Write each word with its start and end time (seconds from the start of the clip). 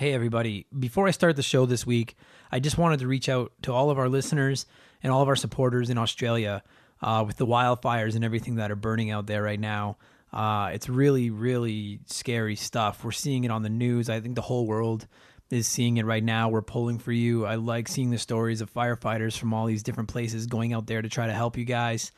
Hey, 0.00 0.14
everybody. 0.14 0.64
Before 0.78 1.06
I 1.06 1.10
start 1.10 1.36
the 1.36 1.42
show 1.42 1.66
this 1.66 1.86
week, 1.86 2.16
I 2.50 2.58
just 2.58 2.78
wanted 2.78 3.00
to 3.00 3.06
reach 3.06 3.28
out 3.28 3.52
to 3.64 3.74
all 3.74 3.90
of 3.90 3.98
our 3.98 4.08
listeners 4.08 4.64
and 5.02 5.12
all 5.12 5.20
of 5.20 5.28
our 5.28 5.36
supporters 5.36 5.90
in 5.90 5.98
Australia 5.98 6.62
uh, 7.02 7.22
with 7.26 7.36
the 7.36 7.44
wildfires 7.44 8.14
and 8.14 8.24
everything 8.24 8.54
that 8.54 8.70
are 8.70 8.76
burning 8.76 9.10
out 9.10 9.26
there 9.26 9.42
right 9.42 9.60
now. 9.60 9.98
Uh, 10.32 10.70
it's 10.72 10.88
really, 10.88 11.28
really 11.28 12.00
scary 12.06 12.56
stuff. 12.56 13.04
We're 13.04 13.12
seeing 13.12 13.44
it 13.44 13.50
on 13.50 13.62
the 13.62 13.68
news. 13.68 14.08
I 14.08 14.20
think 14.20 14.36
the 14.36 14.40
whole 14.40 14.66
world 14.66 15.06
is 15.50 15.68
seeing 15.68 15.98
it 15.98 16.06
right 16.06 16.24
now. 16.24 16.48
We're 16.48 16.62
pulling 16.62 16.98
for 16.98 17.12
you. 17.12 17.44
I 17.44 17.56
like 17.56 17.86
seeing 17.86 18.08
the 18.08 18.16
stories 18.16 18.62
of 18.62 18.72
firefighters 18.72 19.36
from 19.36 19.52
all 19.52 19.66
these 19.66 19.82
different 19.82 20.08
places 20.08 20.46
going 20.46 20.72
out 20.72 20.86
there 20.86 21.02
to 21.02 21.10
try 21.10 21.26
to 21.26 21.34
help 21.34 21.58
you 21.58 21.66
guys. 21.66 22.10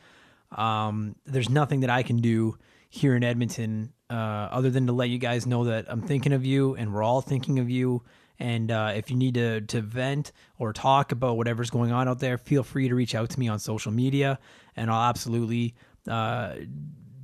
Um, 0.53 1.17
there's 1.25 1.49
nothing 1.49 1.81
that 1.81 1.89
I 1.89 2.03
can 2.03 2.21
do 2.21 2.57
here 2.89 3.13
in 3.13 3.25
Edmonton 3.25 3.91
uh, 4.13 4.47
other 4.51 4.69
than 4.69 4.85
to 4.85 4.93
let 4.93 5.09
you 5.09 5.17
guys 5.17 5.47
know 5.47 5.63
that 5.63 5.85
I'm 5.89 6.01
thinking 6.01 6.33
of 6.33 6.45
you 6.45 6.75
and 6.75 6.93
we're 6.93 7.01
all 7.01 7.21
thinking 7.21 7.57
of 7.57 7.69
you. 7.69 8.03
And 8.37 8.69
uh, 8.69 8.93
if 8.95 9.09
you 9.09 9.17
need 9.17 9.33
to, 9.35 9.61
to 9.61 9.81
vent 9.81 10.31
or 10.59 10.71
talk 10.71 11.11
about 11.11 11.35
whatever's 11.35 11.71
going 11.71 11.91
on 11.91 12.07
out 12.07 12.19
there, 12.19 12.37
feel 12.37 12.61
free 12.61 12.87
to 12.89 12.95
reach 12.95 13.15
out 13.15 13.31
to 13.31 13.39
me 13.39 13.47
on 13.47 13.57
social 13.57 13.91
media 13.91 14.37
and 14.75 14.91
I'll 14.91 15.09
absolutely 15.09 15.73
uh, 16.07 16.53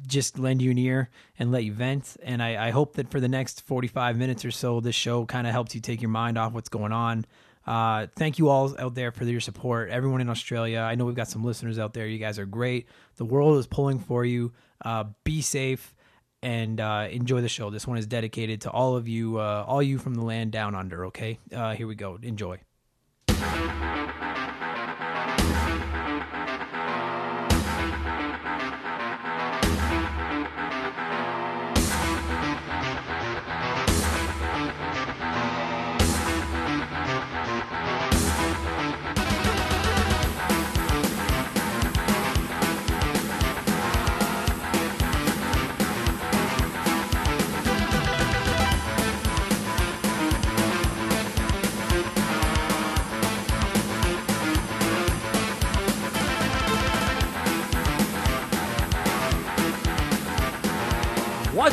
just 0.07 0.39
lend 0.39 0.63
you 0.63 0.71
an 0.71 0.79
ear 0.79 1.11
and 1.37 1.51
let 1.51 1.63
you 1.63 1.73
vent. 1.73 2.17
And 2.23 2.41
I, 2.41 2.67
I 2.67 2.69
hope 2.71 2.95
that 2.95 3.11
for 3.11 3.19
the 3.19 3.27
next 3.27 3.61
45 3.61 4.17
minutes 4.17 4.43
or 4.43 4.51
so, 4.51 4.79
this 4.79 4.95
show 4.95 5.25
kind 5.25 5.45
of 5.45 5.53
helps 5.53 5.75
you 5.75 5.81
take 5.81 6.01
your 6.01 6.09
mind 6.09 6.39
off 6.39 6.53
what's 6.53 6.69
going 6.69 6.91
on. 6.91 7.25
Uh, 7.67 8.07
thank 8.15 8.39
you 8.39 8.49
all 8.49 8.75
out 8.79 8.95
there 8.95 9.11
for 9.11 9.25
your 9.25 9.41
support. 9.41 9.91
Everyone 9.91 10.21
in 10.21 10.29
Australia. 10.29 10.79
I 10.79 10.95
know 10.95 11.05
we've 11.05 11.13
got 11.13 11.27
some 11.27 11.43
listeners 11.43 11.77
out 11.77 11.93
there. 11.93 12.07
You 12.07 12.17
guys 12.17 12.39
are 12.39 12.47
great. 12.47 12.87
The 13.17 13.25
world 13.25 13.59
is 13.59 13.67
pulling 13.67 13.99
for 13.99 14.25
you. 14.25 14.53
Uh, 14.83 15.03
be 15.23 15.41
safe 15.41 15.93
and 16.41 16.79
uh, 16.79 17.07
enjoy 17.11 17.41
the 17.41 17.49
show. 17.49 17.69
This 17.69 17.87
one 17.87 17.97
is 17.97 18.07
dedicated 18.07 18.61
to 18.61 18.71
all 18.71 18.95
of 18.95 19.07
you, 19.07 19.39
uh, 19.39 19.65
all 19.67 19.81
you 19.81 19.97
from 19.97 20.15
the 20.15 20.23
land 20.23 20.51
down 20.51 20.75
under. 20.75 21.05
Okay, 21.07 21.39
uh, 21.53 21.73
here 21.75 21.87
we 21.87 21.95
go. 21.95 22.17
Enjoy. 22.21 22.59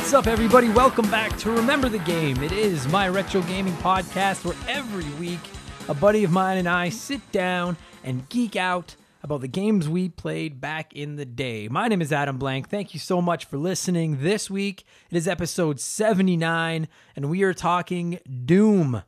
What's 0.07 0.15
up, 0.15 0.29
everybody? 0.29 0.69
Welcome 0.69 1.11
back 1.11 1.37
to 1.39 1.51
Remember 1.51 1.89
the 1.89 1.99
Game. 1.99 2.41
It 2.41 2.53
is 2.53 2.87
my 2.87 3.09
retro 3.09 3.43
gaming 3.43 3.73
podcast 3.79 4.45
where 4.45 4.55
every 4.69 5.11
week 5.15 5.41
a 5.89 5.95
buddy 5.95 6.23
of 6.23 6.31
mine 6.31 6.59
and 6.59 6.69
I 6.69 6.91
sit 6.91 7.33
down 7.33 7.77
and 8.05 8.29
geek 8.29 8.55
out 8.55 8.95
about 9.25 9.41
the 9.41 9.49
games 9.49 9.89
we 9.89 10.09
played 10.09 10.61
back 10.61 10.93
in 10.93 11.17
the 11.17 11.25
day. 11.25 11.67
My 11.67 11.89
name 11.89 12.01
is 12.01 12.13
Adam 12.13 12.39
Blank. 12.39 12.69
Thank 12.69 12.95
you 12.95 13.01
so 13.01 13.21
much 13.21 13.47
for 13.47 13.59
listening. 13.59 14.23
This 14.23 14.49
week 14.49 14.85
it 15.11 15.17
is 15.17 15.27
episode 15.27 15.81
79, 15.81 16.87
and 17.17 17.29
we 17.29 17.43
are 17.43 17.53
talking 17.53 18.21
Doom 18.45 19.03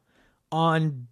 on 0.50 1.06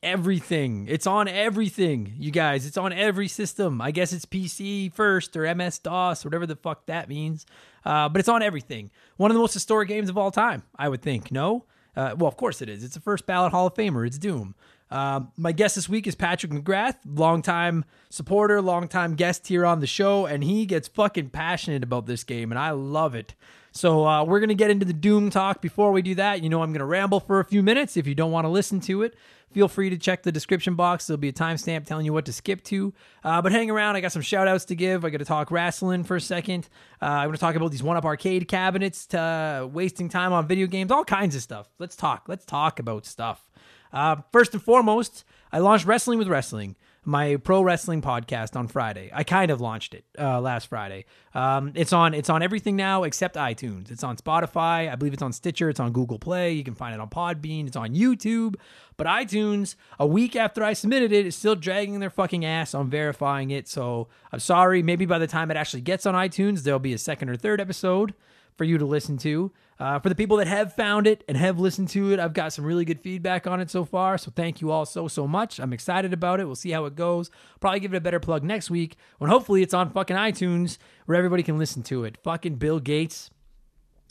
everything. 0.00 0.86
It's 0.88 1.08
on 1.08 1.26
everything, 1.26 2.14
you 2.18 2.30
guys. 2.30 2.66
It's 2.66 2.76
on 2.76 2.92
every 2.92 3.26
system. 3.26 3.80
I 3.80 3.90
guess 3.90 4.12
it's 4.12 4.26
PC 4.26 4.92
first 4.92 5.36
or 5.36 5.52
MS 5.52 5.80
DOS, 5.80 6.24
whatever 6.24 6.46
the 6.46 6.54
fuck 6.54 6.86
that 6.86 7.08
means. 7.08 7.46
Uh, 7.84 8.08
but 8.08 8.18
it's 8.18 8.28
on 8.28 8.42
everything. 8.42 8.90
One 9.16 9.30
of 9.30 9.34
the 9.34 9.40
most 9.40 9.54
historic 9.54 9.88
games 9.88 10.08
of 10.08 10.16
all 10.16 10.30
time, 10.30 10.62
I 10.76 10.88
would 10.88 11.02
think. 11.02 11.30
No? 11.30 11.64
Uh, 11.96 12.14
well, 12.18 12.28
of 12.28 12.36
course 12.36 12.60
it 12.62 12.68
is. 12.68 12.82
It's 12.82 12.94
the 12.94 13.00
first 13.00 13.26
ballot 13.26 13.52
Hall 13.52 13.66
of 13.66 13.74
Famer. 13.74 14.06
It's 14.06 14.18
Doom. 14.18 14.54
Uh, 14.90 15.20
my 15.36 15.52
guest 15.52 15.74
this 15.74 15.88
week 15.88 16.06
is 16.06 16.14
Patrick 16.14 16.52
McGrath, 16.52 16.96
longtime 17.04 17.84
supporter, 18.10 18.60
longtime 18.60 19.14
guest 19.14 19.48
here 19.48 19.66
on 19.66 19.80
the 19.80 19.86
show, 19.86 20.26
and 20.26 20.44
he 20.44 20.66
gets 20.66 20.88
fucking 20.88 21.30
passionate 21.30 21.82
about 21.82 22.06
this 22.06 22.22
game, 22.22 22.52
and 22.52 22.58
I 22.58 22.70
love 22.70 23.14
it. 23.14 23.34
So 23.76 24.06
uh, 24.06 24.24
we're 24.24 24.38
gonna 24.38 24.54
get 24.54 24.70
into 24.70 24.86
the 24.86 24.92
Doom 24.92 25.30
talk. 25.30 25.60
Before 25.60 25.90
we 25.90 26.00
do 26.00 26.14
that, 26.14 26.42
you 26.42 26.48
know 26.48 26.62
I'm 26.62 26.72
gonna 26.72 26.86
ramble 26.86 27.18
for 27.18 27.40
a 27.40 27.44
few 27.44 27.60
minutes. 27.60 27.96
If 27.96 28.06
you 28.06 28.14
don't 28.14 28.30
want 28.30 28.44
to 28.44 28.48
listen 28.48 28.78
to 28.82 29.02
it, 29.02 29.16
feel 29.50 29.66
free 29.66 29.90
to 29.90 29.96
check 29.98 30.22
the 30.22 30.30
description 30.30 30.76
box. 30.76 31.08
There'll 31.08 31.18
be 31.18 31.28
a 31.28 31.32
timestamp 31.32 31.84
telling 31.84 32.06
you 32.06 32.12
what 32.12 32.24
to 32.26 32.32
skip 32.32 32.62
to. 32.64 32.94
Uh, 33.24 33.42
but 33.42 33.50
hang 33.50 33.70
around. 33.70 33.96
I 33.96 34.00
got 34.00 34.12
some 34.12 34.22
shout 34.22 34.46
outs 34.46 34.64
to 34.66 34.76
give. 34.76 35.04
I 35.04 35.10
got 35.10 35.18
to 35.18 35.24
talk 35.24 35.50
wrestling 35.50 36.04
for 36.04 36.16
a 36.16 36.20
second. 36.20 36.68
Uh, 37.02 37.06
I'm 37.06 37.28
going 37.28 37.34
to 37.34 37.40
talk 37.40 37.54
about 37.56 37.70
these 37.72 37.82
one 37.82 37.96
up 37.96 38.04
arcade 38.04 38.48
cabinets, 38.48 39.06
to, 39.06 39.18
uh, 39.18 39.66
wasting 39.66 40.08
time 40.08 40.32
on 40.32 40.46
video 40.46 40.66
games, 40.66 40.90
all 40.90 41.04
kinds 41.04 41.34
of 41.36 41.42
stuff. 41.42 41.68
Let's 41.78 41.96
talk. 41.96 42.24
Let's 42.28 42.44
talk 42.44 42.78
about 42.78 43.06
stuff. 43.06 43.48
Uh, 43.92 44.16
first 44.32 44.54
and 44.54 44.62
foremost, 44.62 45.24
I 45.52 45.58
launched 45.58 45.86
Wrestling 45.86 46.18
with 46.18 46.28
Wrestling 46.28 46.74
my 47.04 47.36
pro 47.36 47.62
wrestling 47.62 48.02
podcast 48.02 48.56
on 48.56 48.68
Friday. 48.68 49.10
I 49.12 49.24
kind 49.24 49.50
of 49.50 49.60
launched 49.60 49.94
it 49.94 50.04
uh, 50.18 50.40
last 50.40 50.66
Friday. 50.68 51.04
Um, 51.34 51.72
it's 51.74 51.92
on 51.92 52.14
it's 52.14 52.30
on 52.30 52.42
everything 52.42 52.76
now 52.76 53.02
except 53.04 53.36
iTunes. 53.36 53.90
It's 53.90 54.04
on 54.04 54.16
Spotify. 54.16 54.90
I 54.90 54.96
believe 54.96 55.12
it's 55.12 55.22
on 55.22 55.32
Stitcher. 55.32 55.68
It's 55.68 55.80
on 55.80 55.92
Google 55.92 56.18
Play. 56.18 56.52
You 56.52 56.64
can 56.64 56.74
find 56.74 56.94
it 56.94 57.00
on 57.00 57.08
Podbean. 57.08 57.66
It's 57.66 57.76
on 57.76 57.94
YouTube. 57.94 58.56
But 58.96 59.06
iTunes, 59.06 59.74
a 59.98 60.06
week 60.06 60.36
after 60.36 60.62
I 60.62 60.72
submitted 60.72 61.12
it, 61.12 61.26
is 61.26 61.36
still 61.36 61.56
dragging 61.56 62.00
their 62.00 62.10
fucking 62.10 62.44
ass 62.44 62.74
on 62.74 62.88
verifying 62.88 63.50
it. 63.50 63.68
So 63.68 64.08
I'm 64.32 64.40
sorry. 64.40 64.82
Maybe 64.82 65.06
by 65.06 65.18
the 65.18 65.26
time 65.26 65.50
it 65.50 65.56
actually 65.56 65.82
gets 65.82 66.06
on 66.06 66.14
iTunes, 66.14 66.62
there'll 66.62 66.78
be 66.78 66.94
a 66.94 66.98
second 66.98 67.28
or 67.28 67.36
third 67.36 67.60
episode 67.60 68.14
for 68.56 68.64
you 68.64 68.78
to 68.78 68.86
listen 68.86 69.18
to. 69.18 69.52
Uh, 69.78 69.98
for 69.98 70.08
the 70.08 70.14
people 70.14 70.36
that 70.36 70.46
have 70.46 70.72
found 70.72 71.06
it 71.06 71.24
and 71.28 71.36
have 71.36 71.58
listened 71.58 71.88
to 71.88 72.12
it, 72.12 72.20
I've 72.20 72.32
got 72.32 72.52
some 72.52 72.64
really 72.64 72.84
good 72.84 73.00
feedback 73.00 73.46
on 73.46 73.60
it 73.60 73.70
so 73.70 73.84
far. 73.84 74.18
So 74.18 74.32
thank 74.34 74.60
you 74.60 74.70
all 74.70 74.86
so, 74.86 75.08
so 75.08 75.26
much. 75.26 75.58
I'm 75.58 75.72
excited 75.72 76.12
about 76.12 76.40
it. 76.40 76.44
We'll 76.46 76.54
see 76.54 76.70
how 76.70 76.84
it 76.84 76.94
goes. 76.94 77.30
Probably 77.60 77.80
give 77.80 77.92
it 77.92 77.96
a 77.96 78.00
better 78.00 78.20
plug 78.20 78.44
next 78.44 78.70
week 78.70 78.96
when 79.18 79.30
hopefully 79.30 79.62
it's 79.62 79.74
on 79.74 79.90
fucking 79.90 80.16
iTunes 80.16 80.78
where 81.06 81.18
everybody 81.18 81.42
can 81.42 81.58
listen 81.58 81.82
to 81.84 82.04
it. 82.04 82.18
Fucking 82.22 82.56
Bill 82.56 82.78
Gates. 82.78 83.30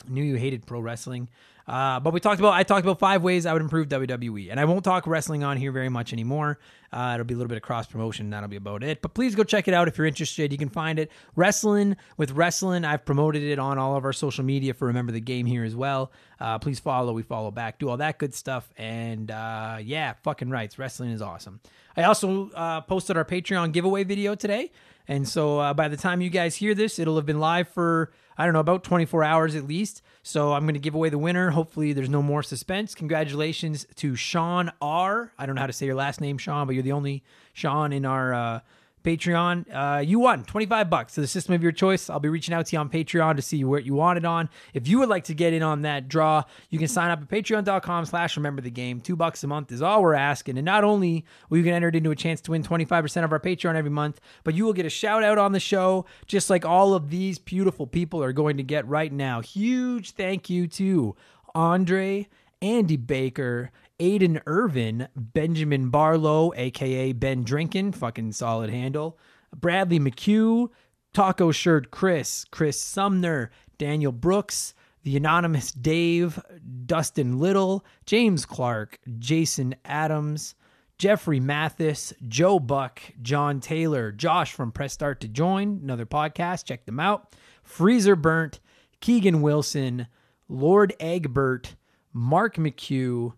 Knew 0.08 0.22
you 0.22 0.36
hated 0.36 0.66
pro 0.66 0.80
wrestling. 0.80 1.28
Uh, 1.66 1.98
but 1.98 2.12
we 2.12 2.20
talked 2.20 2.40
about 2.40 2.52
I 2.52 2.62
talked 2.62 2.84
about 2.84 2.98
five 2.98 3.22
ways 3.22 3.46
I 3.46 3.52
would 3.54 3.62
improve 3.62 3.88
WWE, 3.88 4.50
and 4.50 4.60
I 4.60 4.66
won't 4.66 4.84
talk 4.84 5.06
wrestling 5.06 5.44
on 5.44 5.56
here 5.56 5.72
very 5.72 5.88
much 5.88 6.12
anymore. 6.12 6.58
Uh, 6.92 7.12
it'll 7.14 7.24
be 7.24 7.32
a 7.32 7.36
little 7.36 7.48
bit 7.48 7.56
of 7.56 7.62
cross 7.62 7.86
promotion. 7.86 8.30
That'll 8.30 8.50
be 8.50 8.56
about 8.56 8.84
it. 8.84 9.00
But 9.00 9.14
please 9.14 9.34
go 9.34 9.44
check 9.44 9.66
it 9.66 9.72
out 9.72 9.88
if 9.88 9.96
you're 9.96 10.06
interested. 10.06 10.52
You 10.52 10.58
can 10.58 10.68
find 10.68 10.98
it 10.98 11.10
wrestling 11.36 11.96
with 12.18 12.32
wrestling. 12.32 12.84
I've 12.84 13.04
promoted 13.04 13.42
it 13.42 13.58
on 13.58 13.78
all 13.78 13.96
of 13.96 14.04
our 14.04 14.12
social 14.12 14.44
media 14.44 14.74
for 14.74 14.86
Remember 14.86 15.10
the 15.10 15.20
Game 15.20 15.46
here 15.46 15.64
as 15.64 15.74
well. 15.74 16.12
Uh, 16.38 16.58
please 16.58 16.78
follow. 16.78 17.14
We 17.14 17.22
follow 17.22 17.50
back. 17.50 17.78
Do 17.78 17.88
all 17.88 17.96
that 17.96 18.18
good 18.18 18.34
stuff. 18.34 18.68
And 18.76 19.30
uh, 19.30 19.78
yeah, 19.82 20.12
fucking 20.22 20.50
rights. 20.50 20.78
Wrestling 20.78 21.10
is 21.10 21.22
awesome. 21.22 21.60
I 21.96 22.02
also 22.04 22.50
uh, 22.50 22.82
posted 22.82 23.16
our 23.16 23.24
Patreon 23.24 23.72
giveaway 23.72 24.04
video 24.04 24.34
today. 24.34 24.70
And 25.08 25.28
so 25.28 25.58
uh, 25.58 25.74
by 25.74 25.88
the 25.88 25.96
time 25.96 26.20
you 26.20 26.30
guys 26.30 26.56
hear 26.56 26.74
this, 26.74 26.98
it'll 26.98 27.16
have 27.16 27.26
been 27.26 27.40
live 27.40 27.68
for, 27.68 28.12
I 28.36 28.44
don't 28.44 28.54
know, 28.54 28.60
about 28.60 28.84
24 28.84 29.24
hours 29.24 29.54
at 29.54 29.66
least. 29.66 30.02
So 30.22 30.52
I'm 30.52 30.62
going 30.64 30.74
to 30.74 30.80
give 30.80 30.94
away 30.94 31.08
the 31.08 31.18
winner. 31.18 31.50
Hopefully, 31.50 31.92
there's 31.92 32.08
no 32.08 32.22
more 32.22 32.42
suspense. 32.42 32.94
Congratulations 32.94 33.86
to 33.96 34.16
Sean 34.16 34.72
R. 34.80 35.32
I 35.38 35.46
don't 35.46 35.54
know 35.54 35.60
how 35.60 35.66
to 35.66 35.72
say 35.72 35.86
your 35.86 35.94
last 35.94 36.20
name, 36.20 36.38
Sean, 36.38 36.66
but 36.66 36.74
you're 36.74 36.82
the 36.82 36.92
only 36.92 37.22
Sean 37.52 37.92
in 37.92 38.04
our 38.04 38.34
uh, 38.34 38.60
Patreon. 39.04 39.66
Uh, 39.72 40.00
you 40.00 40.18
won 40.18 40.44
25 40.44 40.88
bucks 40.88 41.14
to 41.14 41.20
the 41.20 41.26
system 41.26 41.54
of 41.54 41.62
your 41.62 41.72
choice. 41.72 42.08
I'll 42.08 42.18
be 42.20 42.28
reaching 42.28 42.54
out 42.54 42.66
to 42.66 42.76
you 42.76 42.80
on 42.80 42.88
Patreon 42.88 43.36
to 43.36 43.42
see 43.42 43.62
what 43.62 43.84
you 43.84 43.94
want 43.94 44.16
it 44.16 44.24
on. 44.24 44.48
If 44.72 44.88
you 44.88 44.98
would 44.98 45.08
like 45.08 45.24
to 45.24 45.34
get 45.34 45.52
in 45.52 45.62
on 45.62 45.82
that 45.82 46.08
draw, 46.08 46.44
you 46.70 46.78
can 46.78 46.88
sign 46.88 47.10
up 47.10 47.20
at 47.20 47.28
patreon.com 47.28 48.06
slash 48.06 48.36
remember 48.36 48.62
the 48.62 48.70
game. 48.70 49.00
Two 49.00 49.14
bucks 49.14 49.44
a 49.44 49.46
month 49.46 49.70
is 49.70 49.82
all 49.82 50.02
we're 50.02 50.14
asking. 50.14 50.56
And 50.56 50.64
not 50.64 50.82
only 50.82 51.24
will 51.48 51.58
you 51.58 51.64
get 51.64 51.74
entered 51.74 51.94
into 51.94 52.10
a 52.10 52.16
chance 52.16 52.40
to 52.42 52.52
win 52.52 52.62
25% 52.62 53.24
of 53.24 53.32
our 53.32 53.40
Patreon 53.40 53.74
every 53.74 53.90
month, 53.90 54.20
but 54.42 54.54
you 54.54 54.64
will 54.64 54.72
get 54.72 54.86
a 54.86 54.90
shout 54.90 55.22
out 55.22 55.38
on 55.38 55.52
the 55.52 55.60
show, 55.60 56.06
just 56.26 56.48
like 56.48 56.64
all 56.64 56.94
of 56.94 57.10
these 57.10 57.38
beautiful 57.38 57.86
people 57.86 58.22
are 58.22 58.32
going 58.32 58.56
to 58.56 58.62
get 58.62 58.88
right 58.88 59.12
now. 59.12 59.40
Huge 59.42 60.12
thank 60.12 60.48
you 60.48 60.66
to 60.68 61.14
Andre, 61.54 62.26
Andy 62.62 62.96
Baker, 62.96 63.70
Aiden 64.00 64.40
Irvin, 64.46 65.08
Benjamin 65.14 65.90
Barlow, 65.90 66.52
aka 66.56 67.12
Ben 67.12 67.44
Drinkin, 67.44 67.92
fucking 67.92 68.32
solid 68.32 68.70
handle, 68.70 69.18
Bradley 69.54 70.00
McHugh, 70.00 70.68
Taco 71.12 71.52
Shirt 71.52 71.90
Chris, 71.90 72.44
Chris 72.50 72.80
Sumner, 72.80 73.50
Daniel 73.78 74.12
Brooks, 74.12 74.74
the 75.04 75.16
anonymous 75.16 75.70
Dave, 75.70 76.42
Dustin 76.86 77.38
Little, 77.38 77.84
James 78.06 78.44
Clark, 78.46 78.98
Jason 79.18 79.74
Adams, 79.84 80.54
Jeffrey 80.98 81.40
Mathis, 81.40 82.12
Joe 82.26 82.58
Buck, 82.58 83.00
John 83.22 83.60
Taylor, 83.60 84.10
Josh 84.10 84.52
from 84.52 84.72
Press 84.72 84.92
Start 84.92 85.20
to 85.20 85.28
Join, 85.28 85.80
another 85.82 86.06
podcast, 86.06 86.64
check 86.64 86.84
them 86.86 86.98
out. 86.98 87.36
Freezer 87.62 88.16
Burnt, 88.16 88.60
Keegan 89.00 89.42
Wilson, 89.42 90.06
Lord 90.48 90.94
Egbert, 90.98 91.76
Mark 92.12 92.56
McHugh, 92.56 93.34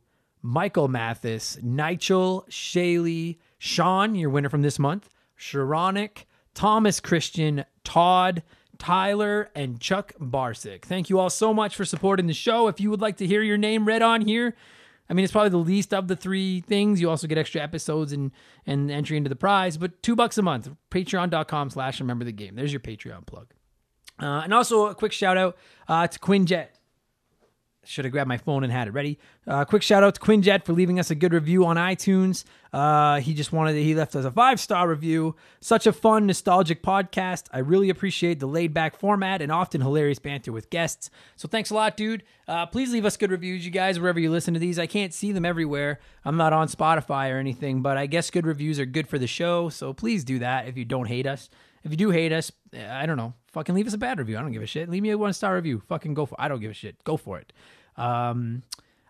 Michael 0.46 0.86
Mathis, 0.86 1.58
Nigel, 1.60 2.46
Shaylee, 2.48 3.36
Sean, 3.58 4.14
your 4.14 4.30
winner 4.30 4.48
from 4.48 4.62
this 4.62 4.78
month, 4.78 5.10
Sharonic, 5.36 6.24
Thomas 6.54 7.00
Christian, 7.00 7.64
Todd, 7.82 8.44
Tyler, 8.78 9.50
and 9.56 9.80
Chuck 9.80 10.12
Barsick. 10.20 10.84
Thank 10.84 11.10
you 11.10 11.18
all 11.18 11.30
so 11.30 11.52
much 11.52 11.74
for 11.74 11.84
supporting 11.84 12.28
the 12.28 12.32
show. 12.32 12.68
If 12.68 12.80
you 12.80 12.90
would 12.90 13.00
like 13.00 13.16
to 13.16 13.26
hear 13.26 13.42
your 13.42 13.58
name 13.58 13.86
read 13.86 14.02
on 14.02 14.20
here, 14.20 14.54
I 15.10 15.14
mean, 15.14 15.24
it's 15.24 15.32
probably 15.32 15.50
the 15.50 15.56
least 15.56 15.92
of 15.92 16.06
the 16.06 16.14
three 16.14 16.60
things. 16.60 17.00
You 17.00 17.10
also 17.10 17.26
get 17.26 17.38
extra 17.38 17.60
episodes 17.60 18.12
and, 18.12 18.30
and 18.64 18.88
entry 18.88 19.16
into 19.16 19.28
the 19.28 19.34
prize, 19.34 19.76
but 19.76 20.00
two 20.00 20.14
bucks 20.14 20.38
a 20.38 20.42
month. 20.42 20.70
Patreon.com 20.92 21.70
slash 21.70 21.98
remember 21.98 22.24
the 22.24 22.30
game. 22.30 22.54
There's 22.54 22.72
your 22.72 22.80
Patreon 22.80 23.26
plug. 23.26 23.52
Uh, 24.22 24.42
and 24.44 24.54
also 24.54 24.86
a 24.86 24.94
quick 24.94 25.12
shout 25.12 25.36
out 25.36 25.56
uh, 25.88 26.06
to 26.06 26.18
Quinjet. 26.20 26.68
Should 27.86 28.04
have 28.04 28.12
grabbed 28.12 28.28
my 28.28 28.38
phone 28.38 28.64
and 28.64 28.72
had 28.72 28.88
it 28.88 28.90
ready. 28.90 29.18
Uh, 29.46 29.64
quick 29.64 29.82
shout 29.82 30.02
out 30.02 30.16
to 30.16 30.20
Quinjet 30.20 30.64
for 30.64 30.72
leaving 30.72 30.98
us 30.98 31.10
a 31.10 31.14
good 31.14 31.32
review 31.32 31.64
on 31.64 31.76
iTunes. 31.76 32.44
Uh, 32.72 33.20
he 33.20 33.32
just 33.32 33.52
wanted 33.52 33.74
to, 33.74 33.82
he 33.82 33.94
left 33.94 34.16
us 34.16 34.24
a 34.24 34.30
five 34.30 34.58
star 34.58 34.88
review. 34.88 35.36
Such 35.60 35.86
a 35.86 35.92
fun, 35.92 36.26
nostalgic 36.26 36.82
podcast. 36.82 37.44
I 37.52 37.58
really 37.58 37.88
appreciate 37.88 38.40
the 38.40 38.46
laid 38.46 38.74
back 38.74 38.98
format 38.98 39.40
and 39.40 39.52
often 39.52 39.80
hilarious 39.80 40.18
banter 40.18 40.50
with 40.50 40.68
guests. 40.68 41.10
So 41.36 41.46
thanks 41.46 41.70
a 41.70 41.74
lot, 41.74 41.96
dude. 41.96 42.24
Uh, 42.48 42.66
please 42.66 42.92
leave 42.92 43.04
us 43.04 43.16
good 43.16 43.30
reviews, 43.30 43.64
you 43.64 43.70
guys, 43.70 44.00
wherever 44.00 44.18
you 44.18 44.30
listen 44.30 44.54
to 44.54 44.60
these. 44.60 44.78
I 44.78 44.86
can't 44.86 45.14
see 45.14 45.30
them 45.30 45.44
everywhere. 45.44 46.00
I'm 46.24 46.36
not 46.36 46.52
on 46.52 46.68
Spotify 46.68 47.32
or 47.32 47.38
anything, 47.38 47.82
but 47.82 47.96
I 47.96 48.06
guess 48.06 48.30
good 48.30 48.46
reviews 48.46 48.80
are 48.80 48.86
good 48.86 49.08
for 49.08 49.18
the 49.18 49.28
show. 49.28 49.68
So 49.68 49.92
please 49.92 50.24
do 50.24 50.40
that 50.40 50.66
if 50.66 50.76
you 50.76 50.84
don't 50.84 51.06
hate 51.06 51.26
us. 51.26 51.48
If 51.84 51.92
you 51.92 51.96
do 51.96 52.10
hate 52.10 52.32
us, 52.32 52.50
I 52.76 53.06
don't 53.06 53.16
know. 53.16 53.32
Fucking 53.52 53.74
leave 53.74 53.86
us 53.86 53.94
a 53.94 53.98
bad 53.98 54.18
review. 54.18 54.36
I 54.36 54.42
don't 54.42 54.50
give 54.50 54.62
a 54.62 54.66
shit. 54.66 54.88
Leave 54.88 55.04
me 55.04 55.10
a 55.10 55.18
one 55.18 55.32
star 55.32 55.54
review. 55.54 55.80
Fucking 55.88 56.14
go 56.14 56.26
for. 56.26 56.34
I 56.38 56.48
don't 56.48 56.60
give 56.60 56.72
a 56.72 56.74
shit. 56.74 57.02
Go 57.04 57.16
for 57.16 57.38
it. 57.38 57.52
Um, 57.96 58.62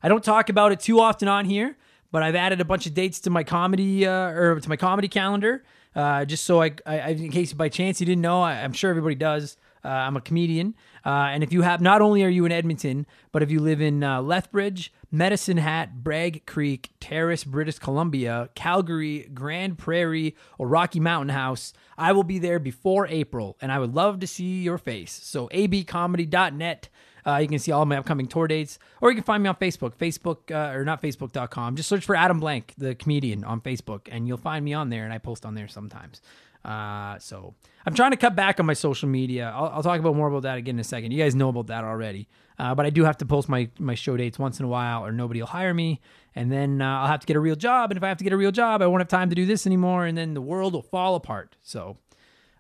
I 0.02 0.08
don't 0.08 0.22
talk 0.22 0.48
about 0.48 0.72
it 0.72 0.80
too 0.80 1.00
often 1.00 1.28
on 1.28 1.44
here, 1.44 1.76
but 2.12 2.22
I've 2.22 2.34
added 2.34 2.60
a 2.60 2.64
bunch 2.64 2.86
of 2.86 2.94
dates 2.94 3.20
to 3.20 3.30
my 3.30 3.44
comedy 3.44 4.06
uh, 4.06 4.12
or 4.12 4.60
to 4.60 4.68
my 4.68 4.76
comedy 4.76 5.08
calendar, 5.08 5.64
uh, 5.94 6.24
just 6.24 6.44
so 6.44 6.62
I, 6.62 6.72
I, 6.84 7.08
in 7.10 7.30
case 7.30 7.52
by 7.52 7.68
chance 7.68 8.00
you 8.00 8.06
didn't 8.06 8.22
know, 8.22 8.42
I, 8.42 8.54
am 8.54 8.72
sure 8.72 8.90
everybody 8.90 9.14
does. 9.14 9.56
Uh, 9.84 9.88
I'm 9.88 10.16
a 10.16 10.20
comedian, 10.20 10.74
uh, 11.04 11.28
and 11.30 11.44
if 11.44 11.52
you 11.52 11.62
have, 11.62 11.80
not 11.80 12.02
only 12.02 12.24
are 12.24 12.28
you 12.28 12.44
in 12.44 12.50
Edmonton, 12.50 13.06
but 13.30 13.42
if 13.44 13.52
you 13.52 13.60
live 13.60 13.80
in 13.80 14.02
uh, 14.02 14.20
Lethbridge, 14.20 14.92
Medicine 15.12 15.58
Hat, 15.58 16.02
Bragg 16.02 16.44
Creek, 16.44 16.90
Terrace, 16.98 17.44
British 17.44 17.78
Columbia, 17.78 18.48
Calgary, 18.56 19.30
Grande 19.32 19.78
Prairie, 19.78 20.34
or 20.58 20.66
Rocky 20.66 20.98
Mountain 20.98 21.28
House, 21.28 21.72
I 21.96 22.10
will 22.10 22.24
be 22.24 22.40
there 22.40 22.58
before 22.58 23.06
April, 23.06 23.56
and 23.60 23.70
I 23.70 23.78
would 23.78 23.94
love 23.94 24.18
to 24.20 24.26
see 24.26 24.62
your 24.62 24.78
face. 24.78 25.12
So 25.12 25.48
abcomedy.net 25.48 26.88
uh, 27.26 27.38
you 27.38 27.48
can 27.48 27.58
see 27.58 27.72
all 27.72 27.84
my 27.84 27.96
upcoming 27.96 28.26
tour 28.26 28.46
dates, 28.46 28.78
or 29.00 29.10
you 29.10 29.16
can 29.16 29.24
find 29.24 29.42
me 29.42 29.48
on 29.48 29.56
Facebook, 29.56 29.96
Facebook 29.96 30.54
uh, 30.54 30.76
or 30.76 30.84
not 30.84 31.02
Facebook.com. 31.02 31.76
Just 31.76 31.88
search 31.88 32.04
for 32.04 32.14
Adam 32.14 32.38
Blank, 32.38 32.74
the 32.78 32.94
comedian, 32.94 33.44
on 33.44 33.60
Facebook, 33.60 34.08
and 34.10 34.28
you'll 34.28 34.36
find 34.36 34.64
me 34.64 34.72
on 34.74 34.90
there. 34.90 35.04
And 35.04 35.12
I 35.12 35.18
post 35.18 35.44
on 35.44 35.54
there 35.54 35.68
sometimes. 35.68 36.20
Uh, 36.64 37.18
so 37.18 37.54
I'm 37.84 37.94
trying 37.94 38.10
to 38.10 38.16
cut 38.16 38.34
back 38.34 38.58
on 38.58 38.66
my 38.66 38.74
social 38.74 39.08
media. 39.08 39.52
I'll, 39.54 39.66
I'll, 39.66 39.82
talk 39.84 40.00
about 40.00 40.16
more 40.16 40.26
about 40.26 40.42
that 40.42 40.58
again 40.58 40.74
in 40.74 40.80
a 40.80 40.84
second. 40.84 41.12
You 41.12 41.22
guys 41.22 41.34
know 41.34 41.48
about 41.48 41.68
that 41.68 41.84
already. 41.84 42.28
Uh, 42.58 42.74
but 42.74 42.86
I 42.86 42.90
do 42.90 43.04
have 43.04 43.18
to 43.18 43.26
post 43.26 43.48
my 43.48 43.68
my 43.78 43.94
show 43.94 44.16
dates 44.16 44.38
once 44.38 44.58
in 44.58 44.64
a 44.64 44.68
while, 44.68 45.04
or 45.04 45.12
nobody 45.12 45.40
will 45.40 45.48
hire 45.48 45.74
me, 45.74 46.00
and 46.34 46.50
then 46.50 46.80
uh, 46.80 47.00
I'll 47.00 47.06
have 47.06 47.20
to 47.20 47.26
get 47.26 47.36
a 47.36 47.40
real 47.40 47.54
job. 47.54 47.90
And 47.90 47.98
if 47.98 48.02
I 48.02 48.08
have 48.08 48.18
to 48.18 48.24
get 48.24 48.32
a 48.32 48.36
real 48.36 48.50
job, 48.50 48.82
I 48.82 48.86
won't 48.86 49.00
have 49.00 49.08
time 49.08 49.28
to 49.30 49.36
do 49.36 49.46
this 49.46 49.66
anymore, 49.66 50.06
and 50.06 50.16
then 50.16 50.34
the 50.34 50.40
world 50.40 50.72
will 50.72 50.82
fall 50.82 51.16
apart. 51.16 51.56
So 51.62 51.98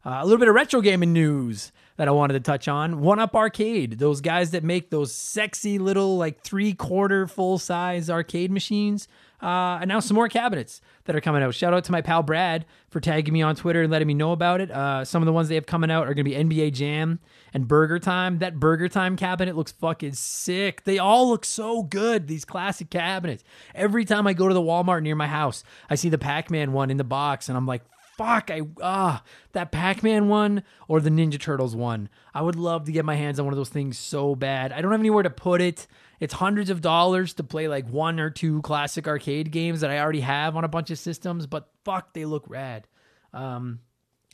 uh, 0.04 0.18
a 0.20 0.24
little 0.24 0.38
bit 0.38 0.48
of 0.48 0.54
retro 0.54 0.80
gaming 0.80 1.12
news 1.12 1.72
that 1.96 2.08
I 2.08 2.10
wanted 2.10 2.34
to 2.34 2.40
touch 2.40 2.68
on. 2.68 3.00
One 3.00 3.18
Up 3.18 3.34
Arcade, 3.34 3.98
those 3.98 4.20
guys 4.20 4.50
that 4.50 4.64
make 4.64 4.90
those 4.90 5.14
sexy 5.14 5.78
little 5.78 6.16
like 6.16 6.42
three 6.42 6.72
quarter 6.72 7.26
full 7.26 7.58
size 7.58 8.10
arcade 8.10 8.50
machines, 8.50 9.08
uh, 9.42 9.78
announced 9.82 10.08
some 10.08 10.14
more 10.14 10.28
cabinets 10.28 10.80
that 11.04 11.14
are 11.14 11.20
coming 11.20 11.42
out. 11.42 11.54
Shout 11.54 11.74
out 11.74 11.84
to 11.84 11.92
my 11.92 12.00
pal 12.00 12.22
Brad 12.22 12.64
for 12.88 13.00
tagging 13.00 13.34
me 13.34 13.42
on 13.42 13.54
Twitter 13.54 13.82
and 13.82 13.92
letting 13.92 14.08
me 14.08 14.14
know 14.14 14.32
about 14.32 14.60
it. 14.60 14.70
Uh, 14.70 15.04
some 15.04 15.22
of 15.22 15.26
the 15.26 15.32
ones 15.32 15.48
they 15.48 15.54
have 15.56 15.66
coming 15.66 15.90
out 15.90 16.04
are 16.04 16.14
going 16.14 16.24
to 16.24 16.30
be 16.30 16.32
NBA 16.34 16.72
Jam 16.72 17.20
and 17.52 17.68
Burger 17.68 17.98
Time. 17.98 18.38
That 18.38 18.58
Burger 18.58 18.88
Time 18.88 19.16
cabinet 19.16 19.54
looks 19.54 19.72
fucking 19.72 20.14
sick. 20.14 20.84
They 20.84 20.98
all 20.98 21.28
look 21.28 21.44
so 21.44 21.82
good, 21.82 22.28
these 22.28 22.44
classic 22.44 22.88
cabinets. 22.90 23.44
Every 23.74 24.04
time 24.04 24.26
I 24.26 24.32
go 24.32 24.48
to 24.48 24.54
the 24.54 24.60
Walmart 24.60 25.02
near 25.02 25.16
my 25.16 25.26
house, 25.26 25.64
I 25.90 25.96
see 25.96 26.08
the 26.08 26.18
Pac 26.18 26.50
Man 26.50 26.72
one 26.72 26.90
in 26.90 26.96
the 26.96 27.04
box, 27.04 27.48
and 27.48 27.56
I'm 27.56 27.66
like, 27.66 27.82
fuck, 28.16 28.50
I 28.50 28.62
ah 28.82 29.22
that 29.52 29.72
Pac-Man 29.72 30.28
one 30.28 30.62
or 30.88 31.00
the 31.00 31.10
Ninja 31.10 31.40
Turtles 31.40 31.76
one. 31.76 32.08
I 32.34 32.42
would 32.42 32.56
love 32.56 32.84
to 32.84 32.92
get 32.92 33.04
my 33.04 33.14
hands 33.14 33.38
on 33.38 33.46
one 33.46 33.52
of 33.52 33.58
those 33.58 33.68
things 33.68 33.98
so 33.98 34.34
bad. 34.34 34.72
I 34.72 34.80
don't 34.80 34.92
have 34.92 35.00
anywhere 35.00 35.22
to 35.22 35.30
put 35.30 35.60
it. 35.60 35.86
It's 36.18 36.34
hundreds 36.34 36.70
of 36.70 36.80
dollars 36.80 37.34
to 37.34 37.44
play 37.44 37.68
like 37.68 37.88
one 37.88 38.18
or 38.18 38.30
two 38.30 38.62
classic 38.62 39.06
arcade 39.06 39.50
games 39.50 39.80
that 39.80 39.90
I 39.90 40.00
already 40.00 40.20
have 40.20 40.56
on 40.56 40.64
a 40.64 40.68
bunch 40.68 40.90
of 40.90 40.98
systems, 40.98 41.46
but 41.46 41.68
fuck, 41.84 42.14
they 42.14 42.24
look 42.24 42.44
rad. 42.48 42.86
Um, 43.32 43.80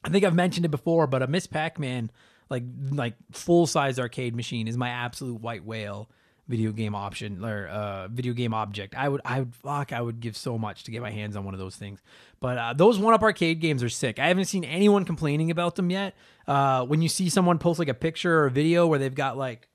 I 0.05 0.11
think 0.11 0.25
I've 0.25 0.35
mentioned 0.35 0.65
it 0.65 0.71
before, 0.71 1.07
but 1.07 1.23
a 1.23 1.27
Miss 1.27 1.47
Pac-Man 1.47 2.11
like 2.51 2.65
like 2.91 3.15
full 3.33 3.67
size 3.67 3.99
arcade 3.99 4.37
machine 4.37 4.69
is 4.69 4.77
my 4.77 4.91
absolute 4.91 5.41
white 5.41 5.65
whale 5.65 6.11
video 6.49 6.73
game 6.73 6.95
option 6.95 7.45
or 7.45 7.69
uh, 7.69 8.09
video 8.09 8.33
game 8.33 8.53
object. 8.53 8.95
I 8.95 9.09
would, 9.09 9.21
I 9.25 9.41
would, 9.41 9.55
fuck, 9.55 9.93
I 9.93 10.01
would 10.01 10.21
give 10.21 10.37
so 10.37 10.59
much 10.59 10.85
to 10.85 10.91
get 10.91 11.03
my 11.03 11.11
hands 11.11 11.37
on 11.37 11.45
one 11.45 11.55
of 11.55 11.61
those 11.61 11.77
things. 11.77 12.01
But 12.41 12.59
uh, 12.59 12.73
those 12.75 12.99
one 12.99 13.15
up 13.15 13.23
arcade 13.23 13.61
games 13.61 13.83
are 13.83 13.89
sick. 13.89 14.19
I 14.19 14.29
haven't 14.29 14.47
seen 14.47 14.65
anyone 14.65 15.05
complaining 15.05 15.51
about 15.51 15.77
them 15.77 15.91
yet. 15.91 16.15
Uh, 16.47 16.85
when 16.85 17.01
you 17.01 17.09
see 17.09 17.29
someone 17.29 17.59
post 17.59 17.79
like 17.79 17.89
a 17.89 17.95
picture 17.95 18.41
or 18.41 18.47
a 18.47 18.51
video 18.51 18.87
where 18.87 18.99
they've 18.99 19.15
got 19.15 19.37
like 19.37 19.69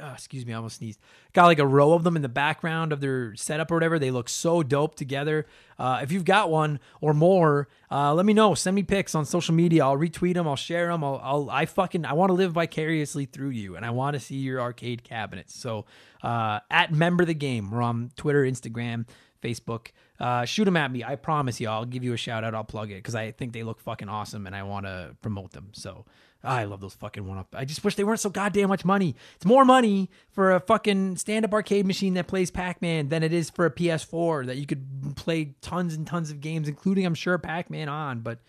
oh, 0.00 0.12
excuse 0.12 0.44
me, 0.44 0.52
I 0.52 0.56
almost 0.56 0.78
sneezed. 0.78 1.00
Got 1.32 1.46
like 1.46 1.58
a 1.58 1.66
row 1.66 1.92
of 1.92 2.04
them 2.04 2.16
in 2.16 2.22
the 2.22 2.28
background 2.28 2.92
of 2.92 3.00
their 3.00 3.34
setup 3.36 3.70
or 3.70 3.74
whatever. 3.74 3.98
They 3.98 4.10
look 4.10 4.28
so 4.28 4.62
dope 4.62 4.94
together. 4.94 5.46
Uh, 5.78 6.00
if 6.02 6.10
you've 6.12 6.24
got 6.24 6.50
one 6.50 6.80
or 7.00 7.14
more, 7.14 7.68
uh, 7.90 8.14
let 8.14 8.26
me 8.26 8.32
know. 8.32 8.54
Send 8.54 8.74
me 8.74 8.82
pics 8.82 9.14
on 9.14 9.24
social 9.24 9.54
media. 9.54 9.84
I'll 9.84 9.96
retweet 9.96 10.34
them. 10.34 10.48
I'll 10.48 10.56
share 10.56 10.88
them. 10.88 11.04
I'll, 11.04 11.20
I'll 11.22 11.50
I 11.50 11.66
fucking 11.66 12.04
I 12.04 12.12
want 12.12 12.30
to 12.30 12.34
live 12.34 12.52
vicariously 12.52 13.26
through 13.26 13.50
you, 13.50 13.76
and 13.76 13.84
I 13.84 13.90
want 13.90 14.14
to 14.14 14.20
see 14.20 14.36
your 14.36 14.60
arcade 14.60 15.04
cabinets. 15.04 15.54
So 15.54 15.86
uh, 16.22 16.60
at 16.70 16.92
member 16.92 17.24
the 17.24 17.34
game, 17.34 17.70
we're 17.70 17.82
on 17.82 18.10
Twitter, 18.16 18.42
Instagram, 18.42 19.06
Facebook. 19.42 19.88
Uh, 20.18 20.44
shoot 20.44 20.64
them 20.64 20.76
at 20.76 20.90
me. 20.90 21.02
I 21.02 21.16
promise 21.16 21.60
you, 21.60 21.68
I'll 21.68 21.84
give 21.84 22.04
you 22.04 22.12
a 22.12 22.16
shout 22.16 22.44
out. 22.44 22.54
I'll 22.54 22.64
plug 22.64 22.90
it 22.90 22.96
because 22.96 23.14
I 23.14 23.32
think 23.32 23.52
they 23.52 23.62
look 23.62 23.80
fucking 23.80 24.08
awesome, 24.08 24.46
and 24.46 24.54
I 24.54 24.62
want 24.62 24.86
to 24.86 25.16
promote 25.22 25.52
them. 25.52 25.70
So 25.72 26.04
I 26.44 26.64
love 26.64 26.80
those 26.80 26.94
fucking 26.94 27.26
one 27.26 27.38
up. 27.38 27.48
I 27.54 27.64
just 27.64 27.82
wish 27.82 27.94
they 27.94 28.04
weren't 28.04 28.20
so 28.20 28.30
goddamn 28.30 28.68
much 28.68 28.84
money. 28.84 29.16
It's 29.36 29.46
more 29.46 29.64
money 29.64 30.10
for 30.30 30.52
a 30.52 30.60
fucking 30.60 31.16
stand 31.16 31.44
up 31.44 31.52
arcade 31.52 31.86
machine 31.86 32.14
that 32.14 32.26
plays 32.26 32.50
Pac 32.50 32.82
Man 32.82 33.08
than 33.08 33.22
it 33.22 33.32
is 33.32 33.48
for 33.50 33.64
a 33.64 33.70
PS4 33.70 34.46
that 34.46 34.56
you 34.56 34.66
could 34.66 35.14
play 35.16 35.54
tons 35.62 35.94
and 35.94 36.06
tons 36.06 36.30
of 36.30 36.40
games, 36.40 36.68
including, 36.68 37.06
I'm 37.06 37.14
sure, 37.14 37.38
Pac 37.38 37.70
Man 37.70 37.88
on. 37.88 38.20
But 38.20 38.40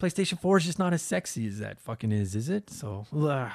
PlayStation 0.00 0.40
4 0.40 0.58
is 0.58 0.64
just 0.64 0.78
not 0.78 0.92
as 0.92 1.02
sexy 1.02 1.46
as 1.46 1.58
that 1.58 1.80
fucking 1.80 2.12
is, 2.12 2.34
is 2.34 2.48
it? 2.48 2.70
So, 2.70 3.06
ugh. 3.14 3.50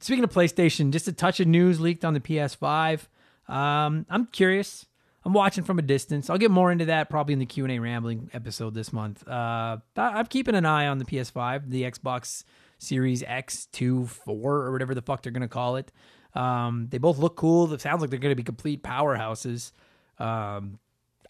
speaking 0.00 0.24
of 0.24 0.30
PlayStation, 0.30 0.90
just 0.90 1.08
a 1.08 1.12
touch 1.12 1.40
of 1.40 1.46
news 1.46 1.80
leaked 1.80 2.04
on 2.04 2.14
the 2.14 2.20
PS5. 2.20 3.06
Um, 3.52 4.06
I'm 4.08 4.26
curious. 4.26 4.86
I'm 5.24 5.32
watching 5.32 5.64
from 5.64 5.78
a 5.78 5.82
distance. 5.82 6.30
I'll 6.30 6.38
get 6.38 6.50
more 6.50 6.70
into 6.70 6.86
that 6.86 7.10
probably 7.10 7.32
in 7.32 7.38
the 7.38 7.46
Q 7.46 7.64
and 7.64 7.72
A 7.72 7.78
rambling 7.80 8.30
episode 8.32 8.72
this 8.72 8.92
month. 8.92 9.26
Uh, 9.28 9.78
I'm 9.96 10.26
keeping 10.26 10.54
an 10.54 10.64
eye 10.64 10.86
on 10.86 10.98
the 10.98 11.04
PS5, 11.04 11.68
the 11.68 11.82
Xbox 11.82 12.44
Series 12.78 13.22
X, 13.22 13.66
2, 13.72 14.06
4, 14.06 14.54
or 14.56 14.72
whatever 14.72 14.94
the 14.94 15.02
fuck 15.02 15.22
they're 15.22 15.32
going 15.32 15.42
to 15.42 15.48
call 15.48 15.76
it. 15.76 15.92
Um, 16.34 16.86
they 16.90 16.98
both 16.98 17.18
look 17.18 17.36
cool. 17.36 17.72
It 17.72 17.80
sounds 17.80 18.00
like 18.00 18.10
they're 18.10 18.18
going 18.18 18.32
to 18.32 18.36
be 18.36 18.42
complete 18.42 18.82
powerhouses. 18.82 19.72
Um, 20.18 20.78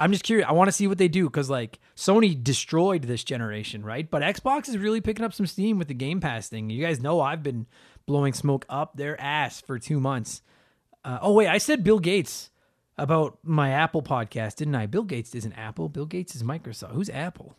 I'm 0.00 0.12
just 0.12 0.25
curious. 0.25 0.47
I 0.49 0.52
want 0.52 0.69
to 0.69 0.73
see 0.73 0.87
what 0.87 0.99
they 0.99 1.09
do 1.09 1.25
because 1.25 1.50
like 1.50 1.78
Sony 1.97 2.40
destroyed 2.40 3.02
this 3.02 3.25
generation, 3.25 3.85
right? 3.85 4.09
But 4.09 4.23
Xbox 4.23 4.69
is 4.69 4.78
really 4.78 5.00
picking 5.00 5.25
up 5.25 5.35
some 5.35 5.47
steam 5.47 5.78
with 5.78 5.88
the 5.88 5.95
Game 5.95 6.21
Pass 6.21 6.49
thing. 6.49 6.71
You 6.71 6.85
guys 6.85 7.00
know 7.00 7.21
I've 7.21 7.43
been 7.43 7.67
blowing 8.07 8.33
smoke 8.33 8.64
up 8.69 8.97
their 8.97 9.21
ass 9.21 9.61
for 9.61 9.78
two 9.78 9.99
months. 9.99 10.43
Uh, 11.05 11.19
oh 11.21 11.33
wait, 11.33 11.49
I 11.49 11.59
said 11.59 11.83
Bill 11.83 11.99
Gates 11.99 12.50
about 12.97 13.38
my 13.43 13.71
Apple 13.71 14.02
podcast, 14.02 14.57
didn't 14.57 14.75
I? 14.75 14.87
Bill 14.87 15.05
Gates 15.05 15.35
isn't 15.35 15.52
Apple. 15.52 15.88
Bill 15.88 16.07
Gates 16.07 16.37
is 16.37 16.43
Microsoft. 16.43 16.93
Who's 16.93 17.11
Apple? 17.11 17.57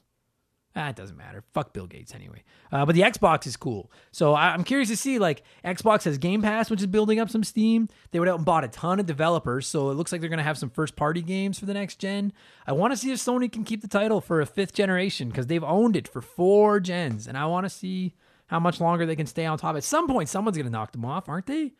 Ah, 0.76 0.90
it 0.90 0.96
doesn't 0.96 1.18
matter. 1.18 1.44
Fuck 1.54 1.74
Bill 1.74 1.88
Gates 1.88 2.14
anyway. 2.14 2.44
Uh, 2.72 2.86
but 2.86 2.94
the 2.94 3.02
Xbox 3.02 3.48
is 3.48 3.58
cool. 3.58 3.92
So 4.12 4.34
I, 4.34 4.54
am 4.54 4.64
curious 4.64 4.90
to 4.90 4.96
see 4.96 5.18
like 5.18 5.42
Xbox 5.66 6.04
has 6.04 6.18
Game 6.20 6.42
Pass, 6.44 6.70
which 6.70 6.80
is 6.80 6.88
building 6.88 7.20
up 7.20 7.30
some 7.30 7.44
steam. 7.44 7.90
They 8.12 8.20
went 8.20 8.30
out 8.30 8.38
and 8.38 8.46
bought 8.46 8.64
a 8.64 8.68
ton 8.68 9.00
of 9.00 9.08
developers, 9.08 9.66
so 9.66 9.90
it 9.90 9.96
looks 9.96 10.12
like 10.12 10.22
they're 10.22 10.30
gonna 10.30 10.44
have 10.44 10.60
some 10.60 10.70
first 10.70 10.96
party 10.96 11.24
games 11.24 11.58
for 11.58 11.66
the 11.66 11.74
next 11.74 11.98
gen. 11.98 12.34
I 12.68 12.74
want 12.74 12.94
to 12.94 12.98
see 12.98 13.12
if 13.12 13.18
Sony 13.18 13.52
can 13.52 13.64
keep 13.64 13.82
the 13.82 13.88
title 13.88 14.22
for 14.22 14.42
a 14.42 14.46
fifth 14.46 14.74
generation 14.74 15.30
because 15.30 15.48
they've 15.48 15.64
owned 15.64 15.96
it 15.96 16.08
for 16.08 16.22
four 16.22 16.80
gens, 16.80 17.28
and 17.28 17.38
I 17.38 17.48
want 17.48 17.66
to 17.66 17.70
see 17.70 18.14
how 18.48 18.60
much 18.60 18.80
longer 18.80 19.06
they 19.06 19.16
can 19.16 19.28
stay 19.28 19.46
on 19.46 19.58
top. 19.58 19.76
At 19.76 19.84
some 19.84 20.08
point, 20.08 20.30
someone's 20.30 20.58
gonna 20.58 20.70
knock 20.70 20.92
them 20.92 21.04
off, 21.04 21.28
aren't 21.28 21.48
they? 21.48 21.74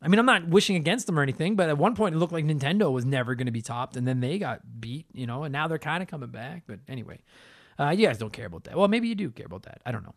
I 0.00 0.06
mean, 0.06 0.20
I'm 0.20 0.26
not 0.26 0.46
wishing 0.46 0.76
against 0.76 1.06
them 1.06 1.18
or 1.18 1.22
anything, 1.22 1.56
but 1.56 1.68
at 1.68 1.76
one 1.76 1.96
point 1.96 2.14
it 2.14 2.18
looked 2.18 2.32
like 2.32 2.44
Nintendo 2.44 2.92
was 2.92 3.04
never 3.04 3.34
going 3.34 3.46
to 3.46 3.52
be 3.52 3.62
topped, 3.62 3.96
and 3.96 4.06
then 4.06 4.20
they 4.20 4.38
got 4.38 4.80
beat, 4.80 5.06
you 5.12 5.26
know, 5.26 5.42
and 5.42 5.52
now 5.52 5.66
they're 5.66 5.78
kind 5.78 6.02
of 6.02 6.08
coming 6.08 6.30
back. 6.30 6.62
But 6.68 6.78
anyway, 6.86 7.18
uh, 7.78 7.90
you 7.90 8.06
guys 8.06 8.18
don't 8.18 8.32
care 8.32 8.46
about 8.46 8.64
that. 8.64 8.76
Well, 8.76 8.88
maybe 8.88 9.08
you 9.08 9.14
do 9.14 9.30
care 9.30 9.46
about 9.46 9.62
that. 9.62 9.80
I 9.86 9.92
don't 9.92 10.02
know. 10.02 10.14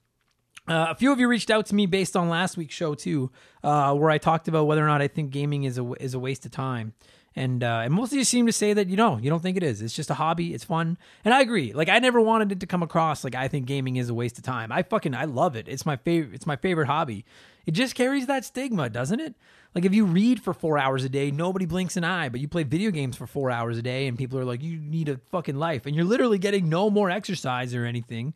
Uh, 0.67 0.87
a 0.89 0.95
few 0.95 1.11
of 1.11 1.19
you 1.19 1.27
reached 1.27 1.49
out 1.49 1.65
to 1.67 1.75
me 1.75 1.85
based 1.85 2.15
on 2.15 2.29
last 2.29 2.55
week's 2.55 2.75
show 2.75 2.93
too, 2.93 3.31
uh, 3.63 3.93
where 3.95 4.11
I 4.11 4.19
talked 4.19 4.47
about 4.47 4.67
whether 4.67 4.83
or 4.83 4.87
not 4.87 5.01
I 5.01 5.07
think 5.07 5.31
gaming 5.31 5.63
is 5.63 5.77
a 5.77 5.93
is 5.93 6.13
a 6.13 6.19
waste 6.19 6.45
of 6.45 6.51
time. 6.51 6.93
And 7.35 7.63
uh, 7.63 7.81
and 7.85 7.93
most 7.93 8.11
of 8.11 8.17
you 8.17 8.25
seem 8.25 8.45
to 8.47 8.51
say 8.51 8.73
that 8.73 8.89
you 8.89 8.97
know 8.97 9.17
you 9.17 9.29
don't 9.29 9.41
think 9.41 9.55
it 9.55 9.63
is. 9.63 9.81
It's 9.81 9.95
just 9.95 10.09
a 10.09 10.15
hobby. 10.15 10.53
It's 10.53 10.65
fun, 10.65 10.97
and 11.23 11.33
I 11.33 11.39
agree. 11.39 11.71
Like 11.71 11.87
I 11.87 11.99
never 11.99 12.19
wanted 12.19 12.51
it 12.51 12.59
to 12.59 12.65
come 12.65 12.83
across 12.83 13.23
like 13.23 13.35
I 13.35 13.47
think 13.47 13.67
gaming 13.67 13.95
is 13.95 14.09
a 14.09 14.13
waste 14.13 14.37
of 14.37 14.43
time. 14.43 14.69
I 14.71 14.83
fucking 14.83 15.15
I 15.15 15.25
love 15.25 15.55
it. 15.55 15.69
It's 15.69 15.85
my 15.85 15.95
favorite. 15.95 16.35
It's 16.35 16.45
my 16.45 16.57
favorite 16.57 16.87
hobby. 16.87 17.23
It 17.65 17.71
just 17.71 17.95
carries 17.95 18.25
that 18.25 18.43
stigma, 18.43 18.89
doesn't 18.89 19.19
it? 19.21 19.35
Like 19.73 19.85
if 19.85 19.93
you 19.93 20.05
read 20.05 20.43
for 20.43 20.53
four 20.53 20.77
hours 20.77 21.05
a 21.05 21.09
day, 21.09 21.31
nobody 21.31 21.65
blinks 21.65 21.95
an 21.95 22.03
eye. 22.03 22.27
But 22.27 22.41
you 22.41 22.49
play 22.49 22.63
video 22.63 22.91
games 22.91 23.15
for 23.15 23.27
four 23.27 23.49
hours 23.49 23.77
a 23.77 23.81
day, 23.81 24.07
and 24.07 24.17
people 24.17 24.37
are 24.37 24.45
like, 24.45 24.61
"You 24.61 24.77
need 24.77 25.07
a 25.07 25.21
fucking 25.31 25.55
life," 25.55 25.85
and 25.85 25.95
you're 25.95 26.03
literally 26.03 26.37
getting 26.37 26.67
no 26.67 26.89
more 26.89 27.09
exercise 27.09 27.73
or 27.73 27.85
anything. 27.85 28.33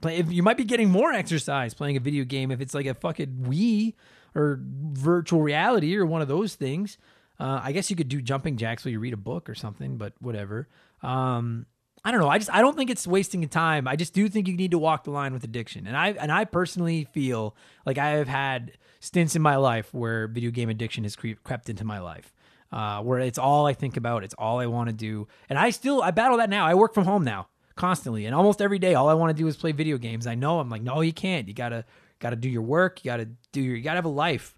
Play 0.00 0.16
if 0.16 0.32
you 0.32 0.42
might 0.42 0.56
be 0.56 0.64
getting 0.64 0.90
more 0.90 1.12
exercise 1.12 1.74
playing 1.74 1.98
a 1.98 2.00
video 2.00 2.24
game 2.24 2.50
if 2.50 2.62
it's 2.62 2.72
like 2.72 2.86
a 2.86 2.94
fucking 2.94 3.44
Wii 3.46 3.92
or 4.34 4.60
virtual 4.62 5.42
reality 5.42 5.94
or 5.96 6.06
one 6.06 6.22
of 6.22 6.28
those 6.28 6.54
things. 6.54 6.96
Uh, 7.40 7.60
I 7.62 7.72
guess 7.72 7.90
you 7.90 7.96
could 7.96 8.08
do 8.08 8.20
jumping 8.20 8.56
jacks 8.56 8.84
while 8.84 8.92
you 8.92 9.00
read 9.00 9.12
a 9.12 9.18
book 9.18 9.48
or 9.48 9.54
something, 9.54 9.96
but 9.96 10.12
whatever. 10.20 10.68
Um, 11.02 11.66
I 12.04 12.10
don't 12.10 12.20
know. 12.20 12.28
I 12.28 12.38
just 12.38 12.52
I 12.52 12.60
don't 12.60 12.76
think 12.76 12.90
it's 12.90 13.06
wasting 13.06 13.46
time. 13.48 13.88
I 13.88 13.96
just 13.96 14.14
do 14.14 14.28
think 14.28 14.48
you 14.48 14.56
need 14.56 14.70
to 14.70 14.78
walk 14.78 15.04
the 15.04 15.10
line 15.10 15.32
with 15.32 15.44
addiction. 15.44 15.86
And 15.86 15.96
I 15.96 16.10
and 16.10 16.30
I 16.30 16.44
personally 16.44 17.04
feel 17.12 17.56
like 17.84 17.98
I 17.98 18.10
have 18.10 18.28
had 18.28 18.72
stints 19.00 19.36
in 19.36 19.42
my 19.42 19.56
life 19.56 19.92
where 19.92 20.26
video 20.26 20.50
game 20.50 20.68
addiction 20.68 21.04
has 21.04 21.16
cre- 21.16 21.32
crept 21.42 21.68
into 21.68 21.84
my 21.84 21.98
life. 21.98 22.32
Uh, 22.70 23.00
where 23.00 23.18
it's 23.18 23.38
all 23.38 23.66
I 23.66 23.72
think 23.72 23.96
about, 23.96 24.24
it's 24.24 24.34
all 24.34 24.58
I 24.60 24.66
want 24.66 24.90
to 24.90 24.92
do, 24.94 25.26
and 25.48 25.58
I 25.58 25.70
still 25.70 26.02
I 26.02 26.10
battle 26.10 26.36
that 26.36 26.50
now. 26.50 26.66
I 26.66 26.74
work 26.74 26.92
from 26.92 27.06
home 27.06 27.24
now 27.24 27.48
constantly, 27.76 28.26
and 28.26 28.34
almost 28.34 28.60
every 28.60 28.78
day, 28.78 28.94
all 28.94 29.08
I 29.08 29.14
want 29.14 29.34
to 29.34 29.42
do 29.42 29.46
is 29.46 29.56
play 29.56 29.72
video 29.72 29.96
games. 29.96 30.26
I 30.26 30.34
know 30.34 30.60
I'm 30.60 30.68
like, 30.68 30.82
no, 30.82 31.00
you 31.00 31.14
can't. 31.14 31.48
You 31.48 31.54
gotta 31.54 31.86
gotta 32.18 32.36
do 32.36 32.48
your 32.48 32.60
work. 32.60 33.02
You 33.02 33.10
gotta 33.10 33.28
do 33.52 33.62
your. 33.62 33.76
You 33.76 33.82
gotta 33.82 33.96
have 33.96 34.04
a 34.04 34.10
life. 34.10 34.57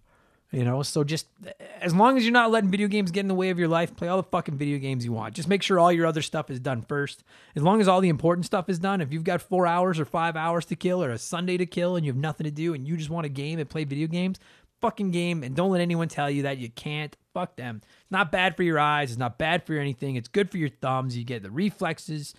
You 0.52 0.64
know, 0.64 0.82
so 0.82 1.04
just 1.04 1.26
as 1.80 1.94
long 1.94 2.16
as 2.16 2.24
you're 2.24 2.32
not 2.32 2.50
letting 2.50 2.70
video 2.70 2.88
games 2.88 3.12
get 3.12 3.20
in 3.20 3.28
the 3.28 3.36
way 3.36 3.50
of 3.50 3.58
your 3.58 3.68
life, 3.68 3.94
play 3.94 4.08
all 4.08 4.16
the 4.16 4.28
fucking 4.28 4.58
video 4.58 4.78
games 4.78 5.04
you 5.04 5.12
want. 5.12 5.34
Just 5.34 5.48
make 5.48 5.62
sure 5.62 5.78
all 5.78 5.92
your 5.92 6.06
other 6.06 6.22
stuff 6.22 6.50
is 6.50 6.58
done 6.58 6.82
first. 6.82 7.22
As 7.54 7.62
long 7.62 7.80
as 7.80 7.86
all 7.86 8.00
the 8.00 8.08
important 8.08 8.46
stuff 8.46 8.68
is 8.68 8.80
done, 8.80 9.00
if 9.00 9.12
you've 9.12 9.22
got 9.22 9.40
four 9.40 9.64
hours 9.64 10.00
or 10.00 10.04
five 10.04 10.34
hours 10.34 10.64
to 10.66 10.76
kill 10.76 11.04
or 11.04 11.10
a 11.10 11.18
Sunday 11.18 11.56
to 11.56 11.66
kill 11.66 11.94
and 11.94 12.04
you 12.04 12.10
have 12.10 12.20
nothing 12.20 12.46
to 12.46 12.50
do 12.50 12.74
and 12.74 12.86
you 12.86 12.96
just 12.96 13.10
want 13.10 13.26
a 13.26 13.28
game 13.28 13.60
and 13.60 13.70
play 13.70 13.84
video 13.84 14.08
games, 14.08 14.40
fucking 14.80 15.12
game. 15.12 15.44
And 15.44 15.54
don't 15.54 15.70
let 15.70 15.80
anyone 15.80 16.08
tell 16.08 16.28
you 16.28 16.42
that 16.42 16.58
you 16.58 16.68
can't. 16.68 17.16
Fuck 17.32 17.54
them. 17.54 17.80
It's 17.84 18.10
not 18.10 18.32
bad 18.32 18.56
for 18.56 18.64
your 18.64 18.80
eyes. 18.80 19.12
It's 19.12 19.18
not 19.18 19.38
bad 19.38 19.64
for 19.64 19.74
anything. 19.74 20.16
It's 20.16 20.26
good 20.26 20.50
for 20.50 20.58
your 20.58 20.68
thumbs. 20.68 21.16
You 21.16 21.22
get 21.22 21.44
the 21.44 21.50
reflexes. 21.50 22.34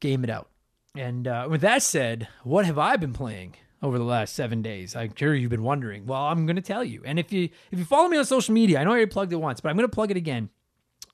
Game 0.00 0.22
it 0.22 0.28
out. 0.28 0.50
And 0.94 1.26
uh, 1.26 1.48
with 1.50 1.62
that 1.62 1.82
said, 1.82 2.28
what 2.42 2.66
have 2.66 2.78
I 2.78 2.96
been 2.96 3.14
playing? 3.14 3.54
Over 3.84 3.98
the 3.98 4.04
last 4.04 4.34
seven 4.34 4.62
days. 4.62 4.96
I'm 4.96 5.14
sure 5.14 5.34
you've 5.34 5.50
been 5.50 5.62
wondering. 5.62 6.06
Well, 6.06 6.22
I'm 6.22 6.46
going 6.46 6.56
to 6.56 6.62
tell 6.62 6.82
you. 6.82 7.02
And 7.04 7.18
if 7.18 7.30
you 7.32 7.50
if 7.70 7.78
you 7.78 7.84
follow 7.84 8.08
me 8.08 8.16
on 8.16 8.24
social 8.24 8.54
media, 8.54 8.80
I 8.80 8.84
know 8.84 8.90
I 8.90 8.94
already 8.94 9.10
plugged 9.10 9.32
it 9.32 9.36
once, 9.36 9.60
but 9.60 9.68
I'm 9.68 9.76
going 9.76 9.88
to 9.88 9.94
plug 9.94 10.10
it 10.10 10.16
again 10.16 10.48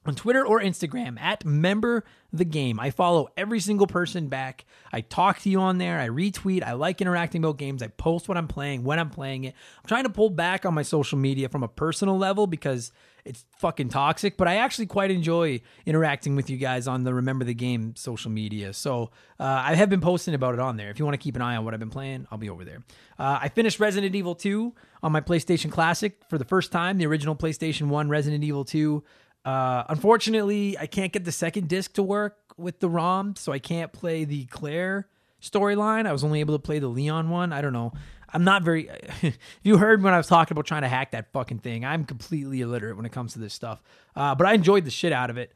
on 0.06 0.14
Twitter 0.14 0.46
or 0.46 0.60
Instagram 0.60 1.20
at 1.20 1.44
member 1.44 2.04
the 2.32 2.44
game. 2.44 2.78
I 2.78 2.90
follow 2.90 3.28
every 3.36 3.58
single 3.58 3.88
person 3.88 4.28
back. 4.28 4.64
I 4.92 5.00
talk 5.00 5.40
to 5.40 5.50
you 5.50 5.60
on 5.60 5.78
there. 5.78 5.98
I 5.98 6.08
retweet. 6.08 6.62
I 6.62 6.72
like 6.72 7.00
interacting 7.00 7.44
about 7.44 7.58
games. 7.58 7.82
I 7.82 7.88
post 7.88 8.28
what 8.28 8.38
I'm 8.38 8.48
playing, 8.48 8.84
when 8.84 9.00
I'm 9.00 9.10
playing 9.10 9.44
it. 9.44 9.54
I'm 9.82 9.88
trying 9.88 10.04
to 10.04 10.10
pull 10.10 10.30
back 10.30 10.64
on 10.64 10.72
my 10.72 10.82
social 10.82 11.18
media 11.18 11.48
from 11.48 11.64
a 11.64 11.68
personal 11.68 12.16
level 12.16 12.46
because 12.46 12.92
it's 13.24 13.44
fucking 13.58 13.88
toxic, 13.88 14.36
but 14.36 14.48
I 14.48 14.56
actually 14.56 14.86
quite 14.86 15.10
enjoy 15.10 15.60
interacting 15.86 16.36
with 16.36 16.50
you 16.50 16.56
guys 16.56 16.88
on 16.88 17.04
the 17.04 17.14
Remember 17.14 17.44
the 17.44 17.54
Game 17.54 17.94
social 17.96 18.30
media. 18.30 18.72
So 18.72 19.10
uh, 19.38 19.62
I 19.64 19.74
have 19.74 19.90
been 19.90 20.00
posting 20.00 20.34
about 20.34 20.54
it 20.54 20.60
on 20.60 20.76
there. 20.76 20.90
If 20.90 20.98
you 20.98 21.04
want 21.04 21.14
to 21.14 21.22
keep 21.22 21.36
an 21.36 21.42
eye 21.42 21.56
on 21.56 21.64
what 21.64 21.74
I've 21.74 21.80
been 21.80 21.90
playing, 21.90 22.26
I'll 22.30 22.38
be 22.38 22.50
over 22.50 22.64
there. 22.64 22.82
Uh, 23.18 23.38
I 23.42 23.48
finished 23.48 23.80
Resident 23.80 24.14
Evil 24.14 24.34
2 24.34 24.72
on 25.02 25.12
my 25.12 25.20
PlayStation 25.20 25.70
Classic 25.70 26.20
for 26.28 26.38
the 26.38 26.44
first 26.44 26.72
time, 26.72 26.98
the 26.98 27.06
original 27.06 27.36
PlayStation 27.36 27.88
1 27.88 28.08
Resident 28.08 28.44
Evil 28.44 28.64
2. 28.64 29.02
Uh, 29.44 29.84
unfortunately, 29.88 30.76
I 30.78 30.86
can't 30.86 31.12
get 31.12 31.24
the 31.24 31.32
second 31.32 31.68
disc 31.68 31.94
to 31.94 32.02
work 32.02 32.36
with 32.56 32.80
the 32.80 32.90
ROM, 32.90 33.36
so 33.36 33.52
I 33.52 33.58
can't 33.58 33.92
play 33.92 34.24
the 34.24 34.44
Claire 34.46 35.08
storyline. 35.40 36.06
I 36.06 36.12
was 36.12 36.22
only 36.24 36.40
able 36.40 36.54
to 36.54 36.58
play 36.62 36.78
the 36.78 36.88
Leon 36.88 37.30
one. 37.30 37.52
I 37.52 37.60
don't 37.60 37.72
know. 37.72 37.92
I'm 38.32 38.44
not 38.44 38.62
very. 38.62 38.88
if 39.22 39.38
you 39.62 39.76
heard 39.76 40.02
when 40.02 40.14
I 40.14 40.16
was 40.16 40.26
talking 40.26 40.54
about 40.54 40.66
trying 40.66 40.82
to 40.82 40.88
hack 40.88 41.12
that 41.12 41.32
fucking 41.32 41.58
thing, 41.58 41.84
I'm 41.84 42.04
completely 42.04 42.60
illiterate 42.60 42.96
when 42.96 43.06
it 43.06 43.12
comes 43.12 43.32
to 43.34 43.38
this 43.38 43.54
stuff. 43.54 43.82
Uh, 44.14 44.34
but 44.34 44.46
I 44.46 44.54
enjoyed 44.54 44.84
the 44.84 44.90
shit 44.90 45.12
out 45.12 45.30
of 45.30 45.38
it. 45.38 45.52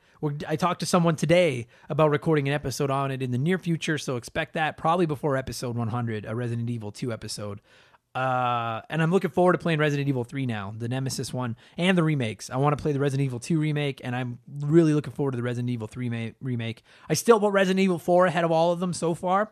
I 0.48 0.56
talked 0.56 0.80
to 0.80 0.86
someone 0.86 1.16
today 1.16 1.66
about 1.90 2.10
recording 2.10 2.48
an 2.48 2.54
episode 2.54 2.90
on 2.90 3.10
it 3.10 3.20
in 3.20 3.30
the 3.30 3.38
near 3.38 3.58
future, 3.58 3.98
so 3.98 4.16
expect 4.16 4.54
that 4.54 4.78
probably 4.78 5.04
before 5.04 5.36
episode 5.36 5.76
100, 5.76 6.24
a 6.24 6.34
Resident 6.34 6.70
Evil 6.70 6.90
2 6.92 7.12
episode. 7.12 7.60
Uh, 8.14 8.80
and 8.88 9.02
I'm 9.02 9.10
looking 9.10 9.30
forward 9.30 9.52
to 9.54 9.58
playing 9.58 9.80
Resident 9.80 10.08
Evil 10.08 10.22
3 10.22 10.46
now, 10.46 10.72
the 10.78 10.88
Nemesis 10.88 11.32
one, 11.32 11.56
and 11.76 11.98
the 11.98 12.04
remakes. 12.04 12.48
I 12.48 12.56
want 12.56 12.76
to 12.78 12.80
play 12.80 12.92
the 12.92 13.00
Resident 13.00 13.26
Evil 13.26 13.40
2 13.40 13.58
remake, 13.58 14.00
and 14.04 14.14
I'm 14.14 14.38
really 14.60 14.94
looking 14.94 15.12
forward 15.12 15.32
to 15.32 15.36
the 15.36 15.42
Resident 15.42 15.70
Evil 15.70 15.88
3 15.88 16.08
ma- 16.08 16.30
remake. 16.40 16.84
I 17.08 17.14
still 17.14 17.40
put 17.40 17.52
Resident 17.52 17.80
Evil 17.80 17.98
4 17.98 18.26
ahead 18.26 18.44
of 18.44 18.52
all 18.52 18.72
of 18.72 18.78
them 18.78 18.92
so 18.92 19.14
far. 19.14 19.50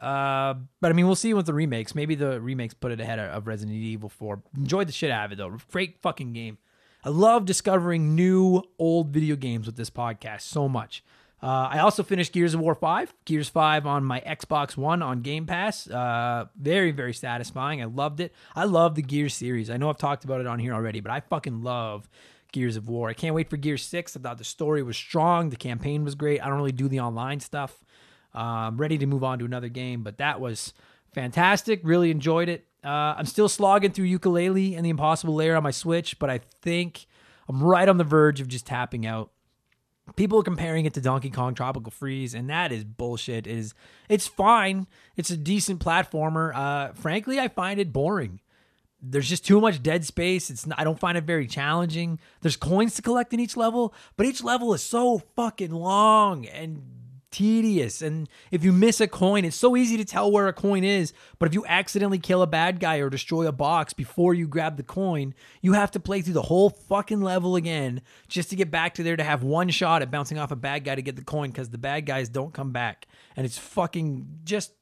Uh, 0.00 0.54
but 0.80 0.90
I 0.90 0.94
mean, 0.94 1.06
we'll 1.06 1.14
see 1.14 1.34
with 1.34 1.46
the 1.46 1.54
remakes. 1.54 1.94
Maybe 1.94 2.14
the 2.14 2.40
remakes 2.40 2.74
put 2.74 2.92
it 2.92 3.00
ahead 3.00 3.18
of 3.18 3.46
Resident 3.46 3.76
Evil 3.76 4.08
4. 4.08 4.42
Enjoyed 4.56 4.88
the 4.88 4.92
shit 4.92 5.10
out 5.10 5.26
of 5.26 5.32
it 5.32 5.38
though. 5.38 5.56
Great 5.70 6.00
fucking 6.00 6.32
game. 6.32 6.58
I 7.04 7.08
love 7.08 7.44
discovering 7.44 8.14
new 8.14 8.62
old 8.78 9.08
video 9.08 9.34
games 9.36 9.66
with 9.66 9.76
this 9.76 9.90
podcast 9.90 10.42
so 10.42 10.68
much. 10.68 11.02
Uh, 11.42 11.68
I 11.72 11.78
also 11.80 12.04
finished 12.04 12.32
Gears 12.32 12.54
of 12.54 12.60
War 12.60 12.76
5, 12.76 13.12
Gears 13.24 13.48
5 13.48 13.84
on 13.84 14.04
my 14.04 14.20
Xbox 14.20 14.76
One 14.76 15.02
on 15.02 15.22
Game 15.22 15.44
Pass. 15.44 15.90
Uh, 15.90 16.44
very, 16.56 16.92
very 16.92 17.12
satisfying. 17.12 17.82
I 17.82 17.86
loved 17.86 18.20
it. 18.20 18.32
I 18.54 18.62
love 18.64 18.94
the 18.94 19.02
Gears 19.02 19.34
series. 19.34 19.68
I 19.68 19.76
know 19.76 19.90
I've 19.90 19.98
talked 19.98 20.24
about 20.24 20.40
it 20.40 20.46
on 20.46 20.60
here 20.60 20.72
already, 20.72 21.00
but 21.00 21.10
I 21.10 21.18
fucking 21.18 21.62
love 21.64 22.08
Gears 22.52 22.76
of 22.76 22.88
War. 22.88 23.08
I 23.08 23.14
can't 23.14 23.34
wait 23.34 23.50
for 23.50 23.56
Gears 23.56 23.82
6. 23.82 24.16
I 24.16 24.20
thought 24.20 24.38
the 24.38 24.44
story 24.44 24.84
was 24.84 24.96
strong, 24.96 25.48
the 25.50 25.56
campaign 25.56 26.04
was 26.04 26.14
great. 26.14 26.40
I 26.40 26.46
don't 26.46 26.58
really 26.58 26.70
do 26.70 26.86
the 26.86 27.00
online 27.00 27.40
stuff. 27.40 27.82
I'm 28.34 28.78
ready 28.78 28.98
to 28.98 29.06
move 29.06 29.24
on 29.24 29.38
to 29.40 29.44
another 29.44 29.68
game, 29.68 30.02
but 30.02 30.18
that 30.18 30.40
was 30.40 30.72
fantastic. 31.12 31.80
Really 31.82 32.10
enjoyed 32.10 32.48
it. 32.48 32.66
Uh, 32.84 33.14
I'm 33.16 33.26
still 33.26 33.48
slogging 33.48 33.92
through 33.92 34.06
Yooka-Laylee 34.06 34.76
and 34.76 34.84
the 34.84 34.90
Impossible 34.90 35.34
Lair 35.34 35.56
on 35.56 35.62
my 35.62 35.70
Switch, 35.70 36.18
but 36.18 36.30
I 36.30 36.40
think 36.62 37.06
I'm 37.48 37.62
right 37.62 37.88
on 37.88 37.98
the 37.98 38.04
verge 38.04 38.40
of 38.40 38.48
just 38.48 38.66
tapping 38.66 39.06
out. 39.06 39.30
People 40.16 40.40
are 40.40 40.42
comparing 40.42 40.84
it 40.84 40.94
to 40.94 41.00
Donkey 41.00 41.30
Kong 41.30 41.54
Tropical 41.54 41.92
Freeze, 41.92 42.34
and 42.34 42.50
that 42.50 42.72
is 42.72 42.82
bullshit. 42.82 43.46
It 43.46 43.56
is 43.56 43.74
it's 44.08 44.26
fine. 44.26 44.88
It's 45.16 45.30
a 45.30 45.36
decent 45.36 45.78
platformer. 45.78 46.52
Uh, 46.54 46.92
frankly, 46.92 47.38
I 47.38 47.46
find 47.48 47.78
it 47.78 47.92
boring. 47.92 48.40
There's 49.00 49.28
just 49.28 49.46
too 49.46 49.60
much 49.60 49.82
dead 49.82 50.04
space. 50.04 50.50
It's 50.50 50.66
not, 50.66 50.78
I 50.78 50.84
don't 50.84 50.98
find 50.98 51.16
it 51.16 51.24
very 51.24 51.46
challenging. 51.46 52.18
There's 52.40 52.56
coins 52.56 52.94
to 52.94 53.02
collect 53.02 53.32
in 53.32 53.40
each 53.40 53.56
level, 53.56 53.94
but 54.16 54.26
each 54.26 54.42
level 54.42 54.74
is 54.74 54.82
so 54.82 55.22
fucking 55.36 55.72
long 55.72 56.46
and 56.46 56.82
tedious. 57.32 58.02
And 58.02 58.28
if 58.50 58.62
you 58.62 58.72
miss 58.72 59.00
a 59.00 59.08
coin, 59.08 59.44
it's 59.44 59.56
so 59.56 59.76
easy 59.76 59.96
to 59.96 60.04
tell 60.04 60.30
where 60.30 60.46
a 60.46 60.52
coin 60.52 60.84
is. 60.84 61.12
But 61.38 61.48
if 61.48 61.54
you 61.54 61.64
accidentally 61.66 62.18
kill 62.18 62.42
a 62.42 62.46
bad 62.46 62.78
guy 62.78 62.98
or 62.98 63.10
destroy 63.10 63.46
a 63.46 63.52
box 63.52 63.92
before 63.92 64.34
you 64.34 64.46
grab 64.46 64.76
the 64.76 64.82
coin, 64.82 65.34
you 65.60 65.72
have 65.72 65.90
to 65.92 66.00
play 66.00 66.22
through 66.22 66.34
the 66.34 66.42
whole 66.42 66.70
fucking 66.70 67.20
level 67.20 67.56
again 67.56 68.02
just 68.28 68.50
to 68.50 68.56
get 68.56 68.70
back 68.70 68.94
to 68.94 69.02
there 69.02 69.16
to 69.16 69.24
have 69.24 69.42
one 69.42 69.70
shot 69.70 70.02
at 70.02 70.10
bouncing 70.10 70.38
off 70.38 70.52
a 70.52 70.56
bad 70.56 70.84
guy 70.84 70.94
to 70.94 71.02
get 71.02 71.16
the 71.16 71.24
coin 71.24 71.50
because 71.50 71.70
the 71.70 71.78
bad 71.78 72.06
guys 72.06 72.28
don't 72.28 72.54
come 72.54 72.70
back. 72.70 73.06
And 73.36 73.44
it's 73.44 73.58
fucking 73.58 74.40
just 74.44 74.72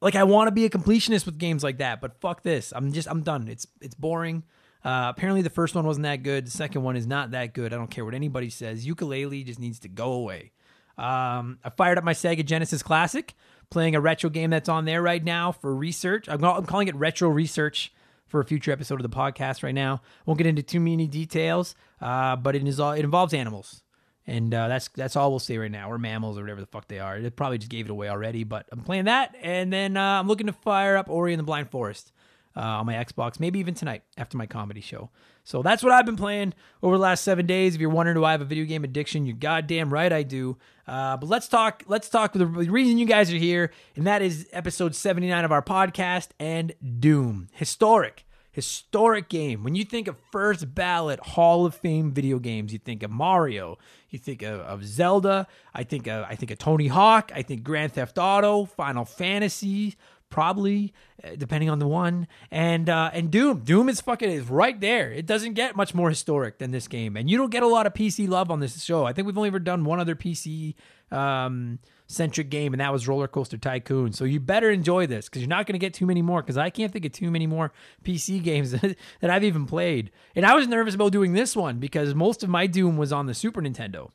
like 0.00 0.14
I 0.14 0.24
want 0.24 0.48
to 0.48 0.52
be 0.52 0.64
a 0.64 0.70
completionist 0.70 1.26
with 1.26 1.38
games 1.38 1.64
like 1.64 1.78
that, 1.78 2.00
but 2.00 2.20
fuck 2.20 2.42
this. 2.42 2.72
I'm 2.76 2.92
just 2.92 3.08
I'm 3.08 3.22
done. 3.22 3.48
It's 3.48 3.66
it's 3.80 3.94
boring. 3.94 4.44
Uh, 4.84 5.12
apparently, 5.14 5.42
the 5.42 5.50
first 5.50 5.74
one 5.74 5.84
wasn't 5.84 6.04
that 6.04 6.22
good. 6.22 6.46
The 6.46 6.52
second 6.52 6.82
one 6.82 6.96
is 6.96 7.06
not 7.06 7.32
that 7.32 7.52
good. 7.52 7.72
I 7.72 7.76
don't 7.76 7.90
care 7.90 8.04
what 8.04 8.14
anybody 8.14 8.48
says. 8.48 8.86
Yooka-Laylee 8.86 9.44
just 9.44 9.58
needs 9.58 9.80
to 9.80 9.88
go 9.88 10.12
away. 10.12 10.52
Um, 10.98 11.58
I 11.64 11.70
fired 11.70 11.96
up 11.96 12.04
my 12.04 12.12
Sega 12.12 12.44
Genesis 12.44 12.82
Classic, 12.82 13.34
playing 13.70 13.94
a 13.94 14.00
retro 14.00 14.28
game 14.30 14.50
that's 14.50 14.68
on 14.68 14.84
there 14.84 15.00
right 15.00 15.22
now 15.22 15.52
for 15.52 15.74
research. 15.74 16.28
I'm, 16.28 16.42
I'm 16.44 16.66
calling 16.66 16.88
it 16.88 16.96
retro 16.96 17.28
research 17.28 17.92
for 18.26 18.40
a 18.40 18.44
future 18.44 18.72
episode 18.72 18.96
of 19.02 19.08
the 19.10 19.16
podcast 19.16 19.62
right 19.62 19.74
now. 19.74 20.02
Won't 20.26 20.38
get 20.38 20.46
into 20.46 20.62
too 20.62 20.80
many 20.80 21.06
details, 21.06 21.74
uh, 22.00 22.36
but 22.36 22.56
it 22.56 22.66
is 22.66 22.80
all, 22.80 22.92
it 22.92 23.04
involves 23.04 23.32
animals, 23.32 23.82
and 24.26 24.52
uh, 24.52 24.68
that's 24.68 24.88
that's 24.88 25.16
all 25.16 25.30
we'll 25.30 25.38
say 25.38 25.56
right 25.56 25.70
now. 25.70 25.90
Or 25.90 25.98
mammals 25.98 26.36
or 26.36 26.42
whatever 26.42 26.60
the 26.60 26.66
fuck 26.66 26.88
they 26.88 26.98
are. 26.98 27.16
It 27.16 27.36
probably 27.36 27.58
just 27.58 27.70
gave 27.70 27.86
it 27.86 27.90
away 27.90 28.08
already, 28.08 28.44
but 28.44 28.66
I'm 28.72 28.80
playing 28.80 29.04
that, 29.04 29.34
and 29.40 29.72
then 29.72 29.96
uh, 29.96 30.20
I'm 30.20 30.26
looking 30.26 30.48
to 30.48 30.52
fire 30.52 30.96
up 30.96 31.08
Ori 31.08 31.32
and 31.32 31.40
the 31.40 31.44
Blind 31.44 31.70
Forest 31.70 32.12
uh, 32.56 32.60
on 32.60 32.86
my 32.86 32.94
Xbox, 32.94 33.38
maybe 33.38 33.60
even 33.60 33.74
tonight 33.74 34.02
after 34.16 34.36
my 34.36 34.46
comedy 34.46 34.80
show. 34.80 35.10
So 35.48 35.62
that's 35.62 35.82
what 35.82 35.92
I've 35.92 36.04
been 36.04 36.18
playing 36.18 36.52
over 36.82 36.98
the 36.98 37.02
last 37.02 37.24
seven 37.24 37.46
days. 37.46 37.74
If 37.74 37.80
you're 37.80 37.88
wondering 37.88 38.16
do 38.16 38.22
I 38.22 38.32
have 38.32 38.42
a 38.42 38.44
video 38.44 38.66
game 38.66 38.84
addiction, 38.84 39.24
you're 39.24 39.34
goddamn 39.34 39.90
right 39.90 40.12
I 40.12 40.22
do. 40.22 40.58
Uh, 40.86 41.16
but 41.16 41.26
let's 41.26 41.48
talk. 41.48 41.84
Let's 41.86 42.10
talk. 42.10 42.34
The 42.34 42.44
reason 42.44 42.98
you 42.98 43.06
guys 43.06 43.32
are 43.32 43.36
here, 43.38 43.72
and 43.96 44.06
that 44.06 44.20
is 44.20 44.46
episode 44.52 44.94
79 44.94 45.46
of 45.46 45.50
our 45.50 45.62
podcast 45.62 46.28
and 46.38 46.74
Doom, 47.00 47.48
historic, 47.52 48.26
historic 48.52 49.30
game. 49.30 49.64
When 49.64 49.74
you 49.74 49.86
think 49.86 50.06
of 50.06 50.16
first 50.30 50.74
ballot 50.74 51.18
Hall 51.20 51.64
of 51.64 51.74
Fame 51.74 52.12
video 52.12 52.38
games, 52.38 52.70
you 52.70 52.78
think 52.78 53.02
of 53.02 53.10
Mario, 53.10 53.78
you 54.10 54.18
think 54.18 54.42
of, 54.42 54.60
of 54.60 54.84
Zelda. 54.84 55.46
I 55.74 55.82
think 55.82 56.08
of, 56.08 56.26
I 56.28 56.34
think 56.34 56.50
of 56.50 56.58
Tony 56.58 56.88
Hawk. 56.88 57.32
I 57.34 57.40
think 57.40 57.62
Grand 57.62 57.94
Theft 57.94 58.18
Auto, 58.18 58.66
Final 58.66 59.06
Fantasy, 59.06 59.96
probably 60.30 60.92
uh, 61.24 61.30
depending 61.36 61.68
on 61.70 61.78
the 61.78 61.86
one. 61.86 62.28
And 62.50 62.88
uh, 62.88 63.10
and 63.12 63.30
Doom, 63.30 63.60
Doom 63.60 63.88
is 63.88 64.00
fucking 64.00 64.30
is 64.30 64.48
right 64.48 64.80
there. 64.80 65.10
It 65.10 65.26
doesn't 65.26 65.54
get 65.54 65.76
much 65.76 65.94
more 65.94 66.08
historic 66.08 66.58
than 66.58 66.70
this 66.70 66.88
game, 66.88 67.16
and 67.16 67.28
you 67.28 67.36
don't 67.36 67.50
get 67.50 67.62
a 67.62 67.66
lot 67.66 67.86
of 67.86 67.94
PC 67.94 68.28
love 68.28 68.50
on 68.50 68.60
this 68.60 68.82
show. 68.82 69.04
I 69.04 69.12
think 69.12 69.26
we've 69.26 69.36
only 69.36 69.48
ever 69.48 69.58
done 69.58 69.84
one 69.84 70.00
other 70.00 70.14
PC 70.14 70.74
um, 71.10 71.78
centric 72.06 72.50
game, 72.50 72.72
and 72.72 72.80
that 72.80 72.92
was 72.92 73.08
Roller 73.08 73.28
Coaster 73.28 73.58
Tycoon. 73.58 74.12
So 74.12 74.24
you 74.24 74.40
better 74.40 74.70
enjoy 74.70 75.06
this 75.06 75.28
because 75.28 75.42
you're 75.42 75.48
not 75.48 75.66
going 75.66 75.74
to 75.74 75.78
get 75.78 75.94
too 75.94 76.06
many 76.06 76.22
more. 76.22 76.42
Because 76.42 76.58
I 76.58 76.70
can't 76.70 76.92
think 76.92 77.04
of 77.04 77.12
too 77.12 77.30
many 77.30 77.46
more 77.46 77.72
PC 78.04 78.42
games 78.44 78.72
that, 78.72 78.96
that 79.20 79.30
I've 79.30 79.44
even 79.44 79.66
played. 79.66 80.10
And 80.34 80.46
I 80.46 80.54
was 80.54 80.68
nervous 80.68 80.94
about 80.94 81.12
doing 81.12 81.32
this 81.32 81.56
one 81.56 81.78
because 81.78 82.14
most 82.14 82.42
of 82.42 82.48
my 82.48 82.66
Doom 82.66 82.96
was 82.96 83.12
on 83.12 83.26
the 83.26 83.34
Super 83.34 83.62
Nintendo 83.62 84.10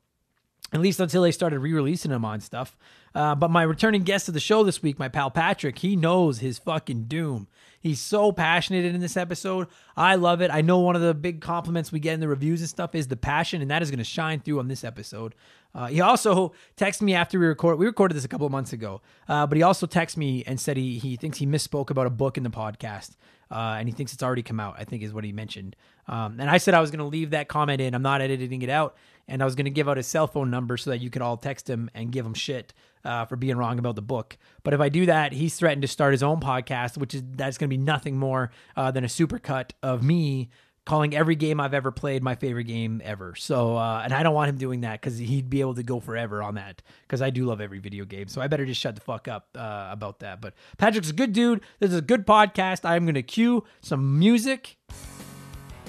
at 0.73 0.81
least 0.81 0.99
until 0.99 1.21
they 1.21 1.31
started 1.31 1.59
re-releasing 1.59 2.11
them 2.11 2.25
on 2.25 2.41
stuff. 2.41 2.75
Uh, 3.15 3.35
but 3.35 3.51
my 3.51 3.63
returning 3.63 4.03
guest 4.03 4.27
of 4.27 4.33
the 4.33 4.39
show 4.39 4.63
this 4.63 4.81
week, 4.81 4.97
my 4.97 5.07
pal 5.07 5.29
Patrick, 5.29 5.79
he 5.79 5.95
knows 5.95 6.39
his 6.39 6.57
fucking 6.57 7.03
doom. 7.03 7.47
He's 7.79 7.99
so 7.99 8.31
passionate 8.31 8.85
in 8.85 9.01
this 9.01 9.17
episode. 9.17 9.67
I 9.97 10.15
love 10.15 10.41
it. 10.41 10.49
I 10.49 10.61
know 10.61 10.79
one 10.79 10.95
of 10.95 11.01
the 11.01 11.13
big 11.13 11.41
compliments 11.41 11.91
we 11.91 11.99
get 11.99 12.13
in 12.13 12.21
the 12.21 12.29
reviews 12.29 12.61
and 12.61 12.69
stuff 12.69 12.95
is 12.95 13.09
the 13.09 13.17
passion, 13.17 13.61
and 13.61 13.69
that 13.69 13.81
is 13.81 13.91
going 13.91 13.97
to 13.97 14.05
shine 14.05 14.39
through 14.39 14.59
on 14.59 14.69
this 14.69 14.85
episode. 14.85 15.35
Uh, 15.75 15.87
he 15.87 15.99
also 16.01 16.53
texted 16.77 17.01
me 17.01 17.13
after 17.13 17.37
we 17.39 17.45
record. 17.45 17.77
We 17.77 17.85
recorded 17.85 18.15
this 18.15 18.23
a 18.23 18.29
couple 18.29 18.45
of 18.45 18.51
months 18.51 18.73
ago, 18.73 19.01
uh, 19.27 19.47
but 19.47 19.57
he 19.57 19.63
also 19.63 19.85
texted 19.85 20.17
me 20.17 20.43
and 20.45 20.59
said 20.59 20.77
he 20.77 20.97
he 20.99 21.15
thinks 21.17 21.39
he 21.39 21.47
misspoke 21.47 21.89
about 21.89 22.05
a 22.07 22.11
book 22.11 22.37
in 22.37 22.43
the 22.43 22.49
podcast, 22.49 23.17
uh, 23.51 23.75
and 23.77 23.89
he 23.89 23.93
thinks 23.93 24.13
it's 24.13 24.23
already 24.23 24.43
come 24.43 24.59
out. 24.59 24.75
I 24.77 24.83
think 24.83 25.03
is 25.03 25.13
what 25.13 25.23
he 25.23 25.31
mentioned. 25.31 25.75
Um, 26.07 26.39
and 26.39 26.49
I 26.49 26.57
said 26.57 26.73
I 26.73 26.81
was 26.81 26.91
going 26.91 26.99
to 26.99 27.05
leave 27.05 27.31
that 27.31 27.47
comment 27.47 27.81
in. 27.81 27.95
I'm 27.95 28.01
not 28.01 28.21
editing 28.21 28.61
it 28.61 28.69
out, 28.69 28.95
and 29.27 29.41
I 29.41 29.45
was 29.45 29.55
going 29.55 29.65
to 29.65 29.71
give 29.71 29.87
out 29.87 29.97
his 29.97 30.07
cell 30.07 30.27
phone 30.27 30.49
number 30.51 30.77
so 30.77 30.89
that 30.89 30.99
you 30.99 31.09
could 31.09 31.21
all 31.21 31.37
text 31.37 31.69
him 31.69 31.89
and 31.93 32.11
give 32.11 32.25
him 32.25 32.33
shit 32.33 32.73
uh, 33.05 33.25
for 33.25 33.35
being 33.35 33.57
wrong 33.57 33.79
about 33.79 33.95
the 33.95 34.01
book. 34.01 34.37
But 34.63 34.73
if 34.73 34.79
I 34.79 34.89
do 34.89 35.05
that, 35.05 35.33
he's 35.33 35.55
threatened 35.55 35.81
to 35.83 35.87
start 35.87 36.13
his 36.13 36.23
own 36.23 36.39
podcast, 36.39 36.97
which 36.97 37.13
is 37.13 37.23
that's 37.35 37.57
going 37.57 37.69
to 37.69 37.75
be 37.75 37.81
nothing 37.81 38.17
more 38.17 38.51
uh, 38.75 38.91
than 38.91 39.03
a 39.03 39.07
supercut 39.07 39.71
of 39.81 40.03
me 40.03 40.49
calling 40.85 41.15
every 41.15 41.35
game 41.35 41.59
I've 41.59 41.73
ever 41.73 41.91
played 41.91 42.23
my 42.23 42.35
favorite 42.35 42.65
game 42.65 43.01
ever. 43.05 43.35
So, 43.35 43.77
uh, 43.77 44.01
and 44.03 44.13
I 44.13 44.21
don't 44.21 44.33
want 44.33 44.49
him 44.49 44.57
doing 44.57 44.81
that 44.81 44.99
because 44.99 45.17
he'd 45.17 45.49
be 45.49 45.61
able 45.61 45.75
to 45.75 45.83
go 45.83 45.99
forever 45.99 46.43
on 46.43 46.55
that 46.55 46.81
because 47.03 47.21
I 47.21 47.29
do 47.29 47.45
love 47.45 47.61
every 47.61 47.79
video 47.79 48.05
game. 48.05 48.27
So 48.27 48.41
I 48.41 48.47
better 48.47 48.65
just 48.65 48.81
shut 48.81 48.95
the 48.95 49.01
fuck 49.01 49.27
up 49.27 49.47
uh, 49.55 49.87
about 49.91 50.19
that. 50.19 50.41
But 50.41 50.53
Patrick's 50.77 51.09
a 51.09 51.13
good 51.13 51.31
dude. 51.31 51.61
This 51.79 51.91
is 51.91 51.97
a 51.97 52.01
good 52.01 52.27
podcast. 52.27 52.81
I'm 52.83 53.05
going 53.05 53.15
to 53.15 53.23
cue 53.23 53.63
some 53.81 54.19
music. 54.19 54.77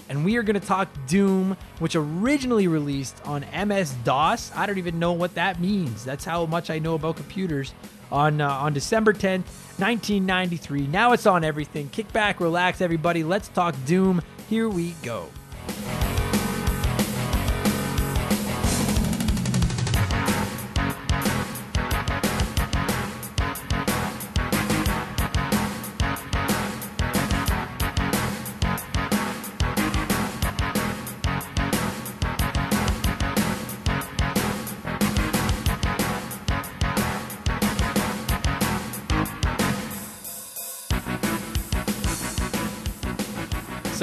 And 0.09 0.25
we 0.25 0.37
are 0.37 0.43
going 0.43 0.59
to 0.61 0.67
talk 0.67 0.89
Doom, 1.07 1.57
which 1.79 1.97
originally 1.97 2.69
released 2.69 3.17
on 3.25 3.45
MS 3.67 3.95
DOS. 4.05 4.53
I 4.55 4.67
don't 4.67 4.79
even 4.79 4.99
know 4.99 5.13
what 5.13 5.35
that 5.35 5.61
means. 5.61 6.05
That's 6.05 6.25
how 6.25 6.47
much 6.47 6.71
I 6.71 6.79
know 6.79 6.95
about 6.95 7.17
computers. 7.17 7.75
On 8.13 8.41
uh, 8.41 8.49
on 8.49 8.73
December 8.75 9.13
10th, 9.13 9.47
1993. 9.79 10.87
Now 10.87 11.13
it's 11.13 11.27
on 11.27 11.43
everything. 11.43 11.89
Kick 11.89 12.13
back, 12.13 12.39
relax, 12.39 12.81
everybody. 12.81 13.25
Let's 13.25 13.49
talk 13.49 13.75
Doom. 13.87 14.23
Here 14.49 14.69
we 14.69 14.93
go. 15.03 15.29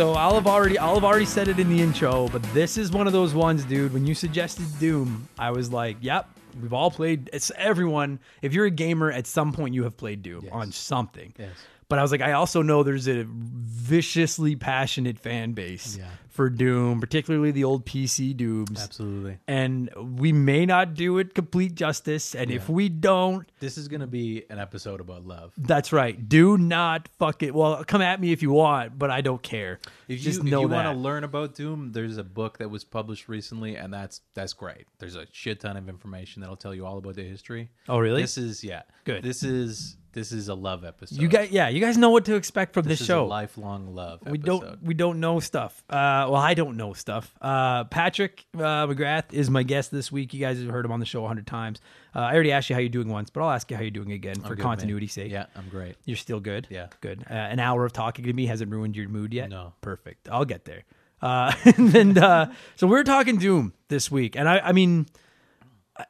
So 0.01 0.13
I'll 0.13 0.33
have 0.33 0.47
already 0.47 0.79
I'll 0.79 0.95
have 0.95 1.03
already 1.03 1.25
said 1.25 1.47
it 1.47 1.59
in 1.59 1.69
the 1.69 1.79
intro, 1.79 2.27
but 2.29 2.41
this 2.55 2.75
is 2.75 2.91
one 2.91 3.05
of 3.05 3.13
those 3.13 3.35
ones, 3.35 3.63
dude. 3.63 3.93
When 3.93 4.07
you 4.07 4.15
suggested 4.15 4.65
Doom, 4.79 5.29
I 5.37 5.51
was 5.51 5.71
like, 5.71 5.97
"Yep, 6.01 6.27
we've 6.59 6.73
all 6.73 6.89
played." 6.89 7.29
It's 7.31 7.51
everyone. 7.55 8.17
If 8.41 8.51
you're 8.55 8.65
a 8.65 8.71
gamer, 8.71 9.11
at 9.11 9.27
some 9.27 9.53
point 9.53 9.75
you 9.75 9.83
have 9.83 9.95
played 9.97 10.23
Doom 10.23 10.45
Yes. 10.45 10.53
on 10.53 10.71
something. 10.71 11.35
Yes. 11.37 11.51
But 11.87 11.99
I 11.99 12.01
was 12.01 12.11
like, 12.11 12.21
I 12.21 12.31
also 12.31 12.63
know 12.63 12.81
there's 12.81 13.07
a 13.07 13.25
viciously 13.27 14.55
passionate 14.55 15.19
fan 15.19 15.51
base 15.51 15.97
Yeah. 15.99 16.05
For 16.31 16.49
Doom, 16.49 16.99
particularly 17.01 17.51
the 17.51 17.63
old 17.65 17.85
PC 17.85 18.35
Dooms. 18.35 18.81
Absolutely. 18.81 19.37
And 19.47 19.89
we 20.17 20.31
may 20.31 20.65
not 20.65 20.93
do 20.93 21.17
it 21.17 21.33
complete 21.35 21.75
justice. 21.75 22.33
And 22.33 22.49
if 22.51 22.69
we 22.69 22.89
don't, 22.89 23.49
This 23.59 23.77
is 23.77 23.87
gonna 23.87 24.07
be 24.07 24.43
an 24.49 24.57
episode 24.57 25.01
about 25.01 25.25
love. 25.27 25.53
that's 25.57 25.91
right. 25.93 26.27
Do 26.29 26.57
not 26.57 27.09
fuck 27.19 27.43
it. 27.43 27.53
Well, 27.53 27.83
come 27.83 28.01
at 28.01 28.19
me 28.19 28.31
if 28.31 28.41
you 28.41 28.51
want, 28.51 28.97
but 28.97 29.11
I 29.11 29.21
don't 29.21 29.41
care. 29.43 29.79
If 30.07 30.21
Just 30.21 30.43
you, 30.43 30.49
know 30.49 30.59
if 30.59 30.69
you 30.69 30.75
want 30.75 30.87
to 30.87 30.93
learn 30.93 31.23
about 31.23 31.53
Doom, 31.55 31.91
there's 31.91 32.17
a 32.17 32.23
book 32.23 32.57
that 32.59 32.69
was 32.69 32.83
published 32.83 33.27
recently, 33.29 33.75
and 33.75 33.93
that's 33.93 34.21
that's 34.33 34.53
great. 34.53 34.87
There's 34.99 35.15
a 35.15 35.25
shit 35.31 35.59
ton 35.59 35.77
of 35.77 35.89
information 35.89 36.41
that'll 36.41 36.55
tell 36.55 36.73
you 36.73 36.85
all 36.85 36.97
about 36.97 37.15
the 37.15 37.23
history. 37.23 37.69
Oh, 37.89 37.97
really? 37.99 38.21
This 38.21 38.37
is 38.37 38.63
yeah. 38.63 38.83
Good. 39.03 39.23
This 39.23 39.43
is 39.43 39.97
this 40.13 40.31
is 40.33 40.49
a 40.49 40.53
love 40.55 40.83
episode. 40.83 41.21
you 41.21 41.29
guys, 41.29 41.51
yeah, 41.51 41.69
you 41.69 41.79
guys 41.79 41.97
know 41.97 42.09
what 42.09 42.25
to 42.25 42.35
expect 42.35 42.73
from 42.73 42.83
this, 42.83 42.99
this, 42.99 43.01
is 43.01 43.07
show. 43.07 43.23
a 43.23 43.27
lifelong 43.27 43.95
love. 43.95 44.19
we 44.25 44.37
episode. 44.37 44.59
don't 44.61 44.83
we 44.83 44.93
don't 44.93 45.19
know 45.19 45.39
stuff. 45.39 45.83
Uh, 45.89 46.20
well, 46.29 46.41
I 46.41 46.53
don't 46.53 46.77
know 46.77 46.93
stuff. 46.93 47.33
Uh, 47.41 47.83
Patrick 47.85 48.45
uh, 48.55 48.87
McGrath 48.87 49.33
is 49.33 49.49
my 49.49 49.63
guest 49.63 49.91
this 49.91 50.11
week. 50.11 50.33
You 50.33 50.39
guys 50.39 50.59
have 50.59 50.69
heard 50.69 50.85
him 50.85 50.91
on 50.91 50.99
the 50.99 51.05
show 51.05 51.23
a 51.23 51.27
hundred 51.27 51.47
times. 51.47 51.79
Uh, 52.15 52.19
I 52.19 52.33
already 52.33 52.51
asked 52.51 52.69
you 52.69 52.75
how 52.75 52.79
you're 52.79 52.89
doing 52.89 53.07
once, 53.07 53.29
but 53.29 53.41
I'll 53.41 53.51
ask 53.51 53.69
you 53.71 53.77
how 53.77 53.83
you're 53.83 53.91
doing 53.91 54.11
again 54.11 54.35
for 54.41 54.55
good, 54.55 54.65
man. 54.65 55.07
sake. 55.07 55.31
Yeah, 55.31 55.45
I'm 55.55 55.69
great. 55.69 55.95
You're 56.05 56.17
still 56.17 56.39
good. 56.39 56.67
Yeah. 56.69 56.87
good. 57.01 57.23
Uh, 57.29 57.33
an 57.33 57.59
hour 57.59 57.85
of 57.85 57.93
talking 57.93 58.25
to 58.25 58.33
me 58.33 58.45
hasn't 58.45 58.71
ruined 58.71 58.95
your 58.95 59.07
mood 59.09 59.33
yet. 59.33 59.49
No. 59.49 59.73
perfect. 59.81 60.27
I'll 60.29 60.45
get 60.45 60.65
there. 60.65 60.83
Uh, 61.21 61.53
and 61.77 61.89
then, 61.89 62.17
uh, 62.17 62.51
so 62.75 62.87
we're 62.87 63.03
talking 63.03 63.37
Doom 63.37 63.73
this 63.87 64.09
week, 64.09 64.35
and 64.35 64.49
I, 64.49 64.59
I 64.59 64.71
mean, 64.71 65.05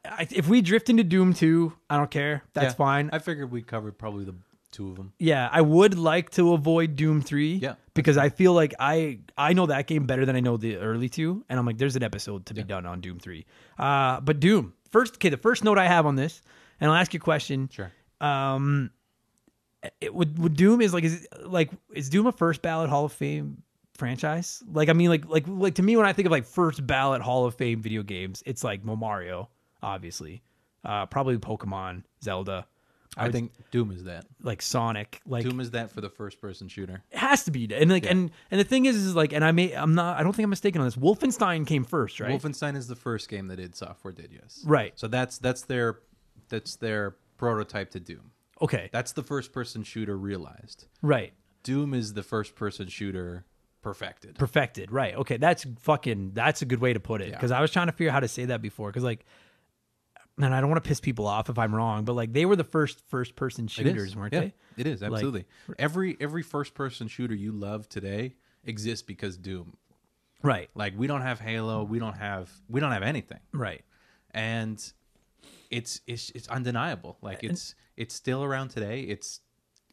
I, 0.05 0.27
if 0.31 0.47
we 0.47 0.61
drift 0.61 0.89
into 0.89 1.03
Doom 1.03 1.33
two, 1.33 1.73
I 1.89 1.97
don't 1.97 2.11
care. 2.11 2.43
That's 2.53 2.65
Yeah. 2.65 2.71
fine. 2.73 3.09
I 3.11 3.19
figured 3.19 3.51
we 3.51 3.61
covered 3.61 3.97
probably 3.97 4.23
the 4.25 4.35
two 4.71 4.89
of 4.89 4.95
them. 4.95 5.13
Yeah, 5.19 5.49
I 5.51 5.61
would 5.61 5.97
like 5.97 6.31
to 6.31 6.53
avoid 6.53 6.95
Doom 6.95 7.21
3. 7.21 7.55
Yeah. 7.55 7.75
Because 7.93 8.17
I 8.17 8.29
feel 8.29 8.53
like 8.53 8.73
I 8.79 9.19
I 9.37 9.53
know 9.53 9.65
that 9.65 9.87
game 9.87 10.05
better 10.05 10.25
than 10.25 10.35
I 10.35 10.39
know 10.39 10.57
the 10.57 10.77
early 10.77 11.09
two. 11.09 11.43
And 11.49 11.59
I'm 11.59 11.65
like, 11.65 11.77
there's 11.77 11.95
an 11.95 12.03
episode 12.03 12.45
to 12.47 12.53
be 12.53 12.63
done 12.63 12.85
on 12.85 13.01
Doom 13.01 13.19
3. 13.19 13.45
Uh 13.77 14.21
but 14.21 14.39
Doom. 14.39 14.73
First 14.91 15.15
okay, 15.15 15.29
the 15.29 15.37
first 15.37 15.63
note 15.63 15.77
I 15.77 15.87
have 15.87 16.05
on 16.05 16.15
this, 16.15 16.41
and 16.79 16.89
I'll 16.89 16.97
ask 16.97 17.13
you 17.13 17.19
a 17.19 17.21
question. 17.21 17.69
Sure. 17.71 17.91
Um 18.21 18.91
it 19.99 20.13
would 20.13 20.39
would 20.39 20.55
Doom 20.55 20.81
is 20.81 20.93
like 20.93 21.03
is 21.03 21.27
like 21.43 21.69
is 21.93 22.09
Doom 22.09 22.27
a 22.27 22.31
first 22.31 22.61
ballot 22.61 22.89
Hall 22.89 23.05
of 23.05 23.11
Fame 23.11 23.61
franchise? 23.95 24.63
Like 24.71 24.89
I 24.89 24.93
mean 24.93 25.09
like 25.09 25.27
like 25.27 25.45
like 25.47 25.75
to 25.75 25.83
me 25.83 25.97
when 25.97 26.05
I 26.05 26.13
think 26.13 26.27
of 26.27 26.31
like 26.31 26.45
first 26.45 26.85
ballot 26.87 27.21
Hall 27.21 27.45
of 27.45 27.55
Fame 27.55 27.81
video 27.81 28.03
games, 28.03 28.41
it's 28.45 28.63
like 28.63 28.85
Mario, 28.85 29.49
obviously. 29.83 30.41
Uh 30.85 31.05
probably 31.07 31.37
Pokemon, 31.37 32.03
Zelda. 32.23 32.67
I, 33.17 33.23
would- 33.23 33.33
think 33.33 33.51
Doom 33.71 33.91
is 33.91 34.05
that. 34.05 34.25
like 34.41 34.61
Sonic, 34.61 35.19
like 35.25 35.43
Doom 35.43 35.59
is 35.59 35.71
that 35.71 35.91
for 35.91 35.99
the 36.01 36.09
first 36.09 36.39
person 36.39 36.67
shooter. 36.69 37.03
it 37.11 37.17
has 37.17 37.43
to 37.43 37.51
be 37.51 37.67
and 37.73 37.89
like 37.91 38.05
and 38.05 38.31
and 38.49 38.59
the 38.59 38.63
thing 38.63 38.85
is 38.85 38.95
is 38.95 39.15
like 39.15 39.33
and 39.33 39.43
i 39.43 39.51
may 39.51 39.73
i'm 39.73 39.95
not 39.95 40.17
i 40.17 40.23
don't 40.23 40.33
think 40.33 40.45
i'm 40.45 40.49
mistaken 40.49 40.79
on 40.81 40.87
this 40.87 40.95
wolfenstein 40.95 41.67
came 41.67 41.83
first 41.83 42.19
right 42.21 42.31
Wolfenstein 42.31 42.77
is 42.77 42.87
the 42.87 42.95
first 42.95 43.27
game 43.27 43.47
that 43.47 43.59
id 43.59 43.75
Software 43.75 44.13
did, 44.13 44.29
yes. 44.31 44.61
right 44.65 44.93
So 44.95 45.07
that's 45.07 45.37
that's 45.39 45.63
their 45.63 45.99
that's 46.49 46.75
their 46.77 47.15
prototype 47.37 47.91
to 47.91 47.99
Doom. 47.99 48.31
okay 48.61 48.89
That's 48.93 49.11
the 49.13 49.23
first 49.23 49.51
person 49.51 49.83
shooter 49.83 50.17
realized. 50.17 50.85
right 51.01 51.33
Doom 51.63 51.93
is 51.93 52.13
the 52.13 52.23
first 52.23 52.55
person 52.55 52.87
shooter 52.87 53.45
perfected. 53.81 54.35
perfected 54.37 54.91
right 54.91 55.15
okay 55.15 55.37
that's 55.37 55.65
fucking 55.79 56.31
that's 56.33 56.61
a 56.61 56.65
good 56.65 56.79
way 56.79 56.93
to 56.93 56.99
put 56.99 57.21
it 57.21 57.29
Yeah. 57.29 57.35
because 57.35 57.51
i 57.51 57.59
was 57.59 57.71
trying 57.71 57.87
to 57.87 57.91
figure 57.91 58.09
out 58.11 58.13
how 58.13 58.19
to 58.21 58.27
say 58.27 58.45
that 58.45 58.61
before 58.61 58.89
because 58.89 59.03
like 59.03 59.25
and 60.37 60.53
i 60.55 60.61
don't 60.61 60.69
want 60.69 60.81
to 60.83 60.87
piss 60.87 60.99
people 60.99 61.27
off 61.27 61.49
if 61.49 61.57
i'm 61.59 61.73
wrong 61.75 62.03
but 62.05 62.13
like 62.13 62.31
they 62.33 62.45
were 62.45 62.55
the 62.55 62.63
first 62.63 63.01
first 63.07 63.35
person 63.35 63.67
shooters 63.67 64.15
weren't 64.15 64.33
yeah, 64.33 64.39
they 64.41 64.53
It 64.77 64.87
is 64.87 65.03
absolutely. 65.03 65.45
every 65.79 66.17
every 66.19 66.43
first 66.43 66.73
person 66.73 67.07
shooter 67.07 67.35
you 67.35 67.51
love 67.51 67.87
today 67.89 68.35
exists 68.63 69.01
because 69.05 69.37
Doom. 69.37 69.75
right 70.43 70.69
Like 70.75 70.93
we 70.97 71.07
don't 71.07 71.21
have 71.21 71.39
Halo, 71.39 71.83
we 71.83 71.99
don't 71.99 72.17
have 72.17 72.49
we 72.69 72.79
don't 72.79 72.91
have 72.91 73.03
anything. 73.03 73.39
right 73.53 73.83
And 74.33 74.77
it's 75.69 76.01
it's 76.07 76.29
it's 76.31 76.47
undeniable. 76.49 77.17
Like 77.21 77.43
it's 77.43 77.75
it's 77.97 78.13
still 78.13 78.43
around 78.43 78.69
today. 78.69 79.01
It's 79.01 79.39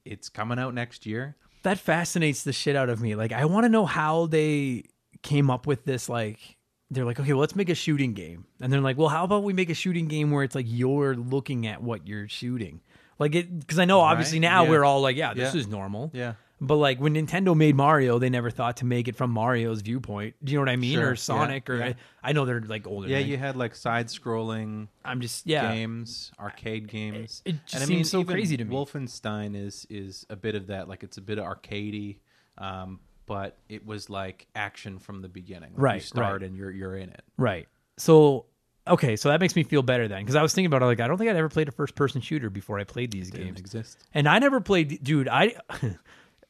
it's 0.04 0.28
coming 0.28 0.58
out 0.58 0.74
next 0.74 1.06
year. 1.06 1.36
that 1.62 1.78
fascinates 1.78 2.42
the 2.44 2.52
shit 2.52 2.76
out 2.76 2.88
of 2.88 3.00
me. 3.00 3.14
Like, 3.14 3.32
I 3.32 3.44
want 3.46 3.64
to 3.64 3.68
know 3.68 3.84
how 3.86 4.26
they 4.26 4.84
came 5.22 5.50
up 5.50 5.66
with 5.66 5.84
this. 5.84 6.08
Like, 6.08 6.56
they're 6.90 7.04
like, 7.04 7.20
okay, 7.20 7.32
well, 7.32 7.40
let's 7.40 7.56
make 7.56 7.68
a 7.68 7.74
shooting 7.74 8.14
game, 8.14 8.46
and 8.60 8.72
they're 8.72 8.80
like, 8.80 8.96
well, 8.96 9.08
how 9.08 9.24
about 9.24 9.42
we 9.44 9.52
make 9.52 9.70
a 9.70 9.74
shooting 9.74 10.08
game 10.08 10.30
where 10.30 10.42
it's 10.44 10.54
like 10.54 10.66
you're 10.68 11.14
looking 11.14 11.66
at 11.66 11.82
what 11.82 12.06
you're 12.06 12.28
shooting, 12.28 12.80
like 13.18 13.34
it? 13.34 13.60
Because 13.60 13.78
I 13.78 13.84
know 13.84 14.00
obviously 14.00 14.38
Right, 14.38 14.48
now 14.48 14.64
yeah. 14.64 14.70
we're 14.70 14.84
all 14.84 15.00
like, 15.00 15.16
yeah, 15.16 15.34
this 15.34 15.54
Yeah. 15.54 15.60
is 15.60 15.66
normal. 15.66 16.10
Yeah. 16.14 16.34
But 16.60 16.74
like 16.76 16.98
when 16.98 17.14
Nintendo 17.14 17.56
made 17.56 17.76
Mario, 17.76 18.18
they 18.18 18.30
never 18.30 18.50
thought 18.50 18.78
to 18.78 18.84
make 18.84 19.06
it 19.06 19.14
from 19.14 19.30
Mario's 19.30 19.80
viewpoint. 19.80 20.34
Do 20.42 20.50
you 20.50 20.58
know 20.58 20.62
what 20.62 20.70
I 20.70 20.74
mean? 20.74 20.94
Sure, 20.94 21.06
Or 21.06 21.10
yeah, 21.10 21.14
Sonic, 21.14 21.70
or 21.70 21.76
yeah. 21.76 21.84
I, 21.84 22.30
I 22.30 22.32
know 22.32 22.46
they're 22.46 22.60
like 22.60 22.84
older. 22.84 23.06
Yeah, 23.06 23.18
you 23.18 23.36
had 23.36 23.54
like 23.54 23.76
side-scrolling 23.76 24.88
I'm 25.04 25.20
just 25.20 25.46
yeah. 25.46 25.72
games, 25.72 26.32
arcade 26.38 26.88
games. 26.88 27.42
It 27.44 27.56
just 27.64 27.74
and 27.74 27.82
I 27.84 27.86
seems 27.86 27.96
mean, 27.96 28.04
so 28.04 28.24
crazy 28.24 28.56
to 28.56 28.64
me. 28.64 28.74
Wolfenstein 28.74 29.54
is 29.54 29.86
is 29.88 30.26
a 30.30 30.36
bit 30.36 30.54
of 30.56 30.66
that. 30.68 30.88
Like 30.88 31.02
it's 31.04 31.16
a 31.16 31.20
bit 31.20 31.38
of 31.38 31.44
arcadey, 31.44 32.16
um, 32.56 32.98
but 33.28 33.56
it 33.68 33.86
was 33.86 34.10
like 34.10 34.46
action 34.56 34.98
from 34.98 35.22
the 35.22 35.28
beginning. 35.28 35.70
Like, 35.74 35.82
Right, 35.82 35.94
You 35.96 36.00
start 36.00 36.40
right. 36.40 36.48
and 36.48 36.56
you're 36.56 36.70
you're 36.72 36.96
in 36.96 37.10
it. 37.10 37.22
Right. 37.36 37.68
So 37.98 38.46
okay, 38.86 39.16
so 39.16 39.28
that 39.28 39.38
makes 39.40 39.54
me 39.54 39.62
feel 39.62 39.82
better 39.82 40.08
then 40.08 40.22
because 40.22 40.34
I 40.34 40.42
was 40.42 40.52
thinking 40.54 40.66
about 40.66 40.82
it 40.82 40.86
like 40.86 40.98
I 41.00 41.06
don't 41.06 41.18
think 41.18 41.30
I'd 41.30 41.36
ever 41.36 41.48
played 41.48 41.68
a 41.68 41.72
first 41.72 41.94
person 41.94 42.20
shooter 42.20 42.48
before 42.50 42.78
I 42.80 42.84
played 42.84 43.10
these 43.10 43.30
Didn't 43.30 43.46
games. 43.48 43.60
exist. 43.60 43.98
And 44.14 44.26
I 44.28 44.38
never 44.38 44.60
played 44.60 45.04
dude, 45.04 45.28
I 45.28 45.54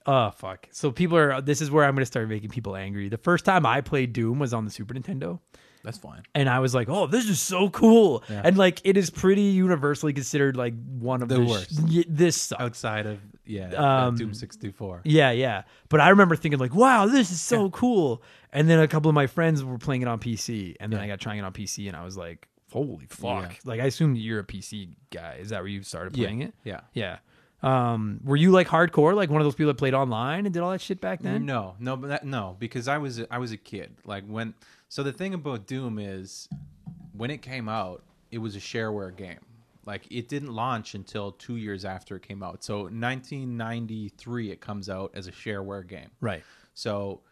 Oh 0.06 0.30
fuck. 0.30 0.68
So 0.70 0.90
people 0.90 1.18
are 1.18 1.40
this 1.42 1.60
is 1.60 1.70
where 1.70 1.84
I'm 1.84 1.94
gonna 1.94 2.06
start 2.06 2.28
making 2.28 2.50
people 2.50 2.76
angry. 2.76 3.08
The 3.08 3.18
first 3.18 3.44
time 3.44 3.66
I 3.66 3.80
played 3.82 4.12
Doom 4.12 4.38
was 4.38 4.54
on 4.54 4.64
the 4.64 4.70
Super 4.70 4.94
Nintendo. 4.94 5.40
That's 5.84 5.98
fine. 5.98 6.22
And 6.34 6.48
I 6.48 6.58
was 6.58 6.74
like, 6.74 6.88
"Oh, 6.88 7.06
this 7.06 7.28
is 7.28 7.40
so 7.40 7.70
cool!" 7.70 8.24
Yeah. 8.28 8.42
And 8.44 8.58
like, 8.58 8.80
it 8.84 8.96
is 8.96 9.10
pretty 9.10 9.42
universally 9.42 10.12
considered 10.12 10.56
like 10.56 10.74
one 10.98 11.22
of 11.22 11.28
the, 11.28 11.36
The 11.36 11.46
sh- 11.46 11.48
worst. 11.48 11.80
y- 11.88 12.04
this 12.08 12.36
sucks. 12.36 12.60
Outside 12.60 13.06
of 13.06 13.18
yeah, 13.48 13.70
Um, 14.06 14.16
Doom 14.16 14.34
sixty 14.34 14.70
four. 14.70 15.00
Yeah, 15.04 15.30
yeah. 15.30 15.62
But 15.88 16.00
I 16.00 16.10
remember 16.10 16.36
thinking 16.36 16.60
like, 16.60 16.74
"Wow, 16.74 17.06
this 17.06 17.30
is 17.32 17.40
so 17.40 17.70
cool." 17.70 18.22
And 18.52 18.68
then 18.68 18.78
a 18.78 18.86
couple 18.88 19.08
of 19.08 19.14
my 19.14 19.26
friends 19.26 19.64
were 19.64 19.78
playing 19.78 20.02
it 20.02 20.08
on 20.08 20.18
PC, 20.20 20.76
and 20.80 20.92
then 20.92 21.00
Yeah. 21.00 21.04
I 21.04 21.08
got 21.08 21.20
trying 21.20 21.38
it 21.38 21.42
on 21.42 21.52
PC, 21.52 21.88
and 21.88 21.96
I 21.96 22.04
was 22.04 22.16
like, 22.16 22.46
"Holy 22.72 23.06
fuck!" 23.06 23.50
Yeah. 23.52 23.58
Like, 23.64 23.80
I 23.80 23.84
assume 23.86 24.14
you're 24.14 24.40
a 24.40 24.44
PC 24.44 24.90
guy. 25.10 25.38
Is 25.40 25.48
that 25.50 25.60
where 25.60 25.68
you 25.68 25.82
started 25.82 26.14
playing 26.14 26.42
it? 26.42 26.54
Yeah. 26.64 26.80
Yeah. 26.94 27.18
Um, 27.60 28.20
were 28.22 28.36
you 28.36 28.52
like 28.52 28.68
hardcore, 28.68 29.14
like 29.16 29.30
one 29.30 29.40
of 29.40 29.44
those 29.46 29.56
people 29.56 29.72
that 29.72 29.78
played 29.78 29.94
online 29.94 30.44
and 30.46 30.54
did 30.54 30.62
all 30.62 30.70
that 30.70 30.80
shit 30.80 31.00
back 31.00 31.20
then? 31.22 31.44
No, 31.44 31.74
no, 31.80 31.96
but 31.96 32.06
that, 32.08 32.24
no, 32.24 32.54
because 32.60 32.86
I 32.86 32.98
was 32.98 33.18
a, 33.18 33.26
I 33.34 33.38
was 33.38 33.50
a 33.50 33.56
kid. 33.56 33.96
Like 34.04 34.24
when, 34.26 34.54
so 34.88 35.02
the 35.02 35.12
thing 35.12 35.34
about 35.34 35.66
Doom 35.66 35.98
is, 35.98 36.48
when 37.12 37.30
it 37.32 37.42
came 37.42 37.68
out, 37.68 38.04
it 38.30 38.38
was 38.38 38.54
a 38.54 38.60
shareware 38.60 39.14
game. 39.16 39.40
Like 39.88 40.06
it 40.10 40.28
didn't 40.28 40.52
launch 40.52 40.94
until 40.94 41.32
two 41.32 41.56
years 41.56 41.86
after 41.86 42.14
it 42.16 42.22
came 42.22 42.42
out. 42.42 42.62
So 42.62 42.82
1993, 42.82 44.50
it 44.50 44.60
comes 44.60 44.90
out 44.90 45.12
as 45.14 45.26
a 45.26 45.32
shareware 45.32 45.88
game. 45.88 46.10
Right. 46.20 46.44
So 46.74 47.22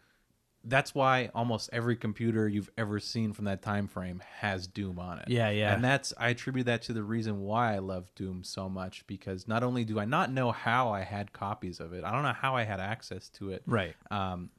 that's 0.63 0.95
why 0.95 1.29
almost 1.35 1.69
every 1.71 1.95
computer 1.95 2.47
you've 2.47 2.71
ever 2.75 2.99
seen 2.99 3.31
from 3.31 3.45
that 3.45 3.61
time 3.61 3.87
frame 3.87 4.23
has 4.39 4.65
Doom 4.65 4.97
on 4.97 5.19
it. 5.19 5.29
Yeah, 5.29 5.51
yeah. 5.51 5.75
And 5.75 5.83
that's 5.83 6.15
I 6.17 6.29
attribute 6.29 6.65
that 6.65 6.81
to 6.83 6.93
the 6.93 7.03
reason 7.03 7.41
why 7.41 7.75
I 7.75 7.77
love 7.77 8.09
Doom 8.15 8.43
so 8.43 8.67
much 8.67 9.05
because 9.05 9.47
not 9.47 9.61
only 9.63 9.85
do 9.85 9.99
I 9.99 10.05
not 10.05 10.31
know 10.31 10.51
how 10.51 10.89
I 10.89 11.01
had 11.01 11.31
copies 11.33 11.79
of 11.79 11.93
it, 11.93 12.03
I 12.03 12.11
don't 12.11 12.23
know 12.23 12.33
how 12.33 12.55
I 12.55 12.63
had 12.63 12.79
access 12.79 13.29
to 13.29 13.51
it. 13.51 13.61
Right. 13.67 13.95
Um, 14.09 14.49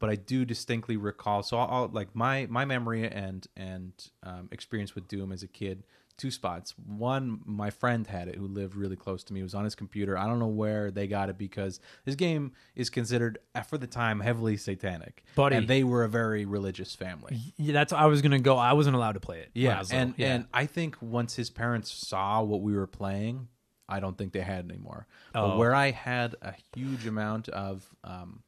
but 0.00 0.10
I 0.10 0.16
do 0.16 0.44
distinctly 0.44 0.96
recall. 0.96 1.44
So 1.44 1.56
I'll, 1.56 1.68
I'll 1.70 1.88
like 1.88 2.16
my 2.16 2.48
my 2.50 2.64
memory 2.64 3.08
and 3.08 3.46
and 3.56 3.92
um, 4.24 4.48
experience 4.50 4.96
with 4.96 5.06
Doom 5.06 5.30
as 5.30 5.44
a 5.44 5.48
kid. 5.48 5.84
Two 6.16 6.30
spots. 6.30 6.74
One, 6.86 7.40
my 7.44 7.70
friend 7.70 8.06
had 8.06 8.28
it 8.28 8.36
who 8.36 8.46
lived 8.46 8.76
really 8.76 8.94
close 8.94 9.24
to 9.24 9.32
me. 9.32 9.40
It 9.40 9.42
was 9.42 9.54
on 9.54 9.64
his 9.64 9.74
computer. 9.74 10.16
I 10.16 10.26
don't 10.26 10.38
know 10.38 10.46
where 10.46 10.90
they 10.92 11.08
got 11.08 11.28
it 11.28 11.36
because 11.36 11.80
this 12.04 12.14
game 12.14 12.52
is 12.76 12.88
considered, 12.88 13.38
uh, 13.54 13.62
for 13.62 13.78
the 13.78 13.88
time, 13.88 14.20
heavily 14.20 14.56
satanic. 14.56 15.24
Buddy. 15.34 15.56
and 15.56 15.66
they 15.66 15.82
were 15.82 16.04
a 16.04 16.08
very 16.08 16.44
religious 16.44 16.94
family. 16.94 17.40
Yeah, 17.56 17.72
that's 17.72 17.92
I 17.92 18.06
was 18.06 18.22
gonna 18.22 18.38
go. 18.38 18.56
I 18.56 18.74
wasn't 18.74 18.94
allowed 18.94 19.12
to 19.12 19.20
play 19.20 19.40
it. 19.40 19.50
Yeah, 19.54 19.82
and 19.90 20.14
and 20.18 20.46
I 20.54 20.66
think 20.66 20.96
once 21.00 21.34
his 21.34 21.50
parents 21.50 21.90
saw 21.90 22.42
what 22.42 22.62
we 22.62 22.74
were 22.74 22.86
playing, 22.86 23.48
I 23.88 24.00
don't 24.00 24.16
think 24.16 24.32
they 24.32 24.40
had 24.40 24.70
anymore. 24.70 25.06
Oh. 25.34 25.48
But 25.48 25.58
where 25.58 25.74
I 25.74 25.90
had 25.90 26.36
a 26.42 26.54
huge 26.74 27.06
amount 27.06 27.48
of 27.48 27.88
um, 28.02 28.42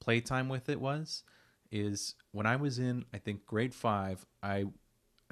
playtime 0.00 0.48
with 0.48 0.68
it 0.68 0.80
was 0.80 1.22
is 1.70 2.14
when 2.32 2.44
I 2.44 2.56
was 2.56 2.78
in 2.78 3.04
I 3.14 3.18
think 3.18 3.46
grade 3.46 3.74
five. 3.74 4.26
I, 4.42 4.66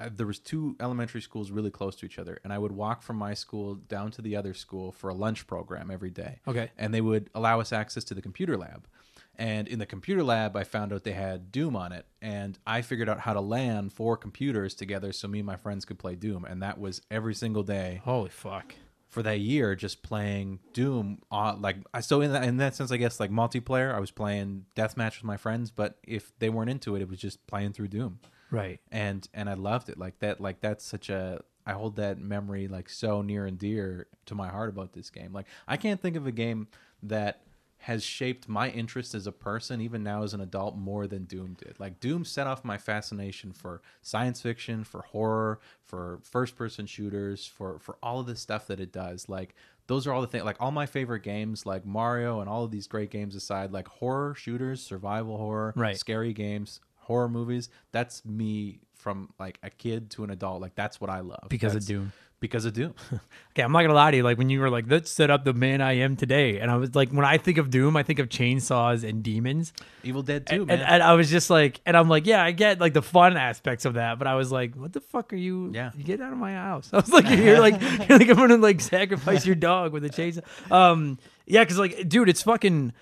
I 0.01 0.09
there 0.09 0.27
was 0.27 0.39
two 0.39 0.75
elementary 0.79 1.21
schools 1.21 1.51
really 1.51 1.71
close 1.71 1.95
to 1.97 2.05
each 2.05 2.19
other, 2.19 2.39
and 2.43 2.51
I 2.51 2.57
would 2.57 2.71
walk 2.71 3.01
from 3.01 3.17
my 3.17 3.33
school 3.33 3.75
down 3.75 4.11
to 4.11 4.21
the 4.21 4.35
other 4.35 4.53
school 4.53 4.91
for 4.91 5.09
a 5.09 5.13
lunch 5.13 5.47
program 5.47 5.91
every 5.91 6.09
day 6.09 6.39
okay. 6.47 6.71
and 6.77 6.93
they 6.93 7.01
would 7.01 7.29
allow 7.35 7.59
us 7.59 7.71
access 7.71 8.03
to 8.05 8.13
the 8.13 8.21
computer 8.21 8.57
lab. 8.57 8.87
And 9.35 9.67
in 9.67 9.79
the 9.79 9.85
computer 9.85 10.23
lab, 10.23 10.55
I 10.55 10.63
found 10.63 10.93
out 10.93 11.03
they 11.03 11.13
had 11.13 11.51
Doom 11.51 11.75
on 11.75 11.93
it, 11.93 12.05
and 12.21 12.59
I 12.67 12.81
figured 12.81 13.09
out 13.09 13.21
how 13.21 13.33
to 13.33 13.41
LAN 13.41 13.89
four 13.89 14.17
computers 14.17 14.75
together 14.75 15.11
so 15.11 15.27
me 15.27 15.39
and 15.39 15.45
my 15.45 15.55
friends 15.55 15.85
could 15.85 15.97
play 15.97 16.15
Doom. 16.15 16.45
And 16.45 16.61
that 16.61 16.79
was 16.79 17.01
every 17.09 17.33
single 17.33 17.63
day 17.63 18.01
Holy 18.03 18.29
fuck. 18.29 18.75
for 19.07 19.23
that 19.23 19.39
year, 19.39 19.73
just 19.75 20.03
playing 20.03 20.59
Doom. 20.73 21.19
On, 21.31 21.61
like, 21.61 21.77
I 21.93 22.01
so 22.01 22.21
in 22.21 22.33
that 22.33 22.43
in 22.43 22.57
that 22.57 22.75
sense, 22.75 22.91
I 22.91 22.97
guess 22.97 23.19
like 23.19 23.31
multiplayer, 23.31 23.95
I 23.95 23.99
was 23.99 24.11
playing 24.11 24.65
deathmatch 24.75 25.15
with 25.15 25.23
my 25.23 25.37
friends. 25.37 25.71
But 25.71 25.97
if 26.03 26.37
they 26.39 26.49
weren't 26.49 26.69
into 26.69 26.95
it, 26.95 27.01
it 27.01 27.09
was 27.09 27.19
just 27.19 27.47
playing 27.47 27.73
through 27.73 27.87
Doom 27.87 28.19
Right. 28.51 28.79
and 28.91 29.27
and 29.33 29.49
I 29.49 29.53
loved 29.55 29.89
it 29.89 29.97
like 29.97 30.19
that 30.19 30.39
like 30.41 30.59
that's 30.61 30.85
such 30.85 31.09
a 31.09 31.41
I 31.65 31.73
hold 31.73 31.95
that 31.95 32.19
memory 32.19 32.67
like 32.67 32.89
so 32.89 33.21
near 33.21 33.45
and 33.45 33.57
dear 33.57 34.07
to 34.25 34.35
my 34.35 34.49
heart 34.49 34.69
about 34.69 34.93
this 34.93 35.09
game 35.09 35.31
like 35.33 35.45
I 35.67 35.77
can't 35.77 36.01
think 36.01 36.15
of 36.15 36.27
a 36.27 36.31
game 36.31 36.67
that 37.03 37.41
has 37.85 38.03
shaped 38.03 38.47
my 38.47 38.69
interest 38.69 39.15
as 39.15 39.25
a 39.25 39.31
person 39.31 39.81
even 39.81 40.03
now 40.03 40.21
as 40.21 40.35
an 40.35 40.41
adult 40.41 40.75
more 40.77 41.07
than 41.07 41.23
Doom 41.25 41.55
did 41.57 41.79
like 41.79 41.99
Doom 41.99 42.25
set 42.25 42.45
off 42.45 42.63
my 42.63 42.77
fascination 42.77 43.51
for 43.53 43.81
science 44.01 44.41
fiction 44.41 44.83
for 44.83 45.01
horror 45.01 45.59
for 45.83 46.19
first 46.23 46.55
person 46.55 46.85
shooters 46.85 47.45
for 47.45 47.79
for 47.79 47.97
all 48.03 48.19
of 48.19 48.27
the 48.27 48.35
stuff 48.35 48.67
that 48.67 48.79
it 48.79 48.91
does 48.91 49.27
like 49.29 49.55
those 49.87 50.05
are 50.05 50.13
all 50.13 50.21
the 50.21 50.27
things 50.27 50.43
like 50.45 50.57
all 50.59 50.71
my 50.71 50.85
favorite 50.85 51.23
games 51.23 51.65
like 51.65 51.85
Mario 51.85 52.39
and 52.39 52.49
all 52.49 52.63
of 52.63 52.71
these 52.71 52.85
great 52.87 53.09
games 53.09 53.35
aside 53.35 53.71
like 53.71 53.87
horror 53.87 54.35
shooters 54.35 54.81
survival 54.83 55.37
horror 55.37 55.73
Right. 55.75 55.97
scary 55.97 56.33
games 56.33 56.81
horror 57.01 57.29
movies 57.29 57.69
that's 57.91 58.23
me 58.25 58.79
from 58.95 59.29
like 59.39 59.57
a 59.63 59.69
kid 59.69 60.09
to 60.11 60.23
an 60.23 60.29
adult 60.29 60.61
like 60.61 60.75
that's 60.75 61.01
what 61.01 61.09
i 61.09 61.19
love 61.19 61.45
Because 61.49 61.75
of 61.75 61.85
Doom. 61.85 62.13
because 62.39 62.65
of 62.65 62.73
doom 62.73 62.93
Okay, 63.51 63.63
I'm 63.63 63.71
not 63.73 63.81
gonna 63.81 63.93
lie 63.93 64.11
to 64.11 64.17
you. 64.17 64.23
Like 64.23 64.37
when 64.37 64.49
you 64.49 64.61
were 64.61 64.69
like, 64.69 64.85
"Let's 64.87 65.11
set 65.11 65.29
up 65.29 65.43
the 65.43 65.51
man 65.53 65.81
I 65.81 65.93
am 65.97 66.15
today," 66.15 66.59
and 66.59 66.71
I 66.71 66.77
was 66.77 66.95
like, 66.95 67.09
when 67.09 67.25
I 67.25 67.37
think 67.37 67.57
of 67.57 67.69
Doom, 67.69 67.97
I 67.97 68.03
think 68.03 68.19
of 68.19 68.29
chainsaws 68.29 69.03
and 69.07 69.21
demons, 69.21 69.73
evil 70.05 70.21
dead 70.23 70.47
2 70.47 70.55
and, 70.55 70.67
man 70.67 70.79
and 70.79 71.03
I 71.03 71.15
was 71.15 71.29
just 71.29 71.49
like, 71.49 71.81
and 71.85 71.97
I'm 71.97 72.07
like, 72.07 72.25
yeah, 72.25 72.41
I 72.41 72.51
get 72.51 72.79
like 72.79 72.93
the 72.93 73.01
fun 73.01 73.35
aspects 73.35 73.83
of 73.83 73.95
that, 73.95 74.19
but 74.19 74.27
I 74.27 74.35
was 74.35 74.49
like, 74.53 74.75
what 74.75 74.93
the 74.93 75.01
fuck 75.01 75.33
are 75.33 75.35
you? 75.35 75.71
Yeah. 75.73 75.91
you 75.97 76.05
get 76.05 76.21
out 76.21 76.31
of 76.31 76.37
my 76.37 76.53
house. 76.53 76.89
I 76.93 76.97
was 76.97 77.09
like, 77.11 77.29
you're 77.29 77.59
like, 77.59 77.81
you're 78.07 78.17
like, 78.17 78.29
I'm 78.29 78.37
gonna 78.37 78.55
like 78.55 78.79
sacrifice 78.79 79.45
your 79.45 79.55
dog 79.55 79.91
with 79.91 80.05
a 80.05 80.09
chainsaw. 80.09 80.43
Um, 80.71 81.19
yeah, 81.45 81.63
because 81.65 81.77
like, 81.77 82.07
dude, 82.07 82.29
it's 82.29 82.43
fucking. 82.43 82.93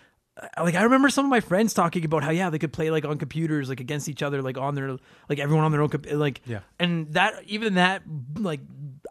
Like 0.57 0.75
I 0.75 0.83
remember 0.83 1.09
some 1.09 1.25
of 1.25 1.29
my 1.29 1.39
friends 1.41 1.73
talking 1.73 2.05
about 2.05 2.23
how 2.23 2.31
yeah 2.31 2.49
they 2.49 2.59
could 2.59 2.71
play 2.73 2.91
like 2.91 3.03
on 3.05 3.17
computers 3.17 3.67
like 3.69 3.79
against 3.79 4.07
each 4.07 4.23
other 4.23 4.41
like 4.41 4.57
on 4.57 4.73
their 4.75 4.97
like 5.27 5.39
everyone 5.39 5.65
on 5.65 5.71
their 5.71 5.81
own 5.81 5.89
comp- 5.89 6.11
like 6.11 6.41
Yeah. 6.45 6.59
and 6.79 7.11
that 7.13 7.43
even 7.47 7.73
that 7.75 8.03
like 8.35 8.61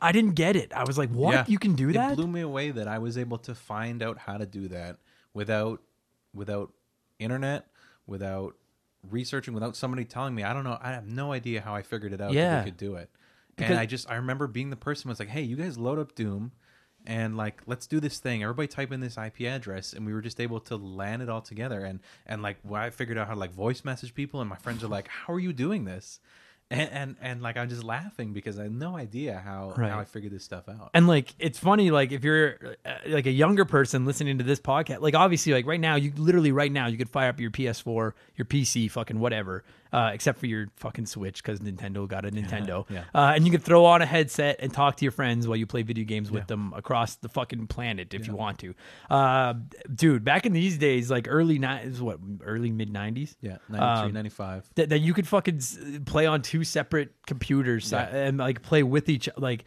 I 0.00 0.12
didn't 0.12 0.34
get 0.36 0.56
it 0.56 0.72
I 0.72 0.84
was 0.84 0.96
like 0.96 1.10
what 1.10 1.34
Yeah. 1.34 1.44
you 1.48 1.58
can 1.58 1.74
do 1.74 1.92
that 1.92 2.12
it 2.12 2.16
blew 2.16 2.26
me 2.28 2.40
away 2.40 2.70
that 2.70 2.88
i 2.88 2.98
was 2.98 3.18
able 3.18 3.38
to 3.38 3.54
find 3.54 4.02
out 4.02 4.16
how 4.18 4.38
to 4.38 4.46
do 4.46 4.68
that 4.68 4.96
without 5.34 5.82
without 6.34 6.72
internet 7.18 7.66
without 8.06 8.54
researching 9.10 9.54
without 9.54 9.76
somebody 9.76 10.04
telling 10.04 10.34
me 10.34 10.42
i 10.42 10.52
don't 10.52 10.64
know 10.64 10.78
i 10.80 10.90
have 10.92 11.06
no 11.06 11.32
idea 11.32 11.60
how 11.60 11.74
i 11.74 11.82
figured 11.82 12.12
it 12.12 12.20
out 12.20 12.32
Yeah. 12.32 12.50
that 12.56 12.64
we 12.64 12.70
could 12.70 12.78
do 12.78 12.94
it 12.96 13.10
Because- 13.56 13.70
and 13.72 13.78
i 13.78 13.86
just 13.86 14.10
i 14.10 14.14
remember 14.16 14.46
being 14.46 14.70
the 14.70 14.76
person 14.76 15.04
who 15.04 15.10
was 15.10 15.18
like 15.18 15.28
hey 15.28 15.42
you 15.42 15.56
guys 15.56 15.76
load 15.78 15.98
up 15.98 16.14
doom 16.14 16.52
and 17.08 17.36
like 17.36 17.62
let's 17.66 17.88
do 17.88 17.98
this 17.98 18.18
thing. 18.18 18.42
Everybody 18.44 18.68
type 18.68 18.92
in 18.92 19.00
this 19.00 19.16
ip 19.18 19.40
address 19.40 19.92
and 19.94 20.06
we 20.06 20.12
were 20.12 20.20
just 20.20 20.38
able 20.40 20.60
to 20.60 20.76
LAN 20.76 21.20
it 21.22 21.28
all 21.28 21.40
together. 21.40 21.84
And 21.84 21.98
and 22.26 22.42
like 22.42 22.58
when 22.62 22.80
i 22.82 22.90
figured 22.90 23.18
out 23.18 23.26
how 23.26 23.34
to 23.34 23.40
like 23.40 23.52
voice 23.52 23.84
message 23.84 24.14
people 24.14 24.40
and 24.40 24.48
my 24.48 24.56
friends 24.56 24.84
are 24.84 24.88
like 24.88 25.08
how 25.08 25.32
are 25.32 25.40
you 25.40 25.52
doing 25.52 25.84
this? 25.86 26.20
And 26.70 26.90
and, 26.92 27.16
and 27.22 27.40
like 27.40 27.56
i'm 27.56 27.70
just 27.70 27.82
laughing 27.82 28.34
because 28.34 28.58
i 28.58 28.64
had 28.64 28.72
no 28.72 28.94
idea 28.94 29.40
how 29.42 29.72
Right. 29.74 29.90
how 29.90 30.00
i 30.00 30.04
figured 30.04 30.32
this 30.34 30.44
stuff 30.44 30.68
out. 30.68 30.90
And 30.92 31.08
like, 31.08 31.34
it's 31.38 31.58
funny, 31.58 31.90
like 31.90 32.12
if 32.12 32.22
you're 32.24 32.58
uh, 32.84 32.92
like 33.06 33.24
a 33.26 33.30
younger 33.30 33.64
person 33.64 34.04
listening 34.04 34.36
to 34.36 34.44
this 34.44 34.60
podcast, 34.60 35.00
like 35.00 35.14
obviously, 35.14 35.54
like 35.54 35.66
right 35.66 35.80
now, 35.80 35.94
you 35.96 36.12
literally 36.16 36.52
right 36.52 36.70
now, 36.70 36.86
you 36.86 36.98
could 36.98 37.08
fire 37.08 37.30
up 37.30 37.40
your 37.40 37.50
PS4, 37.50 38.12
your 38.36 38.44
PC, 38.44 38.90
fucking 38.90 39.18
whatever, 39.18 39.64
uh, 39.92 40.10
except 40.12 40.38
for 40.38 40.46
your 40.46 40.66
fucking 40.76 41.06
Switch 41.06 41.42
because 41.42 41.60
Nintendo 41.60 42.06
got 42.08 42.24
a 42.24 42.30
Nintendo. 42.30 42.84
Yeah. 42.90 43.04
Uh, 43.14 43.32
and 43.34 43.44
you 43.46 43.50
can 43.50 43.60
throw 43.60 43.84
on 43.84 44.02
a 44.02 44.06
headset 44.06 44.56
and 44.60 44.72
talk 44.72 44.96
to 44.96 45.04
your 45.04 45.12
friends 45.12 45.46
while 45.48 45.56
you 45.56 45.66
play 45.66 45.82
video 45.82 46.04
games 46.04 46.30
with 46.30 46.46
them 46.46 46.72
across 46.76 47.16
the 47.16 47.28
fucking 47.28 47.66
planet 47.68 48.12
if 48.14 48.26
you 48.26 48.34
want 48.34 48.58
to. 48.60 48.74
Uh, 49.10 49.54
dude, 49.94 50.24
back 50.24 50.46
in 50.46 50.52
these 50.52 50.78
days, 50.78 51.10
like 51.10 51.26
early 51.28 51.58
nineties, 51.58 52.00
what 52.00 52.18
early 52.44 52.70
mid 52.70 52.90
nineties. 52.92 53.36
Yeah, 53.40 53.58
93, 53.68 53.86
Um, 54.08 54.12
95. 54.12 54.70
that, 54.74 54.88
that 54.90 54.98
you 54.98 55.14
could 55.14 55.26
fucking 55.28 55.60
play 56.06 56.26
on 56.26 56.42
two 56.42 56.64
separate 56.64 57.12
computers 57.26 57.90
Yeah. 57.92 58.02
uh, 58.02 58.06
and 58.16 58.38
like 58.38 58.62
play 58.62 58.82
with 58.82 59.08
each 59.08 59.28
like 59.36 59.64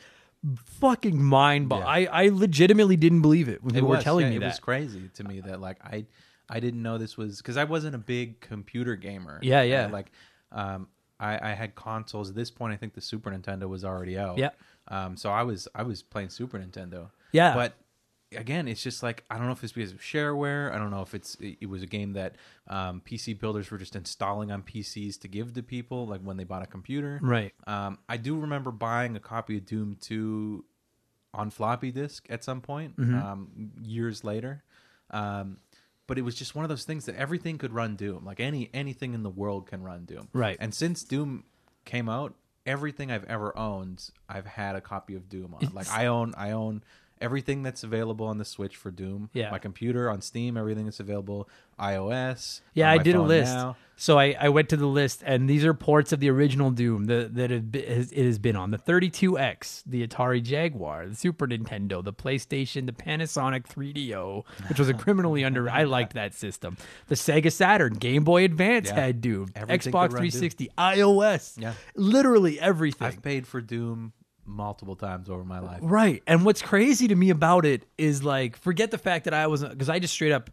fucking 0.79 1.21
mind 1.23 1.69
bo- 1.69 1.79
Yeah. 1.79 1.85
I 1.85 2.05
I 2.25 2.29
legitimately 2.29 2.95
didn't 2.97 3.21
believe 3.21 3.47
it 3.47 3.63
when 3.63 3.71
It 3.71 3.75
people 3.75 3.89
were 3.89 4.01
telling 4.01 4.25
yeah, 4.25 4.29
me 4.31 4.35
it 4.37 4.39
that. 4.39 4.45
was 4.47 4.59
crazy 4.59 5.09
to 5.15 5.23
me 5.23 5.41
that 5.41 5.61
like 5.61 5.77
I 5.83 6.05
I 6.51 6.59
didn't 6.59 6.81
know 6.83 6.97
this 6.97 7.17
was 7.17 7.37
because 7.37 7.57
I 7.57 7.63
wasn't 7.63 7.95
a 7.95 7.99
big 7.99 8.39
computer 8.41 8.95
gamer. 8.95 9.39
Yeah, 9.41 9.61
yeah. 9.63 9.85
Uh, 9.85 9.89
like 9.89 10.11
um 10.51 10.87
I 11.19 11.51
I 11.51 11.53
had 11.53 11.75
consoles 11.75 12.29
at 12.29 12.35
this 12.35 12.51
point. 12.51 12.73
I 12.73 12.77
think 12.77 12.93
the 12.93 13.01
Super 13.01 13.31
Nintendo 13.31 13.67
was 13.69 13.83
already 13.85 14.17
out. 14.17 14.37
Yeah. 14.37 14.49
Um 14.87 15.15
so 15.17 15.29
I 15.31 15.43
was 15.43 15.67
I 15.73 15.83
was 15.83 16.03
playing 16.03 16.29
Super 16.29 16.59
Nintendo. 16.59 17.09
Yeah. 17.31 17.53
But 17.55 17.73
again, 18.35 18.67
it's 18.67 18.81
just 18.81 19.03
like 19.03 19.23
I 19.29 19.37
don't 19.37 19.45
know 19.47 19.51
if 19.53 19.63
it's 19.63 19.73
because 19.73 19.91
of 19.91 19.99
shareware. 19.99 20.73
I 20.73 20.77
don't 20.77 20.89
know 20.91 21.01
if 21.01 21.13
it's 21.13 21.35
it, 21.35 21.57
it 21.61 21.69
was 21.69 21.83
a 21.83 21.85
game 21.87 22.13
that 22.13 22.35
um, 22.67 23.01
PC 23.05 23.37
builders 23.39 23.69
were 23.71 23.77
just 23.77 23.95
installing 23.95 24.51
on 24.51 24.63
PCs 24.63 25.19
to 25.21 25.27
give 25.27 25.53
to 25.53 25.63
people, 25.63 26.07
like 26.07 26.21
when 26.21 26.37
they 26.37 26.45
bought 26.45 26.63
a 26.63 26.67
computer. 26.67 27.19
Right. 27.21 27.53
Um, 27.67 27.97
I 28.07 28.15
do 28.17 28.39
remember 28.39 28.71
buying 28.71 29.15
a 29.17 29.19
copy 29.19 29.57
of 29.57 29.65
Doom 29.65 29.97
2 29.99 30.63
on 31.33 31.49
floppy 31.49 31.91
disk 31.91 32.25
at 32.29 32.43
some 32.43 32.61
point 32.61 32.95
Mm-hmm. 32.97 33.15
um, 33.17 33.71
years 33.81 34.23
later. 34.23 34.63
Um, 35.09 35.57
but 36.11 36.17
it 36.17 36.23
was 36.23 36.35
just 36.35 36.55
one 36.55 36.65
of 36.65 36.67
those 36.67 36.83
things 36.83 37.05
that 37.05 37.15
everything 37.15 37.57
could 37.57 37.71
run 37.71 37.95
Doom. 37.95 38.25
Like 38.25 38.41
any 38.41 38.69
anything 38.73 39.13
in 39.13 39.23
the 39.23 39.29
world 39.29 39.67
can 39.67 39.81
run 39.81 40.03
Doom. 40.03 40.27
Right. 40.33 40.57
And 40.59 40.73
since 40.73 41.03
Doom 41.03 41.45
came 41.85 42.09
out, 42.09 42.35
everything 42.65 43.09
I've 43.09 43.23
ever 43.29 43.57
owned, 43.57 44.09
I've 44.27 44.45
had 44.45 44.75
a 44.75 44.81
copy 44.81 45.15
of 45.15 45.29
Doom 45.29 45.53
on. 45.53 45.71
Like 45.73 45.89
I 45.89 46.07
own 46.07 46.33
I 46.35 46.51
own 46.51 46.83
everything 47.21 47.63
that's 47.63 47.83
available 47.83 48.25
on 48.27 48.37
the 48.37 48.45
Switch 48.45 48.75
for 48.75 48.91
Doom. 48.91 49.29
Yeah. 49.33 49.51
My 49.51 49.59
computer 49.59 50.09
on 50.09 50.21
Steam, 50.21 50.57
everything 50.57 50.85
that's 50.85 50.99
available. 50.99 51.47
iOS. 51.79 52.61
Yeah, 52.73 52.91
I 52.91 52.97
did 52.97 53.15
a 53.15 53.21
list. 53.21 53.53
now. 53.53 53.75
So 53.95 54.17
I, 54.17 54.35
I 54.39 54.49
went 54.49 54.69
to 54.69 54.77
the 54.77 54.87
list, 54.87 55.21
and 55.25 55.47
these 55.47 55.63
are 55.63 55.75
ports 55.75 56.11
of 56.11 56.19
the 56.19 56.29
original 56.31 56.71
Doom 56.71 57.05
that 57.05 57.35
that 57.35 57.51
it 57.51 58.11
has 58.17 58.39
been 58.39 58.55
on 58.55 58.71
the 58.71 58.77
32X, 58.79 59.83
the 59.85 60.05
Atari 60.07 60.41
Jaguar, 60.41 61.07
the 61.07 61.15
Super 61.15 61.47
Nintendo, 61.47 62.03
the 62.03 62.13
PlayStation, 62.13 62.87
the 62.87 62.93
Panasonic 62.93 63.67
3DO, 63.67 64.43
which 64.69 64.79
was 64.79 64.89
a 64.89 64.93
criminally 64.95 65.43
under. 65.45 65.69
I 65.69 65.83
liked 65.83 66.13
that 66.13 66.33
system. 66.33 66.77
The 67.07 67.15
Sega 67.15 67.51
Saturn, 67.51 67.93
Game 67.93 68.23
Boy 68.23 68.43
Advance 68.43 68.87
Yeah. 68.89 68.95
had 68.95 69.21
Doom, 69.21 69.49
Everything 69.55 69.91
Xbox 69.93 70.07
could 70.09 70.13
run 70.13 70.23
Doom. 70.23 70.31
360, 70.31 70.69
iOS, 70.77 71.59
Yeah. 71.61 71.73
literally 71.95 72.59
everything. 72.59 73.07
I've 73.07 73.21
paid 73.21 73.45
for 73.45 73.61
Doom 73.61 74.13
multiple 74.51 74.95
times 74.95 75.29
over 75.29 75.43
my 75.43 75.59
life. 75.59 75.79
Right. 75.81 76.21
And 76.27 76.45
what's 76.45 76.61
crazy 76.61 77.07
to 77.07 77.15
me 77.15 77.29
about 77.29 77.65
it 77.65 77.85
is 77.97 78.23
like, 78.23 78.57
forget 78.57 78.91
the 78.91 78.97
fact 78.97 79.25
that 79.25 79.33
I 79.33 79.47
wasn't, 79.47 79.71
because 79.71 79.89
I 79.89 79.99
just 79.99 80.13
straight 80.13 80.31
up, 80.31 80.49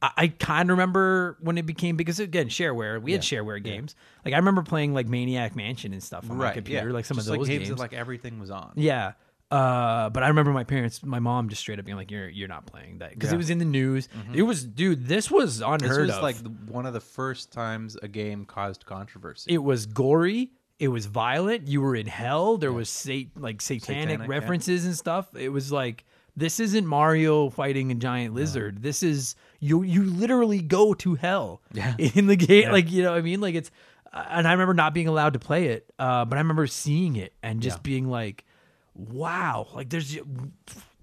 I, 0.00 0.10
I 0.16 0.28
kind 0.28 0.70
of 0.70 0.76
remember 0.78 1.36
when 1.40 1.58
it 1.58 1.66
became, 1.66 1.96
because 1.96 2.20
again, 2.20 2.48
shareware, 2.48 3.00
we 3.02 3.12
had 3.12 3.22
shareware 3.22 3.62
games. 3.62 3.94
Like, 4.24 4.34
I 4.34 4.36
remember 4.36 4.62
playing 4.62 4.94
like 4.94 5.08
Maniac 5.08 5.56
Mansion 5.56 5.92
and 5.92 6.02
stuff 6.02 6.30
on 6.30 6.36
my 6.36 6.52
computer, 6.52 6.92
like 6.92 7.04
some 7.04 7.16
Just 7.16 7.28
of 7.28 7.32
those 7.38 7.48
like 7.48 7.58
games. 7.58 7.68
that 7.70 7.78
like 7.78 7.92
everything 7.94 8.38
was 8.38 8.50
on. 8.50 8.72
yeah. 8.76 9.12
Uh, 9.50 10.10
but 10.10 10.22
I 10.22 10.28
remember 10.28 10.52
my 10.52 10.64
parents, 10.64 11.02
my 11.02 11.20
mom 11.20 11.48
just 11.48 11.62
straight 11.62 11.78
up 11.78 11.86
being 11.86 11.96
like, 11.96 12.10
"You're 12.10 12.28
you're 12.28 12.48
not 12.48 12.66
playing 12.66 12.98
that," 12.98 13.14
because 13.14 13.30
it 13.30 13.32
Yeah. 13.32 13.36
Mm-hmm. 13.36 13.38
was 13.38 13.48
in 13.50 13.58
the 13.58 13.64
news. 13.64 14.08
It 14.34 14.42
was, 14.42 14.62
dude, 14.62 15.06
this 15.08 15.30
was 15.30 15.62
unheard 15.62 15.80
This 15.80 15.96
was 16.08 16.16
of. 16.18 16.22
like 16.22 16.36
the, 16.36 16.50
one 16.70 16.84
of 16.84 16.92
the 16.92 17.00
first 17.00 17.50
times 17.50 17.96
a 18.02 18.08
game 18.08 18.44
caused 18.44 18.84
controversy. 18.84 19.50
it 19.54 19.62
was 19.62 19.86
gory 19.86 20.50
it 20.78 20.88
was 20.88 21.06
violent. 21.06 21.66
You 21.68 21.80
were 21.80 21.96
in 21.96 22.06
hell. 22.06 22.56
There 22.58 22.72
was 22.72 22.88
sat- 22.88 23.36
like 23.36 23.60
satanic, 23.60 24.02
Satanic, 24.02 24.18
yeah. 24.20 24.26
references 24.26 24.84
and 24.86 24.96
stuff. 24.96 25.34
It 25.36 25.48
was 25.50 25.72
like 25.72 26.04
this 26.36 26.60
isn't 26.60 26.86
mario 26.86 27.50
fighting 27.50 27.90
a 27.90 27.94
giant 27.96 28.34
lizard. 28.34 28.80
This 28.82 29.02
is 29.02 29.34
you 29.60 29.82
you 29.82 30.04
literally 30.04 30.60
go 30.62 30.94
to 30.94 31.14
hell 31.16 31.60
Yeah. 31.72 31.94
in 31.98 32.26
the 32.28 32.36
game. 32.36 32.70
Like 32.70 32.90
you 32.92 33.02
know 33.02 33.10
what 33.10 33.18
i 33.18 33.22
mean? 33.22 33.40
Like 33.40 33.54
it's 33.56 33.70
and 34.12 34.46
i 34.48 34.52
remember 34.52 34.72
not 34.72 34.94
being 34.94 35.06
allowed 35.08 35.34
to 35.34 35.38
play 35.38 35.66
it 35.66 35.92
uh, 35.98 36.24
but 36.24 36.36
i 36.36 36.40
remember 36.40 36.66
seeing 36.66 37.16
it 37.16 37.34
and 37.42 37.60
just 37.60 37.78
Yeah. 37.78 37.82
being 37.82 38.08
like 38.08 38.44
wow. 38.94 39.68
Like 39.74 39.90
there's 39.90 40.16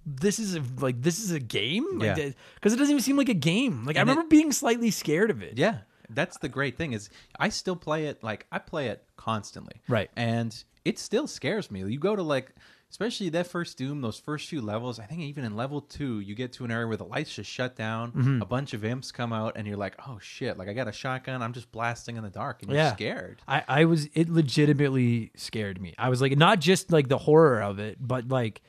this 0.05 0.39
is 0.39 0.55
a, 0.55 0.63
like 0.79 1.01
this 1.01 1.19
is 1.23 1.31
a 1.31 1.39
game? 1.39 1.99
Yeah. 2.01 2.13
because 2.55 2.73
it 2.73 2.77
doesn't 2.77 2.91
even 2.91 3.01
seem 3.01 3.17
like 3.17 3.29
a 3.29 3.33
game. 3.33 3.85
Like 3.85 3.97
i 3.97 4.01
And 4.01 4.09
it- 4.09 4.13
remember 4.13 4.29
being 4.29 4.51
slightly 4.51 4.91
scared 4.91 5.29
of 5.31 5.41
it. 5.41 5.57
Yeah, 5.57 5.79
that's 6.09 6.37
the 6.39 6.49
great 6.49 6.77
thing 6.77 6.93
is 6.93 7.09
I 7.39 7.49
still 7.49 7.75
play 7.75 8.05
it 8.07 8.23
like 8.23 8.45
I 8.51 8.59
play 8.59 8.87
it 8.87 9.03
constantly. 9.17 9.81
Right. 9.87 10.09
And 10.15 10.55
it 10.83 10.99
still 10.99 11.27
scares 11.27 11.71
me. 11.71 11.79
You 11.81 11.99
go 11.99 12.15
to 12.15 12.23
like 12.23 12.53
especially 12.91 13.27
that 13.29 13.45
first 13.47 13.77
Doom, 13.77 13.99
those 13.99 14.19
first 14.19 14.47
few 14.47 14.61
levels, 14.61 14.99
I 14.99 15.03
think 15.05 15.19
even 15.21 15.43
in 15.43 15.55
level 15.57 15.81
2, 15.81 16.21
you 16.21 16.33
get 16.33 16.53
to 16.53 16.63
an 16.65 16.71
area 16.71 16.87
where 16.87 16.95
the 16.95 17.03
lights 17.03 17.33
just 17.35 17.49
shut 17.49 17.75
down, 17.75 18.11
Mm-hmm. 18.13 18.41
a 18.41 18.45
bunch 18.45 18.73
of 18.73 18.85
imps 18.85 19.11
come 19.11 19.33
out 19.33 19.53
and 19.57 19.67
you're 19.67 19.75
like, 19.75 19.95
"Oh 20.07 20.17
shit, 20.21 20.57
like 20.57 20.69
I 20.69 20.73
got 20.73 20.87
a 20.87 20.93
shotgun, 20.93 21.41
I'm 21.41 21.51
just 21.51 21.71
blasting 21.73 22.15
in 22.15 22.23
the 22.23 22.29
dark." 22.29 22.61
And 22.61 22.71
you're 22.71 22.91
scared. 22.91 23.41
I, 23.47 23.63
I 23.67 23.85
was 23.85 24.07
it 24.13 24.29
legitimately 24.29 25.31
scared 25.35 25.81
me. 25.81 25.93
I 25.97 26.09
was 26.09 26.21
like 26.21 26.37
not 26.37 26.59
just 26.59 26.91
like 26.91 27.07
the 27.09 27.17
horror 27.17 27.61
of 27.61 27.79
it, 27.79 27.97
but 27.99 28.29
like 28.29 28.61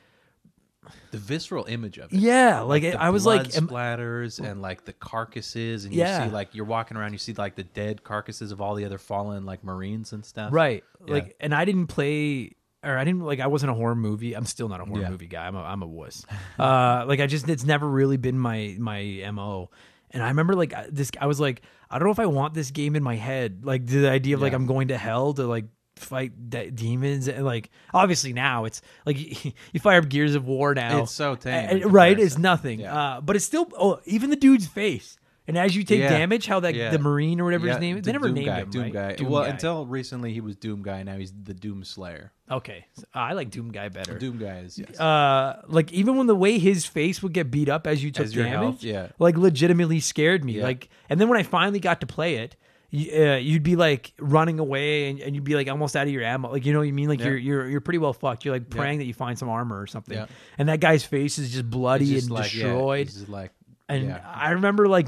The 1.11 1.17
visceral 1.17 1.65
image 1.65 1.97
of 1.97 2.11
it. 2.13 2.19
yeah, 2.19 2.61
like, 2.61 2.83
the 2.83 2.93
I 3.01 3.09
was 3.09 3.25
like 3.25 3.55
am- 3.57 3.67
splatters 3.67 4.39
and 4.43 4.61
like 4.61 4.85
the 4.85 4.93
carcasses 4.93 5.85
and 5.85 5.93
Yeah. 5.93 6.23
you 6.23 6.29
see 6.29 6.33
like 6.33 6.55
you're 6.55 6.65
walking 6.65 6.97
around 6.97 7.13
you 7.13 7.17
see 7.17 7.33
like 7.33 7.55
the 7.55 7.63
dead 7.63 8.03
carcasses 8.03 8.51
of 8.51 8.61
all 8.61 8.75
the 8.75 8.85
other 8.85 8.97
fallen 8.97 9.45
like 9.45 9.63
marines 9.63 10.13
and 10.13 10.25
stuff 10.25 10.53
right, 10.53 10.83
Yeah. 11.05 11.13
like 11.13 11.35
and 11.39 11.53
I 11.55 11.65
didn't 11.65 11.87
play 11.87 12.53
or 12.83 12.97
I 12.97 13.03
didn't 13.03 13.21
like 13.21 13.39
I 13.39 13.47
wasn't 13.47 13.71
a 13.71 13.75
horror 13.75 13.95
movie. 13.95 14.33
I'm 14.35 14.45
still 14.45 14.69
not 14.69 14.79
a 14.81 14.85
horror 14.85 15.01
Yeah. 15.01 15.09
movie 15.09 15.27
guy. 15.27 15.47
I'm 15.47 15.55
a 15.55 15.63
I'm 15.63 15.81
a 15.81 15.87
wuss. 15.87 16.25
uh, 16.59 17.03
like 17.07 17.19
I 17.19 17.25
just 17.27 17.49
it's 17.49 17.65
never 17.65 17.87
really 17.87 18.17
been 18.17 18.37
my 18.39 18.75
my 18.79 19.27
mo. 19.33 19.69
And 20.11 20.23
I 20.23 20.29
remember 20.29 20.55
like 20.55 20.73
I- 20.73 20.87
this. 20.89 21.11
I 21.19 21.25
was 21.25 21.39
like, 21.39 21.63
I 21.89 21.99
don't 21.99 22.05
know 22.07 22.11
if 22.13 22.19
I 22.19 22.27
want 22.27 22.53
this 22.53 22.71
game 22.71 22.95
in 22.95 23.03
my 23.03 23.15
head. 23.15 23.65
Like 23.65 23.85
the 23.85 24.09
idea 24.09 24.35
of 24.35 24.41
like 24.41 24.51
Yeah. 24.51 24.57
I'm 24.57 24.65
going 24.67 24.87
to 24.89 24.97
hell 24.97 25.33
to 25.33 25.45
like 25.47 25.65
fight 25.97 26.49
de- 26.49 26.71
demons 26.71 27.27
and 27.27 27.45
like 27.45 27.69
obviously 27.93 28.33
now 28.33 28.65
it's 28.65 28.81
like 29.05 29.45
you 29.73 29.79
fire 29.79 29.99
up 29.99 30.09
Gears 30.09 30.35
of 30.35 30.45
War 30.45 30.73
now. 30.73 31.03
It's 31.03 31.11
so 31.11 31.35
tame 31.35 31.81
right? 31.89 32.17
It's 32.19 32.37
nothing. 32.37 32.81
Yeah. 32.81 32.95
Uh, 32.97 33.21
but 33.21 33.35
it's 33.35 33.45
still 33.45 33.67
oh 33.77 33.99
even 34.05 34.29
the 34.29 34.35
dude's 34.35 34.67
face. 34.67 35.17
And 35.49 35.57
as 35.57 35.73
you 35.77 35.85
take 35.85 35.99
Yeah. 36.01 36.09
damage, 36.09 36.45
how 36.45 36.59
that 36.59 36.75
Yeah. 36.75 36.89
the 36.89 36.99
marine 36.99 37.39
or 37.39 37.45
whatever 37.45 37.67
his 37.69 37.79
name 37.79 37.95
is, 37.95 38.01
the 38.03 38.07
they 38.07 38.11
never 38.11 38.25
Doom 38.27 38.35
named 38.35 38.47
guy, 38.47 38.59
him. 38.59 38.69
Doom 38.69 38.81
right? 38.83 38.93
guy. 38.93 39.15
Doom 39.15 39.29
well, 39.29 39.43
guy. 39.43 39.49
until 39.49 39.85
recently 39.85 40.33
he 40.33 40.41
was 40.41 40.57
Doom 40.57 40.83
guy. 40.83 41.03
Now 41.03 41.15
he's 41.15 41.31
the 41.31 41.53
Doom 41.53 41.85
Slayer. 41.85 42.33
okay, 42.51 42.85
So, 42.95 43.03
I 43.13 43.31
like 43.31 43.49
Doom 43.49 43.71
guy 43.71 43.87
better. 43.87 44.17
Doom 44.19 44.39
guy 44.39 44.57
is 44.59 44.77
yes. 44.77 44.99
uh 44.99 45.61
like 45.67 45.93
even 45.93 46.17
when 46.17 46.27
the 46.27 46.35
way 46.35 46.59
his 46.59 46.85
face 46.85 47.23
would 47.23 47.31
get 47.31 47.49
beat 47.49 47.69
up 47.69 47.87
as 47.87 48.03
you 48.03 48.11
took 48.11 48.25
As 48.25 48.33
damage 48.33 48.51
health, 48.51 48.83
yeah. 48.83 49.07
like 49.19 49.37
legitimately 49.37 50.01
scared 50.01 50.43
me 50.43 50.61
like 50.61 50.89
and 51.09 51.19
then 51.19 51.29
when 51.29 51.39
i 51.39 51.43
finally 51.43 51.79
got 51.79 52.01
to 52.01 52.07
play 52.07 52.35
it 52.35 52.57
uh, 52.93 53.35
you'd 53.35 53.63
be 53.63 53.75
like 53.75 54.13
running 54.19 54.59
away 54.59 55.09
and, 55.09 55.19
and 55.19 55.35
you'd 55.35 55.43
be 55.43 55.55
like 55.55 55.67
almost 55.67 55.95
out 55.95 56.07
of 56.07 56.13
your 56.13 56.23
ammo 56.23 56.49
like 56.51 56.65
you 56.65 56.71
know 56.71 56.79
what 56.79 56.87
you 56.87 56.93
mean 56.93 57.09
like 57.09 57.19
Yeah. 57.19 57.27
you're 57.27 57.37
you're 57.37 57.67
you're 57.69 57.81
pretty 57.81 57.97
well 57.97 58.13
fucked 58.13 58.45
you're 58.45 58.55
like 58.55 58.69
praying 58.69 58.99
that 58.99 59.05
you 59.05 59.13
find 59.13 59.37
some 59.37 59.49
armor 59.49 59.79
or 59.81 59.87
something 59.87 60.15
Yeah. 60.17 60.27
and 60.57 60.69
that 60.69 60.79
guy's 60.79 61.03
face 61.03 61.37
is 61.37 61.51
just 61.51 61.69
bloody 61.69 62.05
just 62.05 62.27
and 62.27 62.31
like, 62.35 62.49
destroyed 62.51 63.11
like 63.27 63.51
and 63.89 64.05
yeah. 64.05 64.21
i 64.33 64.51
remember 64.51 64.87
like 64.87 65.07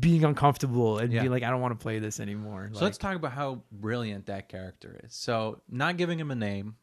being 0.00 0.24
uncomfortable 0.24 0.98
and 0.98 1.12
Yeah. 1.12 1.20
being 1.20 1.30
like 1.30 1.42
i 1.44 1.50
don't 1.50 1.60
want 1.60 1.78
to 1.78 1.82
play 1.82 2.00
this 2.00 2.18
anymore 2.18 2.68
So 2.72 2.76
Like, 2.76 2.82
let's 2.82 2.98
talk 2.98 3.14
about 3.14 3.32
how 3.32 3.62
brilliant 3.70 4.26
that 4.26 4.48
character 4.48 5.00
is. 5.04 5.14
So 5.14 5.60
not 5.68 5.96
giving 5.96 6.18
him 6.18 6.30
a 6.32 6.36
name 6.36 6.74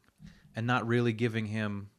and 0.55 0.65
not 0.65 0.87
really 0.87 1.11
giving 1.13 1.45
him 1.45 1.89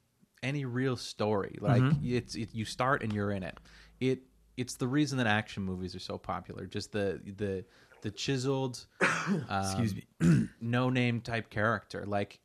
any 0.43 0.65
real 0.65 0.97
story. 0.97 1.59
Like 1.61 1.83
Mm-hmm. 1.83 2.15
it's 2.17 2.35
it, 2.35 2.55
you 2.55 2.65
start 2.65 3.03
and 3.03 3.13
you're 3.13 3.31
in 3.33 3.43
it. 3.43 3.57
It 4.01 4.21
it's 4.57 4.75
the 4.77 4.89
reason 4.89 5.19
that 5.19 5.27
action 5.27 5.63
movies 5.63 5.95
are 5.95 6.01
so 6.01 6.17
popular. 6.19 6.67
Just 6.67 6.93
the 6.93 7.21
the 7.37 7.65
the 8.03 8.11
chiseled 8.11 8.85
excuse 9.51 9.95
me 9.95 10.49
no 10.61 10.91
name 10.91 11.21
type 11.21 11.51
character. 11.51 12.05
Like 12.07 12.39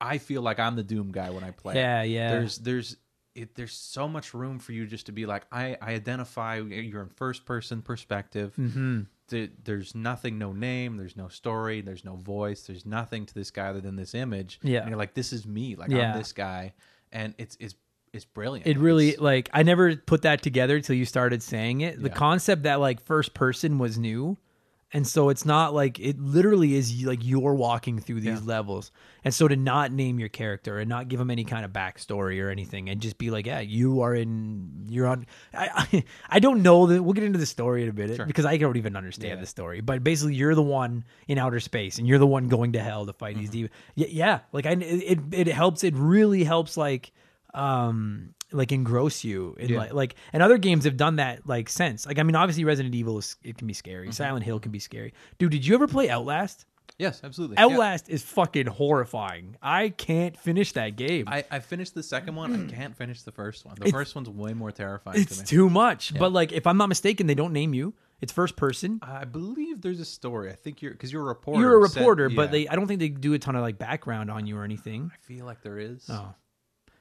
I 0.00 0.18
feel 0.18 0.42
like 0.42 0.58
I'm 0.58 0.76
the 0.76 0.82
Doom 0.82 1.12
guy 1.12 1.30
when 1.30 1.44
I 1.44 1.50
play. 1.50 1.74
Yeah, 1.76 2.02
yeah. 2.02 2.30
There's 2.32 2.58
there's 2.58 2.96
it, 3.34 3.54
there's 3.54 3.72
so 3.72 4.08
much 4.08 4.34
room 4.34 4.58
for 4.58 4.72
you 4.72 4.86
just 4.86 5.06
to 5.06 5.12
be 5.12 5.26
like 5.26 5.44
I 5.52 5.76
I 5.80 5.92
identify 5.94 6.56
you're 6.56 7.02
in 7.02 7.08
first 7.16 7.44
person 7.44 7.82
perspective. 7.82 8.54
Mm-hmm. 8.58 9.02
there's 9.64 9.94
nothing, 9.94 10.36
no 10.38 10.52
name. 10.52 10.96
There's 10.96 11.16
no 11.16 11.28
story. 11.28 11.80
There's 11.80 12.04
no 12.04 12.16
voice. 12.16 12.62
There's 12.62 12.84
nothing 12.84 13.26
to 13.26 13.34
this 13.34 13.50
guy 13.52 13.68
other 13.68 13.80
than 13.80 13.94
this 13.96 14.14
image. 14.14 14.58
Yeah. 14.62 14.80
and 14.80 14.88
you're 14.88 14.98
like 14.98 15.14
this 15.14 15.32
is 15.32 15.46
me. 15.46 15.76
Like 15.76 15.90
Yeah. 15.90 16.12
I'm 16.12 16.18
this 16.18 16.32
guy, 16.32 16.72
and 17.12 17.34
it's 17.38 17.56
it's 17.60 17.74
it's 18.12 18.24
brilliant. 18.24 18.66
It 18.66 18.76
really 18.78 19.10
It's- 19.10 19.20
like 19.22 19.48
I 19.52 19.62
never 19.62 19.94
put 19.94 20.22
that 20.22 20.42
together 20.42 20.74
until 20.76 20.96
you 20.96 21.04
started 21.04 21.42
saying 21.42 21.82
it. 21.82 22.02
The 22.02 22.08
Yeah. 22.08 22.14
concept 22.14 22.64
that 22.64 22.80
like 22.80 23.00
first 23.00 23.34
person 23.34 23.78
was 23.78 23.96
new. 23.98 24.36
And 24.92 25.06
so 25.06 25.28
it's 25.28 25.44
not 25.44 25.72
like 25.72 26.00
it 26.00 26.18
literally 26.20 26.74
is 26.74 27.04
like 27.04 27.20
you're 27.24 27.54
walking 27.54 28.00
through 28.00 28.22
these 28.22 28.40
Yeah. 28.40 28.46
levels. 28.46 28.90
And 29.22 29.32
so 29.32 29.46
to 29.46 29.54
not 29.54 29.92
name 29.92 30.18
your 30.18 30.28
character 30.28 30.78
and 30.80 30.88
not 30.88 31.06
give 31.08 31.20
him 31.20 31.30
any 31.30 31.44
kind 31.44 31.64
of 31.64 31.72
backstory 31.72 32.42
or 32.42 32.50
anything 32.50 32.88
and 32.90 33.00
just 33.00 33.16
be 33.16 33.30
like, 33.30 33.46
yeah, 33.46 33.60
you 33.60 34.00
are 34.00 34.14
in, 34.14 34.86
you're 34.88 35.06
on. 35.06 35.26
I, 35.54 35.68
I, 35.92 36.04
I 36.30 36.38
don't 36.40 36.62
know 36.64 36.86
that 36.88 37.00
we'll 37.02 37.12
get 37.12 37.22
into 37.22 37.38
the 37.38 37.46
story 37.46 37.84
in 37.84 37.88
a 37.88 37.92
minute 37.92 38.16
Sure. 38.16 38.26
because 38.26 38.46
I 38.46 38.56
don't 38.56 38.76
even 38.76 38.96
understand 38.96 39.34
Yeah. 39.34 39.40
the 39.40 39.46
story. 39.46 39.80
But 39.80 40.02
basically, 40.02 40.34
you're 40.34 40.56
the 40.56 40.62
one 40.62 41.04
in 41.28 41.38
outer 41.38 41.60
space 41.60 41.98
and 41.98 42.08
you're 42.08 42.18
the 42.18 42.26
one 42.26 42.48
going 42.48 42.72
to 42.72 42.80
hell 42.82 43.06
to 43.06 43.12
fight 43.12 43.36
these 43.36 43.50
Mm-hmm. 43.50 43.52
demons. 43.52 43.74
Yeah, 43.94 44.06
yeah, 44.10 44.38
like 44.52 44.66
I, 44.66 44.72
it, 44.72 45.18
it 45.32 45.46
helps. 45.46 45.84
It 45.84 45.94
really 45.94 46.42
helps. 46.42 46.76
Like, 46.76 47.12
um 47.54 48.34
like 48.52 48.70
engross 48.70 49.24
you 49.24 49.54
in 49.58 49.68
Yeah. 49.70 49.78
like 49.78 49.92
like 49.92 50.14
and 50.32 50.42
other 50.42 50.58
games 50.58 50.84
have 50.84 50.96
done 50.96 51.16
that 51.16 51.46
like 51.46 51.68
since 51.68 52.06
like 52.06 52.18
i 52.18 52.22
mean 52.22 52.36
obviously 52.36 52.64
resident 52.64 52.94
evil 52.94 53.18
is 53.18 53.36
it 53.42 53.56
can 53.58 53.66
be 53.66 53.74
scary 53.74 54.06
Mm-hmm. 54.06 54.12
silent 54.12 54.44
hill 54.44 54.58
can 54.60 54.72
be 54.72 54.78
scary 54.78 55.12
dude 55.38 55.52
did 55.52 55.66
you 55.66 55.74
ever 55.74 55.86
play 55.86 56.10
outlast 56.10 56.66
yes, 56.98 57.20
absolutely. 57.24 57.54
Yeah. 57.56 57.64
outlast 57.64 58.08
is 58.10 58.22
fucking 58.22 58.66
horrifying 58.66 59.56
i 59.62 59.88
can't 59.90 60.36
finish 60.36 60.72
that 60.72 60.96
game 60.96 61.24
I, 61.28 61.44
I 61.50 61.60
finished 61.60 61.94
the 61.94 62.02
second 62.02 62.34
one. 62.34 62.68
I 62.68 62.72
can't 62.74 62.96
finish 62.96 63.22
the 63.22 63.32
first 63.32 63.64
one. 63.64 63.74
The 63.76 63.82
It's- 63.86 63.92
first 63.92 64.14
one's 64.14 64.28
way 64.28 64.52
more 64.52 64.72
terrifying 64.72 65.20
it's 65.20 65.36
to 65.36 65.42
me. 65.42 65.46
too 65.46 65.70
much 65.70 66.12
but 66.18 66.32
like 66.32 66.52
if 66.52 66.66
i'm 66.66 66.76
not 66.76 66.88
mistaken 66.88 67.26
they 67.26 67.34
don't 67.34 67.52
name 67.52 67.72
you 67.74 67.94
it's 68.20 68.32
first 68.32 68.54
person 68.56 68.98
I 69.02 69.24
believe 69.24 69.80
there's 69.80 69.98
a 69.98 70.04
story. 70.04 70.50
I 70.50 70.54
think 70.54 70.82
you're 70.82 70.92
because 70.92 71.10
you're 71.10 71.22
a 71.22 71.24
reporter. 71.24 71.60
you're 71.62 71.76
a 71.76 71.80
reporter 71.80 72.28
but 72.28 72.42
yeah. 72.48 72.50
they 72.50 72.68
i 72.68 72.74
don't 72.74 72.86
think 72.86 73.00
they 73.00 73.08
do 73.08 73.32
a 73.32 73.38
ton 73.38 73.56
of 73.56 73.62
like 73.62 73.78
background 73.78 74.30
on 74.30 74.46
you 74.46 74.58
or 74.58 74.64
anything 74.64 75.10
I 75.14 75.16
feel 75.24 75.46
like 75.46 75.62
there 75.62 75.78
is. 75.78 76.04
oh 76.10 76.34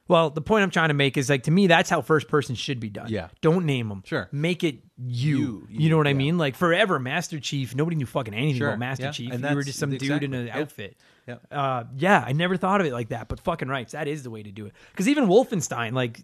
Well, 0.09 0.29
the 0.31 0.41
point 0.41 0.63
I'm 0.63 0.71
trying 0.71 0.89
to 0.89 0.93
make 0.95 1.15
is 1.17 1.29
like 1.29 1.43
to 1.43 1.51
me, 1.51 1.67
that's 1.67 1.89
how 1.89 2.01
first 2.01 2.27
person 2.27 2.55
should 2.55 2.79
be 2.81 2.89
done. 2.89 3.07
Yeah. 3.09 3.29
Don't 3.41 3.65
name 3.65 3.87
them. 3.87 4.01
Sure. 4.05 4.27
Make 4.33 4.63
it 4.65 4.79
you. 4.97 5.37
You, 5.37 5.37
You, 5.37 5.67
you, 5.83 5.89
know 5.89 5.97
what 5.97 6.07
I 6.07 6.13
mean? 6.13 6.37
Like 6.37 6.55
forever, 6.55 6.99
Master 6.99 7.39
Chief. 7.39 7.75
Nobody 7.75 7.95
knew 7.95 8.07
fucking 8.07 8.33
anything 8.33 8.57
Sure, 8.57 8.69
about 8.69 8.79
Master 8.79 9.05
yeah, 9.05 9.11
Chief. 9.11 9.31
and 9.31 9.43
You 9.47 9.55
were 9.55 9.63
just 9.63 9.77
some 9.79 9.95
dude 9.95 10.23
in 10.23 10.33
an 10.33 10.47
yeah. 10.47 10.57
outfit. 10.59 10.97
Yeah. 11.27 11.35
Uh, 11.51 11.83
yeah, 11.95 12.23
I 12.25 12.33
never 12.33 12.57
thought 12.57 12.81
of 12.81 12.87
it 12.87 12.91
like 12.93 13.09
that. 13.09 13.27
But 13.27 13.39
fucking 13.39 13.67
rights, 13.67 13.91
that 13.93 14.07
is 14.07 14.23
the 14.23 14.31
way 14.31 14.41
to 14.41 14.51
do 14.51 14.65
it. 14.65 14.73
Because 14.91 15.07
even 15.07 15.27
Wolfenstein, 15.27 15.93
like 15.93 16.19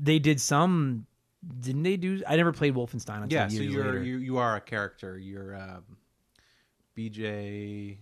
they 0.00 0.18
did 0.20 0.40
some. 0.40 1.04
Didn't 1.60 1.82
they 1.82 1.96
do? 1.96 2.22
I 2.28 2.36
never 2.36 2.52
played 2.52 2.74
Wolfenstein 2.74 3.24
until 3.24 3.40
Yeah, 3.40 3.48
so 3.48 3.60
you're 3.60 3.84
later. 3.86 4.02
you 4.04 4.18
you 4.18 4.38
are 4.38 4.54
a 4.54 4.60
character. 4.60 5.18
You're 5.18 5.56
um, 5.56 5.96
BJ 6.96 7.96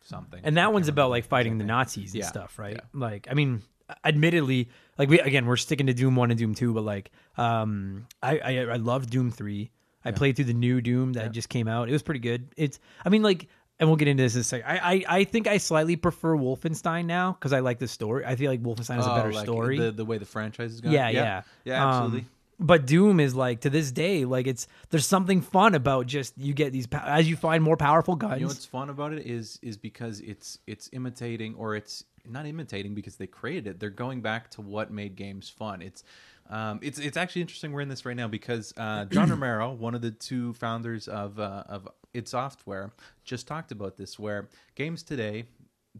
something. 0.00 0.40
and 0.42 0.56
that 0.56 0.72
one's 0.72 0.88
about 0.88 1.10
like 1.10 1.24
fighting 1.26 1.58
the. 1.58 1.64
Nazis 1.64 2.14
and 2.14 2.22
Yeah, 2.22 2.26
stuff, 2.26 2.58
right? 2.58 2.74
yeah. 2.74 2.80
Like, 2.92 3.28
I 3.30 3.34
mean, 3.34 3.62
admittedly, 4.04 4.68
like 4.98 5.08
we 5.08 5.20
again 5.20 5.46
we're 5.46 5.56
sticking 5.56 5.86
to 5.86 5.94
Doom 5.94 6.16
One 6.16 6.30
and 6.30 6.38
Doom 6.38 6.54
Two, 6.54 6.72
but 6.74 6.82
like, 6.84 7.10
um, 7.36 8.06
I 8.22 8.38
I, 8.38 8.58
I 8.72 8.76
loved 8.76 9.10
Doom 9.10 9.30
Three. 9.30 9.70
I 10.04 10.10
played 10.10 10.34
through 10.36 10.46
the 10.46 10.52
new 10.54 10.80
Doom 10.80 11.12
that 11.12 11.30
just 11.32 11.48
came 11.48 11.68
out. 11.68 11.88
It 11.88 11.92
was 11.92 12.02
pretty 12.02 12.18
good. 12.18 12.48
It's, 12.56 12.80
I 13.04 13.08
mean, 13.08 13.22
like, 13.22 13.46
and 13.78 13.88
we'll 13.88 13.94
get 13.96 14.08
into 14.08 14.22
this 14.24 14.34
in 14.34 14.40
a 14.40 14.44
second. 14.44 14.66
I 14.68 14.76
I, 14.94 15.04
I 15.20 15.24
think 15.24 15.46
I 15.46 15.58
slightly 15.58 15.94
prefer 15.94 16.36
Wolfenstein 16.36 17.04
now 17.06 17.32
because 17.32 17.52
I 17.52 17.60
like 17.60 17.78
the 17.78 17.86
story. 17.86 18.24
I 18.26 18.34
feel 18.36 18.50
like 18.50 18.62
Wolfenstein 18.62 18.98
a 18.98 19.10
Oh, 19.12 19.14
better 19.14 19.32
like 19.32 19.44
story. 19.46 19.78
The 19.78 19.92
the 19.92 20.04
way 20.04 20.18
the 20.18 20.24
franchise 20.26 20.72
is 20.72 20.80
going. 20.80 20.94
yeah, 20.94 21.08
yeah, 21.08 21.42
yeah, 21.64 21.82
Um, 21.84 21.88
absolutely. 21.90 22.26
but 22.58 22.84
Doom 22.86 23.20
is 23.20 23.34
like 23.36 23.60
to 23.60 23.70
this 23.70 23.92
day, 23.92 24.24
like 24.24 24.48
it's 24.48 24.66
there's 24.90 25.06
something 25.06 25.40
fun 25.40 25.76
about 25.76 26.06
just 26.08 26.36
you 26.36 26.52
get 26.52 26.72
these 26.72 26.88
as 26.92 27.28
you 27.28 27.36
find 27.36 27.62
more 27.62 27.76
powerful 27.76 28.16
guns. 28.16 28.34
You 28.34 28.40
know 28.40 28.48
what's 28.48 28.66
fun 28.66 28.90
about 28.90 29.12
it 29.12 29.24
is 29.24 29.60
is 29.62 29.76
because 29.76 30.18
it's 30.18 30.58
it's 30.66 30.90
imitating 30.92 31.54
or 31.54 31.76
it's 31.76 32.04
not 32.28 32.46
imitating 32.46 32.94
because 32.94 33.16
they 33.16 33.26
created 33.26 33.66
it. 33.66 33.80
They're 33.80 33.90
going 33.90 34.20
back 34.20 34.50
to 34.52 34.60
what 34.60 34.90
made 34.90 35.16
games 35.16 35.48
fun. 35.48 35.82
It's 35.82 36.04
um, 36.50 36.80
it's 36.82 36.98
it's 36.98 37.16
actually 37.16 37.42
interesting 37.42 37.72
we're 37.72 37.80
in 37.80 37.88
this 37.88 38.04
right 38.04 38.16
now 38.16 38.28
because 38.28 38.72
uh, 38.76 39.04
John 39.10 39.30
Romero, 39.30 39.72
one 39.72 39.94
of 39.94 40.02
the 40.02 40.10
two 40.10 40.52
founders 40.54 41.08
of 41.08 41.38
uh, 41.38 41.64
of 41.68 41.88
id 42.14 42.28
Software, 42.28 42.92
just 43.24 43.46
talked 43.46 43.72
about 43.72 43.96
this. 43.96 44.18
Where 44.18 44.48
games 44.74 45.02
today 45.02 45.46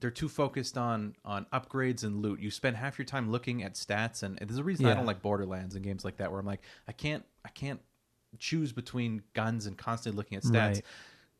they're 0.00 0.10
too 0.10 0.28
focused 0.28 0.78
on 0.78 1.14
on 1.24 1.46
upgrades 1.52 2.04
and 2.04 2.22
loot. 2.22 2.40
You 2.40 2.50
spend 2.50 2.76
half 2.76 2.98
your 2.98 3.04
time 3.04 3.30
looking 3.30 3.62
at 3.62 3.74
stats, 3.74 4.22
and, 4.22 4.40
and 4.40 4.48
there's 4.48 4.58
a 4.58 4.64
reason 4.64 4.86
I 4.86 4.94
don't 4.94 5.06
like 5.06 5.22
Borderlands 5.22 5.74
and 5.74 5.84
games 5.84 6.04
like 6.04 6.16
that, 6.16 6.30
where 6.30 6.40
I'm 6.40 6.46
like, 6.46 6.62
I 6.88 6.92
can't 6.92 7.24
I 7.44 7.50
can't 7.50 7.80
choose 8.38 8.72
between 8.72 9.22
guns 9.34 9.66
and 9.66 9.76
constantly 9.76 10.16
looking 10.16 10.38
at 10.38 10.44
stats. 10.44 10.74
Right. 10.74 10.84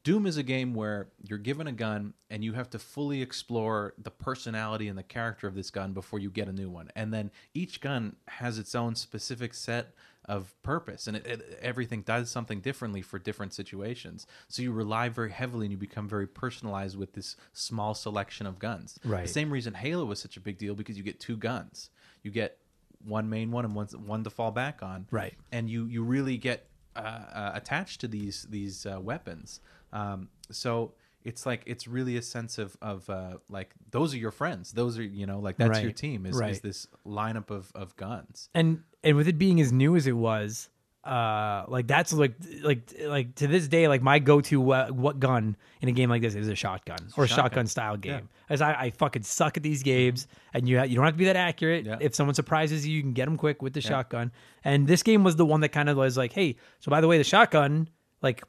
Doom 0.04 0.26
is 0.26 0.36
a 0.36 0.42
game 0.42 0.74
where 0.74 1.08
you're 1.22 1.38
given 1.38 1.68
a 1.68 1.72
gun 1.72 2.14
and 2.28 2.42
you 2.42 2.54
have 2.54 2.68
to 2.70 2.78
fully 2.78 3.22
explore 3.22 3.94
the 3.96 4.10
personality 4.10 4.88
and 4.88 4.98
the 4.98 5.02
character 5.02 5.46
of 5.46 5.54
this 5.54 5.70
gun 5.70 5.92
before 5.92 6.18
you 6.18 6.28
get 6.28 6.48
a 6.48 6.52
new 6.52 6.68
one. 6.68 6.90
And 6.96 7.14
then 7.14 7.30
each 7.54 7.80
gun 7.80 8.16
has 8.26 8.58
its 8.58 8.74
own 8.74 8.96
specific 8.96 9.54
set 9.54 9.94
of 10.24 10.54
purpose 10.62 11.06
and 11.06 11.16
it, 11.16 11.26
it, 11.26 11.58
everything 11.62 12.02
does 12.02 12.30
something 12.30 12.60
differently 12.60 13.00
for 13.02 13.18
different 13.18 13.52
situations. 13.52 14.26
So 14.48 14.62
you 14.62 14.72
rely 14.72 15.08
very 15.08 15.30
heavily 15.30 15.66
and 15.66 15.72
you 15.72 15.78
become 15.78 16.08
very 16.08 16.26
personalized 16.26 16.96
with 16.98 17.12
this 17.12 17.36
small 17.52 17.94
selection 17.94 18.46
of 18.46 18.58
guns. 18.58 18.98
Right. 19.04 19.22
The 19.26 19.32
same 19.32 19.52
reason 19.52 19.74
Halo 19.74 20.04
was 20.04 20.20
such 20.20 20.36
a 20.36 20.40
big 20.40 20.58
deal 20.58 20.74
because 20.74 20.96
you 20.96 21.04
get 21.04 21.20
two 21.20 21.36
guns. 21.36 21.90
You 22.24 22.32
get 22.32 22.58
one 23.04 23.28
main 23.28 23.52
one 23.52 23.64
and 23.64 23.74
one, 23.74 23.86
one 23.86 24.24
to 24.24 24.30
fall 24.30 24.50
back 24.50 24.82
on 24.82 25.06
Right. 25.12 25.34
and 25.52 25.70
you 25.70 25.86
you 25.86 26.02
really 26.02 26.38
get 26.38 26.66
uh, 26.94 26.98
uh, 26.98 27.50
attached 27.54 28.00
to 28.02 28.08
these 28.08 28.46
these 28.50 28.84
uh, 28.84 29.00
weapons. 29.00 29.60
Um, 29.92 30.28
so 30.50 30.92
it's 31.24 31.46
like 31.46 31.62
it's 31.66 31.86
really 31.86 32.16
a 32.16 32.22
sense 32.22 32.58
of 32.58 32.76
of 32.82 33.08
uh, 33.08 33.38
like 33.48 33.70
those 33.90 34.12
are 34.14 34.18
your 34.18 34.32
friends. 34.32 34.72
Those 34.72 34.98
are 34.98 35.02
you 35.04 35.26
know 35.26 35.38
like 35.40 35.56
that's 35.56 35.80
your 35.80 35.92
team. 35.92 36.26
Is, 36.26 36.36
right. 36.36 36.50
is 36.50 36.60
this 36.60 36.86
lineup 37.06 37.50
of 37.50 37.70
of 37.74 37.94
guns? 37.96 38.48
and 38.54 38.82
and 39.04 39.16
with 39.16 39.28
it 39.28 39.38
being 39.38 39.60
as 39.60 39.72
new 39.72 39.96
as 39.96 40.06
it 40.06 40.12
was 40.16 40.68
uh 41.04 41.64
like 41.66 41.88
that's 41.88 42.12
like 42.12 42.34
like 42.62 42.94
like 43.06 43.34
to 43.34 43.48
this 43.48 43.66
day 43.66 43.88
like 43.88 44.00
my 44.02 44.20
go-to 44.20 44.60
what, 44.60 44.92
what 44.92 45.18
gun 45.18 45.56
in 45.80 45.88
a 45.88 45.92
game 45.92 46.08
like 46.08 46.22
this 46.22 46.36
is 46.36 46.46
a 46.46 46.54
shotgun 46.54 46.96
or 47.16 47.24
a 47.24 47.26
Shotgun. 47.26 47.44
shotgun 47.44 47.66
style 47.66 47.96
game 47.96 48.12
Yeah. 48.30 48.44
as 48.54 48.62
I, 48.62 48.72
I 48.74 48.90
fucking 48.90 49.24
suck 49.24 49.56
at 49.56 49.64
these 49.64 49.82
games 49.82 50.28
and 50.54 50.68
you 50.68 50.78
ha- 50.78 50.84
you 50.84 50.94
don't 50.94 51.04
have 51.04 51.14
to 51.14 51.18
be 51.18 51.24
that 51.24 51.34
accurate 51.34 51.86
Yeah. 51.86 51.96
if 52.00 52.14
someone 52.14 52.36
surprises 52.36 52.86
you 52.86 52.94
you 52.94 53.02
can 53.02 53.14
get 53.14 53.24
them 53.24 53.36
quick 53.36 53.62
with 53.62 53.72
the 53.72 53.80
shotgun 53.80 54.30
and 54.62 54.86
this 54.86 55.02
game 55.02 55.24
was 55.24 55.34
the 55.34 55.44
one 55.44 55.60
that 55.62 55.70
kind 55.70 55.88
of 55.88 55.96
was 55.96 56.16
like 56.16 56.32
hey 56.34 56.54
so 56.78 56.88
by 56.88 57.00
the 57.00 57.08
way 57.08 57.18
the 57.18 57.24
shotgun 57.24 57.88
like 58.22 58.42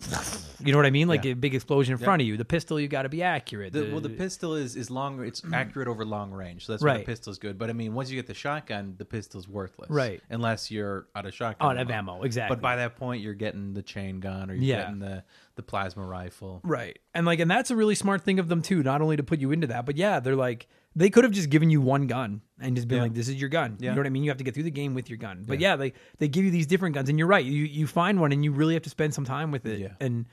you 0.63 0.71
know 0.71 0.77
what 0.77 0.85
I 0.85 0.91
mean 0.91 1.07
like 1.07 1.25
Yeah. 1.25 1.31
a 1.31 1.35
big 1.35 1.55
explosion 1.55 1.93
in 1.93 1.97
front 1.97 2.21
of 2.21 2.27
you 2.27 2.37
the 2.37 2.45
pistol 2.45 2.79
you 2.79 2.87
got 2.87 3.01
to 3.03 3.09
be 3.09 3.23
accurate 3.23 3.73
The, 3.73 3.89
well, 3.91 3.99
the 4.01 4.09
pistol 4.09 4.55
is 4.55 4.75
is 4.75 4.89
long. 4.91 5.23
It's 5.25 5.41
accurate 5.53 5.87
over 5.87 6.05
long 6.05 6.31
range, 6.31 6.65
so 6.65 6.73
that's 6.73 6.83
why 6.83 6.89
Right. 6.91 6.99
the 7.05 7.11
pistol's 7.11 7.39
good. 7.39 7.57
But 7.57 7.69
I 7.69 7.73
mean, 7.73 7.93
once 7.93 8.09
you 8.09 8.15
get 8.15 8.27
the 8.27 8.33
shotgun, 8.33 8.95
the 8.97 9.05
pistol's 9.05 9.47
worthless, 9.47 9.89
Right. 9.89 10.21
Unless 10.29 10.69
you're 10.71 11.07
out 11.15 11.25
of 11.25 11.33
shotgun, 11.33 11.71
out 11.71 11.77
of 11.77 11.89
ammo 11.89 12.21
exactly 12.23 12.55
But 12.55 12.61
by 12.61 12.75
that 12.77 12.95
point, 12.95 13.21
you're 13.21 13.33
getting 13.33 13.73
the 13.73 13.81
chain 13.83 14.19
gun 14.19 14.49
or 14.49 14.53
you're 14.53 14.63
Yeah. 14.63 14.81
getting 14.83 14.99
the 14.99 15.23
the 15.55 15.63
plasma 15.63 16.03
rifle. 16.05 16.61
Right. 16.63 16.97
And 17.13 17.25
like 17.25 17.39
and 17.39 17.49
that's 17.49 17.71
a 17.71 17.75
really 17.75 17.95
smart 17.95 18.21
thing 18.21 18.39
of 18.39 18.47
them 18.47 18.61
too, 18.61 18.83
not 18.83 19.01
only 19.01 19.17
to 19.17 19.23
put 19.23 19.39
you 19.39 19.51
into 19.51 19.67
that, 19.67 19.85
but 19.85 19.97
yeah, 19.97 20.19
they're 20.19 20.35
like 20.35 20.67
they 20.95 21.09
could 21.09 21.23
have 21.23 21.33
just 21.33 21.49
given 21.49 21.69
you 21.69 21.81
one 21.81 22.07
gun 22.07 22.41
and 22.59 22.75
just 22.75 22.87
been 22.87 22.97
Yeah. 22.97 23.03
like, 23.03 23.13
This 23.13 23.27
is 23.27 23.35
your 23.35 23.49
gun. 23.49 23.77
You 23.79 23.89
know 23.91 23.97
what 23.97 24.05
I 24.05 24.09
mean? 24.09 24.23
You 24.23 24.29
have 24.29 24.37
to 24.37 24.43
get 24.43 24.53
through 24.53 24.63
the 24.63 24.71
game 24.71 24.93
with 24.93 25.09
your 25.09 25.17
gun. 25.17 25.43
But 25.47 25.59
yeah, 25.59 25.75
they 25.75 25.93
they 26.19 26.27
give 26.27 26.45
you 26.45 26.51
these 26.51 26.67
different 26.67 26.95
guns 26.95 27.09
and 27.09 27.17
you're 27.17 27.27
right. 27.27 27.43
You 27.45 27.63
you 27.65 27.87
find 27.87 28.19
one 28.19 28.31
and 28.31 28.43
you 28.43 28.51
really 28.51 28.73
have 28.75 28.83
to 28.83 28.89
spend 28.89 29.13
some 29.13 29.25
time 29.25 29.51
with 29.51 29.65
it. 29.65 29.79
Yeah. 29.79 29.93
And 29.99 30.25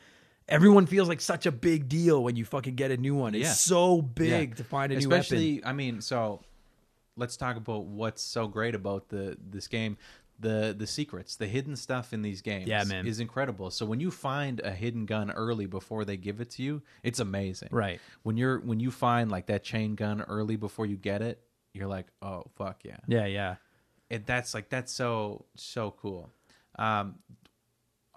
everyone 0.48 0.86
feels 0.86 1.08
like 1.08 1.20
such 1.20 1.46
a 1.46 1.52
big 1.52 1.88
deal 1.88 2.22
when 2.22 2.36
you 2.36 2.44
fucking 2.44 2.74
get 2.74 2.90
a 2.90 2.96
new 2.96 3.14
one. 3.14 3.34
It's 3.34 3.44
Yeah. 3.44 3.52
so 3.52 4.02
big 4.02 4.50
Yeah. 4.50 4.54
to 4.56 4.64
find 4.64 4.92
a 4.92 4.96
new 4.98 5.08
weapon. 5.08 5.20
Especially, 5.20 5.64
I 5.64 5.72
mean, 5.72 6.00
so 6.00 6.42
let's 7.16 7.36
talk 7.36 7.56
about 7.56 7.84
what's 7.86 8.22
so 8.22 8.48
great 8.48 8.74
about 8.74 9.08
the 9.08 9.36
this 9.50 9.66
game. 9.68 9.96
The 10.40 10.74
the 10.76 10.86
secrets, 10.86 11.36
the 11.36 11.46
hidden 11.46 11.76
stuff 11.76 12.12
in 12.14 12.22
these 12.22 12.40
games, 12.40 12.66
Yeah, 12.66 12.84
man. 12.84 13.06
is 13.06 13.20
incredible. 13.20 13.70
So 13.70 13.84
when 13.84 14.00
you 14.00 14.10
find 14.10 14.58
a 14.60 14.70
hidden 14.70 15.04
gun 15.04 15.30
early 15.30 15.66
before 15.66 16.04
they 16.06 16.16
give 16.16 16.40
it 16.40 16.48
to 16.52 16.62
you, 16.62 16.82
it's 17.02 17.20
amazing. 17.20 17.68
Right. 17.70 18.00
When 18.22 18.36
you're 18.38 18.58
when 18.60 18.80
you 18.80 18.90
find 18.90 19.30
like 19.30 19.46
that 19.46 19.62
chain 19.62 19.94
gun 19.96 20.22
early 20.22 20.56
before 20.56 20.86
you 20.86 20.96
get 20.96 21.20
it, 21.20 21.42
you're 21.74 21.86
like, 21.88 22.06
oh 22.22 22.44
fuck 22.56 22.84
yeah. 22.84 22.96
Yeah, 23.06 23.26
yeah. 23.26 23.56
And 24.10 24.24
that's 24.24 24.54
like 24.54 24.70
that's 24.70 24.92
so 24.92 25.44
so 25.56 25.90
cool. 26.00 26.30
Um, 26.78 27.16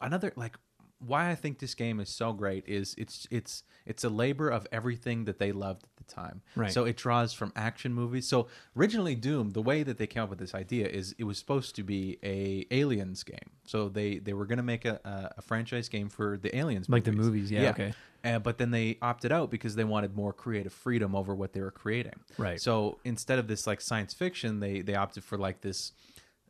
another 0.02 0.32
like 0.36 0.56
why 1.00 1.30
I 1.30 1.36
think 1.36 1.60
this 1.60 1.76
game 1.76 2.00
is 2.00 2.08
so 2.10 2.32
great 2.32 2.64
is 2.68 2.96
it's 2.98 3.28
it's 3.30 3.64
it's 3.86 4.06
a 4.06 4.10
labor 4.10 4.48
of 4.50 4.66
everything 4.72 5.26
that 5.26 5.40
they 5.40 5.52
loved 5.52 5.86
the 6.08 6.14
time. 6.14 6.42
Right. 6.56 6.72
So 6.72 6.86
it 6.86 6.98
draws 6.98 7.34
from 7.34 7.52
action 7.56 7.94
movies. 7.94 8.28
So 8.28 8.48
originally 8.76 9.16
Doom, 9.16 9.52
the 9.52 9.62
way 9.62 9.84
that 9.84 9.98
they 9.98 10.08
came 10.08 10.24
up 10.24 10.30
with 10.30 10.40
this 10.40 10.56
idea 10.56 10.88
is 10.88 11.16
it 11.18 11.24
was 11.24 11.38
supposed 11.38 11.76
to 11.76 11.84
be 11.84 12.18
a 12.24 12.66
Aliens 12.72 13.24
game. 13.24 13.52
So 13.66 13.90
they 13.90 14.18
they 14.18 14.34
were 14.34 14.46
going 14.46 14.58
to 14.58 14.64
make 14.64 14.86
a, 14.86 15.00
a, 15.38 15.42
franchise 15.42 15.90
game 15.90 16.10
for 16.10 16.38
the 16.38 16.56
Aliens 16.56 16.90
Like 16.90 17.04
the 17.04 17.12
movies, 17.12 17.52
yeah, 17.52 17.70
okay. 17.70 17.94
Uh, 18.24 18.40
but 18.40 18.58
then 18.58 18.72
they 18.72 18.98
opted 19.02 19.32
out 19.32 19.52
because 19.52 19.76
they 19.76 19.84
wanted 19.84 20.16
more 20.16 20.32
creative 20.32 20.72
freedom 20.72 21.14
over 21.16 21.36
what 21.36 21.54
they 21.54 21.62
were 21.62 21.72
creating. 21.72 22.20
Right. 22.38 22.60
So 22.60 23.00
instead 23.04 23.40
of 23.40 23.48
this 23.48 23.68
like 23.68 23.82
science 23.82 24.14
fiction, 24.14 24.60
they 24.60 24.82
they 24.82 24.96
opted 24.96 25.24
for 25.24 25.38
like 25.38 25.62
this 25.62 25.92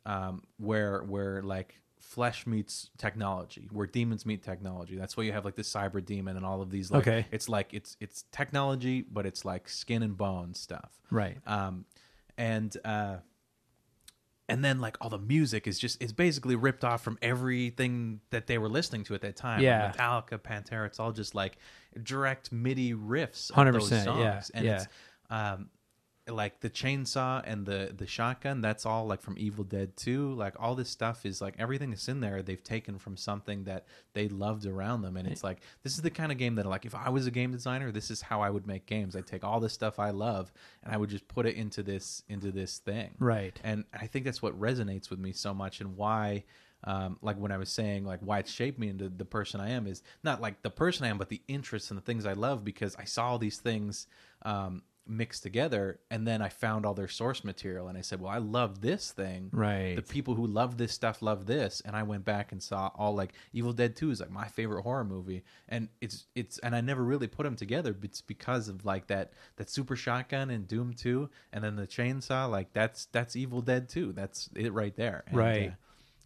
um, 0.06 0.42
where 0.58 1.02
where 1.02 1.42
like 1.42 1.80
flesh 2.04 2.46
meets 2.46 2.90
technology, 2.98 3.68
where 3.72 3.86
demons 3.86 4.24
meet 4.26 4.42
technology. 4.42 4.96
That's 4.96 5.16
why 5.16 5.24
you 5.24 5.32
have 5.32 5.44
like 5.44 5.56
the 5.56 5.62
cyber 5.62 6.04
demon 6.04 6.36
and 6.36 6.44
all 6.44 6.62
of 6.62 6.70
these. 6.70 6.90
Like, 6.90 7.06
Okay. 7.06 7.26
It's 7.32 7.48
like 7.48 7.72
it's 7.72 7.96
it's 8.00 8.24
technology, 8.30 9.02
but 9.02 9.26
it's 9.26 9.44
like 9.44 9.68
skin 9.68 10.02
and 10.02 10.16
bone 10.16 10.54
stuff. 10.54 10.92
Right. 11.10 11.38
Um, 11.46 11.86
and 12.36 12.76
uh, 12.84 13.16
and 14.48 14.64
then 14.64 14.80
like 14.80 14.96
all 15.00 15.08
the 15.10 15.18
music 15.18 15.66
is 15.66 15.78
just 15.78 16.02
it's 16.02 16.12
basically 16.12 16.54
ripped 16.56 16.84
off 16.84 17.02
from 17.02 17.18
everything 17.22 18.20
that 18.30 18.46
they 18.46 18.58
were 18.58 18.68
listening 18.68 19.04
to 19.04 19.14
at 19.14 19.22
that 19.22 19.36
time. 19.36 19.58
Like, 19.58 19.64
Yeah. 19.64 19.92
Metallica, 19.92 20.38
Pantera. 20.38 20.86
It's 20.86 21.00
all 21.00 21.12
just 21.12 21.34
like 21.34 21.56
direct 22.02 22.52
MIDI 22.52 22.92
riffs. 22.94 23.50
100%, 23.50 24.06
yeah. 24.18 24.42
And 24.52 24.64
yeah. 24.64 24.74
it's 24.74 24.86
um, 25.30 25.70
like 26.28 26.60
the 26.60 26.70
chainsaw 26.70 27.42
and 27.44 27.66
the 27.66 27.92
the 27.94 28.06
shotgun. 28.06 28.60
That's 28.60 28.86
all 28.86 29.06
like 29.06 29.20
from 29.20 29.36
Evil 29.38 29.64
Dead 29.64 29.96
2. 29.96 30.34
Like 30.34 30.54
all 30.58 30.74
this 30.74 30.88
stuff 30.88 31.26
is 31.26 31.40
like 31.40 31.54
everything 31.58 31.90
that's 31.90 32.08
in 32.08 32.20
there. 32.20 32.42
They've 32.42 32.62
taken 32.62 32.98
from 32.98 33.16
something 33.16 33.64
that 33.64 33.84
they 34.14 34.28
loved 34.28 34.64
around 34.64 35.02
them, 35.02 35.16
and 35.16 35.28
it's 35.28 35.44
like 35.44 35.60
this 35.82 35.94
is 35.94 36.02
the 36.02 36.10
kind 36.10 36.32
of 36.32 36.38
game 36.38 36.54
that 36.54 36.66
like 36.66 36.86
if 36.86 36.94
I 36.94 37.10
was 37.10 37.26
a 37.26 37.30
game 37.30 37.52
designer, 37.52 37.92
this 37.92 38.10
is 38.10 38.22
how 38.22 38.40
I 38.40 38.48
would 38.48 38.66
make 38.66 38.86
games. 38.86 39.14
I 39.14 39.20
take 39.20 39.44
all 39.44 39.60
this 39.60 39.74
stuff 39.74 39.98
I 39.98 40.10
love 40.10 40.50
and 40.82 40.94
I 40.94 40.96
would 40.96 41.10
just 41.10 41.28
put 41.28 41.46
it 41.46 41.56
into 41.56 41.82
this 41.82 42.22
into 42.28 42.50
this 42.50 42.78
thing. 42.78 43.10
Right. 43.18 43.58
And 43.62 43.84
I 43.92 44.06
think 44.06 44.24
that's 44.24 44.40
what 44.42 44.58
resonates 44.58 45.10
with 45.10 45.18
me 45.18 45.32
so 45.32 45.52
much, 45.52 45.80
and 45.80 45.96
why. 45.96 46.44
Um, 46.86 47.16
like 47.22 47.38
when 47.38 47.50
I 47.50 47.56
was 47.56 47.70
saying, 47.70 48.04
like 48.04 48.20
why 48.20 48.40
it 48.40 48.46
shaped 48.46 48.78
me 48.78 48.90
into 48.90 49.08
the 49.08 49.24
person 49.24 49.58
I 49.58 49.70
am 49.70 49.86
is 49.86 50.02
not 50.22 50.42
like 50.42 50.60
the 50.60 50.68
person 50.68 51.06
I 51.06 51.08
am, 51.08 51.16
but 51.16 51.30
the 51.30 51.40
interests 51.48 51.90
and 51.90 51.96
the 51.96 52.04
things 52.04 52.26
I 52.26 52.34
love 52.34 52.62
because 52.62 52.94
I 52.96 53.04
saw 53.04 53.30
all 53.30 53.38
these 53.38 53.56
things 53.56 54.06
um, 54.42 54.82
mixed 55.06 55.42
together 55.42 56.00
and 56.10 56.26
then 56.26 56.40
i 56.40 56.48
found 56.48 56.86
all 56.86 56.94
their 56.94 57.08
source 57.08 57.44
material 57.44 57.88
and 57.88 57.98
i 57.98 58.00
said 58.00 58.20
well 58.20 58.30
i 58.32 58.38
love 58.38 58.80
this 58.80 59.10
thing 59.10 59.50
Right. 59.52 59.94
the 59.96 60.02
people 60.02 60.34
who 60.34 60.46
love 60.46 60.78
this 60.78 60.92
stuff 60.92 61.20
love 61.20 61.44
this 61.46 61.82
and 61.84 61.94
i 61.94 62.02
went 62.02 62.24
back 62.24 62.52
and 62.52 62.62
saw 62.62 62.90
all 62.96 63.14
like 63.14 63.34
evil 63.52 63.72
dead 63.74 63.96
2 63.96 64.10
is 64.10 64.20
like 64.20 64.30
my 64.30 64.48
favorite 64.48 64.82
horror 64.82 65.04
movie 65.04 65.42
and 65.68 65.88
it's 66.00 66.24
it's 66.34 66.58
and 66.60 66.74
i 66.74 66.80
never 66.80 67.04
really 67.04 67.26
put 67.26 67.42
them 67.44 67.54
together 67.56 67.92
but 67.92 68.04
it's 68.10 68.22
because 68.22 68.68
of 68.68 68.84
like 68.86 69.06
that 69.08 69.32
that 69.56 69.68
super 69.68 69.94
shotgun 69.96 70.48
and 70.48 70.66
doom 70.66 70.94
2 70.94 71.28
and 71.52 71.62
then 71.62 71.76
the 71.76 71.86
chainsaw 71.86 72.50
like 72.50 72.72
that's 72.72 73.04
that's 73.06 73.36
evil 73.36 73.60
dead 73.60 73.88
2 73.90 74.12
that's 74.12 74.48
it 74.56 74.72
right 74.72 74.96
there 74.96 75.24
and, 75.26 75.36
Right. 75.36 75.68
uh, 75.68 75.74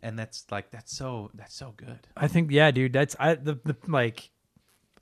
and 0.02 0.16
that's 0.16 0.46
like 0.52 0.70
that's 0.70 0.96
so 0.96 1.30
that's 1.34 1.54
so 1.56 1.74
good 1.76 1.98
I 2.16 2.28
think 2.28 2.52
yeah, 2.52 2.70
dude. 2.70 2.92
That's 2.92 3.16
I 3.18 3.34
the, 3.34 3.58
the 3.64 3.74
like. 3.88 4.30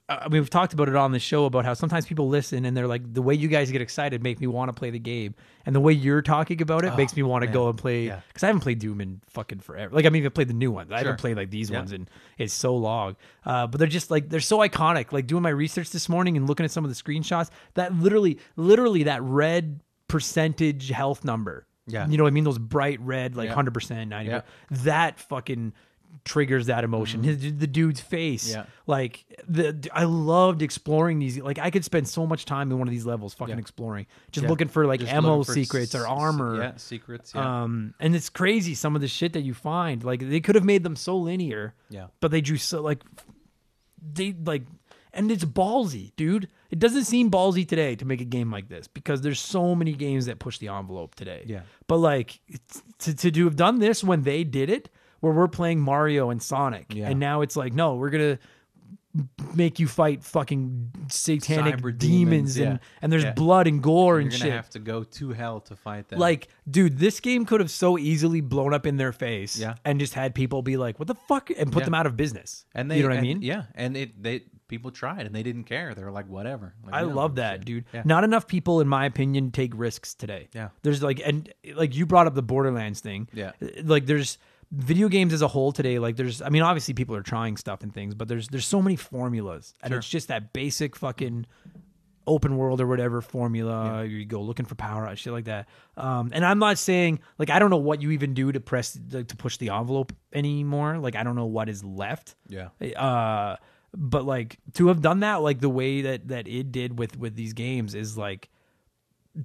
I 0.09 0.29
mean, 0.29 0.39
we've 0.39 0.49
talked 0.49 0.71
about 0.71 0.87
it 0.87 0.95
on 0.95 1.11
the 1.11 1.19
show 1.19 1.43
about 1.45 1.65
how 1.65 1.73
sometimes 1.73 2.05
people 2.05 2.29
listen 2.29 2.63
and 2.63 2.77
they're 2.77 2.87
like, 2.87 3.13
the 3.13 3.21
way 3.21 3.33
you 3.33 3.49
guys 3.49 3.69
get 3.71 3.81
excited 3.81 4.23
make 4.23 4.39
me 4.39 4.47
want 4.47 4.69
to 4.69 4.73
play 4.73 4.89
the 4.89 4.99
game, 4.99 5.35
and 5.65 5.75
the 5.75 5.81
way 5.81 5.91
you're 5.91 6.21
talking 6.21 6.61
about 6.61 6.85
it 6.85 6.95
makes 6.95 7.13
me 7.15 7.23
want 7.23 7.41
to 7.41 7.47
man. 7.47 7.53
go 7.53 7.67
and 7.69 7.77
play. 7.77 8.05
Yeah. 8.05 8.21
Because 8.29 8.43
I 8.43 8.47
haven't 8.47 8.61
played 8.61 8.79
Doom 8.79 9.01
in 9.01 9.19
fucking 9.27 9.59
forever. 9.59 9.93
Like 9.93 10.05
I 10.05 10.09
mean, 10.09 10.25
I've 10.25 10.33
played 10.33 10.47
the 10.47 10.53
new 10.53 10.71
ones. 10.71 10.93
I 10.93 10.99
haven't 10.99 11.19
played 11.19 11.35
like 11.35 11.49
these 11.51 11.69
Yeah. 11.69 11.79
ones, 11.79 11.91
and 11.91 12.09
it's 12.37 12.53
so 12.53 12.73
long. 12.77 13.17
Uh, 13.45 13.67
but 13.67 13.79
they're 13.79 13.87
just 13.87 14.09
like 14.09 14.29
they're 14.29 14.39
so 14.39 14.59
iconic. 14.59 15.11
Like 15.11 15.27
doing 15.27 15.43
my 15.43 15.49
research 15.49 15.89
this 15.89 16.07
morning 16.07 16.37
and 16.37 16.47
looking 16.47 16.63
at 16.63 16.71
some 16.71 16.85
of 16.85 16.89
the 16.89 16.95
screenshots, 17.01 17.49
that 17.73 17.93
literally, 17.93 18.39
literally 18.55 19.03
that 19.03 19.21
red 19.23 19.81
percentage 20.07 20.89
health 20.89 21.25
number. 21.25 21.67
Yeah. 21.85 22.07
You 22.07 22.17
know 22.17 22.23
what 22.23 22.29
I 22.29 22.33
mean? 22.33 22.43
Those 22.43 22.59
bright 22.59 22.99
red, 23.01 23.35
like 23.35 23.47
Yeah. 23.49 23.55
hundred 23.55 23.73
percent, 23.73 24.09
ninety. 24.09 24.31
Yeah. 24.31 24.41
That 24.71 25.19
fucking 25.19 25.73
triggers 26.25 26.65
that 26.65 26.83
emotion. 26.83 27.23
His, 27.23 27.39
the 27.39 27.67
dude's 27.67 28.01
face. 28.01 28.49
Mm-hmm. 28.49 28.59
Yeah. 28.59 28.65
Like 28.85 29.25
the 29.47 29.89
I 29.93 30.03
loved 30.03 30.61
exploring 30.61 31.19
these. 31.19 31.37
Like 31.39 31.57
I 31.59 31.69
could 31.71 31.85
spend 31.85 32.07
so 32.07 32.25
much 32.27 32.43
time 32.45 32.69
in 32.71 32.79
one 32.79 32.87
of 32.87 32.91
these 32.91 33.05
levels, 33.05 33.33
fucking 33.33 33.55
Yeah. 33.55 33.59
exploring, 33.61 34.07
just 34.31 34.43
Yeah. 34.43 34.49
looking 34.49 34.67
for 34.67 34.85
like 34.85 34.99
Just 34.99 35.13
ammo 35.13 35.43
for 35.43 35.53
secrets 35.53 35.95
or 35.95 35.99
s- 36.03 36.09
armor. 36.09 36.57
yeah 36.61 36.71
secrets 36.77 37.31
yeah 37.33 37.63
Um, 37.63 37.93
and 37.99 38.15
it's 38.15 38.29
crazy 38.29 38.75
some 38.75 38.95
of 38.95 39.01
the 39.01 39.07
shit 39.07 39.33
that 39.33 39.41
you 39.41 39.53
find. 39.53 40.03
Like 40.03 40.19
they 40.27 40.39
could 40.41 40.55
have 40.55 40.65
made 40.65 40.83
them 40.83 40.95
so 40.95 41.17
linear, 41.17 41.73
yeah 41.89 42.07
but 42.19 42.31
they 42.31 42.41
drew 42.41 42.57
so 42.57 42.81
like 42.81 43.03
they 44.13 44.33
like, 44.45 44.63
and 45.13 45.31
it's 45.31 45.45
ballsy, 45.45 46.11
dude. 46.15 46.49
It 46.69 46.79
doesn't 46.79 47.05
seem 47.05 47.31
ballsy 47.31 47.67
today 47.67 47.95
to 47.95 48.05
make 48.05 48.21
a 48.21 48.25
game 48.25 48.51
like 48.51 48.67
this 48.69 48.87
because 48.87 49.21
there's 49.21 49.39
so 49.39 49.73
many 49.73 49.93
games 49.93 50.25
that 50.25 50.37
push 50.39 50.57
the 50.59 50.67
envelope 50.67 51.15
today. 51.15 51.43
Yeah. 51.45 51.61
But 51.87 51.97
like 51.97 52.39
to 52.99 53.15
to 53.15 53.31
do 53.31 53.45
have 53.45 53.55
done 53.55 53.79
this 53.79 54.03
when 54.03 54.23
they 54.23 54.43
did 54.43 54.69
it, 54.69 54.89
where 55.19 55.33
we're 55.33 55.47
playing 55.47 55.79
Mario 55.79 56.29
and 56.29 56.41
Sonic, 56.41 56.93
Yeah. 56.93 57.09
and 57.09 57.19
now 57.19 57.41
it's 57.41 57.55
like 57.55 57.73
no, 57.73 57.95
we're 57.95 58.09
gonna 58.09 58.39
make 59.55 59.79
you 59.79 59.87
fight 59.87 60.23
fucking 60.23 60.91
satanic 61.09 61.77
Cyber 61.77 61.97
demons, 61.97 62.53
demons, 62.53 62.57
and 62.57 62.73
yeah. 62.73 62.77
and 63.01 63.11
there's 63.11 63.23
Yeah. 63.23 63.31
blood 63.33 63.65
and 63.65 63.81
gore 63.81 64.15
you're 64.15 64.19
and 64.21 64.29
gonna 64.29 64.43
shit. 64.43 64.51
have 64.53 64.69
to 64.71 64.79
go 64.79 65.03
to 65.03 65.29
hell 65.31 65.59
to 65.61 65.75
fight 65.75 66.07
them 66.09 66.19
Like, 66.19 66.49
dude, 66.69 66.99
this 66.99 67.19
game 67.19 67.45
could 67.45 67.59
have 67.59 67.71
so 67.71 67.97
easily 67.97 68.41
blown 68.41 68.75
up 68.75 68.85
in 68.85 68.97
their 68.97 69.11
face 69.11 69.57
Yeah. 69.57 69.75
and 69.83 69.99
just 69.99 70.13
had 70.13 70.35
people 70.35 70.61
be 70.61 70.77
like, 70.77 70.99
"What 70.99 71.07
the 71.07 71.15
fuck?" 71.15 71.49
and 71.49 71.71
put 71.71 71.79
Yeah. 71.81 71.85
them 71.85 71.93
out 71.95 72.05
of 72.05 72.15
business. 72.15 72.65
and 72.75 72.91
they 72.91 72.97
you 72.97 73.03
know 73.03 73.09
what 73.09 73.17
I 73.17 73.21
mean? 73.21 73.41
yeah 73.41 73.63
and 73.73 73.97
it 73.97 74.21
they 74.21 74.43
people 74.67 74.91
tried 74.91 75.25
and 75.25 75.33
they 75.33 75.41
didn't 75.43 75.63
care 75.63 75.95
they 75.95 76.03
were 76.03 76.11
like 76.11 76.27
whatever 76.27 76.75
like, 76.85 76.93
I 76.93 77.01
love 77.01 77.35
that, 77.35 77.59
shit. 77.61 77.65
dude. 77.93 78.05
Not 78.05 78.23
enough 78.23 78.47
people, 78.47 78.81
in 78.81 78.87
my 78.87 79.05
opinion, 79.05 79.49
take 79.51 79.71
risks 79.75 80.13
today. 80.13 80.49
Yeah. 80.53 80.69
There's 80.83 81.01
like, 81.01 81.21
and 81.25 81.51
like 81.75 81.95
you 81.95 82.05
brought 82.05 82.27
up 82.27 82.35
the 82.35 82.43
Borderlands 82.43 82.99
thing. 82.99 83.29
Yeah. 83.33 83.53
Like, 83.83 84.05
there's 84.05 84.37
video 84.71 85.07
games 85.09 85.33
as 85.33 85.41
a 85.41 85.47
whole 85.47 85.71
today. 85.71 85.99
Like, 85.99 86.15
there's, 86.17 86.41
I 86.41 86.49
mean, 86.49 86.61
obviously 86.61 86.93
people 86.93 87.15
are 87.15 87.23
trying 87.23 87.57
stuff 87.57 87.83
and 87.83 87.93
things, 87.93 88.13
but 88.15 88.27
there's 88.27 88.47
there's 88.49 88.65
so 88.65 88.81
many 88.81 88.95
formulas, 88.95 89.73
and 89.81 89.91
Sure. 89.91 89.99
it's 89.99 90.09
just 90.09 90.27
that 90.27 90.53
basic 90.53 90.95
fucking 90.95 91.45
open 92.29 92.57
world 92.57 92.81
or 92.81 92.87
whatever 92.87 93.21
formula. 93.21 94.03
You 94.03 94.25
go 94.25 94.41
looking 94.41 94.65
for 94.65 94.75
power, 94.75 95.15
shit 95.15 95.31
like 95.31 95.45
that. 95.45 95.69
Um, 95.95 96.31
and 96.33 96.45
I'm 96.45 96.59
not 96.59 96.77
saying 96.77 97.19
like 97.39 97.49
I 97.49 97.57
don't 97.59 97.69
know 97.69 97.77
what 97.77 98.01
you 98.01 98.11
even 98.11 98.33
do 98.33 98.51
to 98.51 98.59
press 98.59 98.99
like, 99.11 99.29
to 99.29 99.37
push 99.37 99.55
the 99.55 99.69
envelope 99.69 100.11
anymore. 100.33 100.97
Like 100.97 101.15
I 101.15 101.23
don't 101.23 101.35
know 101.37 101.45
what 101.45 101.69
is 101.69 101.83
left 101.85 102.35
yeah 102.49 102.67
uh 102.97 103.55
but 103.95 104.25
like 104.25 104.57
to 104.73 104.89
have 104.89 105.01
done 105.01 105.21
that 105.21 105.35
like 105.35 105.61
the 105.61 105.69
way 105.69 106.01
that 106.01 106.27
that 106.27 106.45
it 106.49 106.73
did 106.73 106.99
with 106.99 107.17
with 107.17 107.35
these 107.35 107.53
games 107.53 107.95
is 107.95 108.17
like 108.17 108.49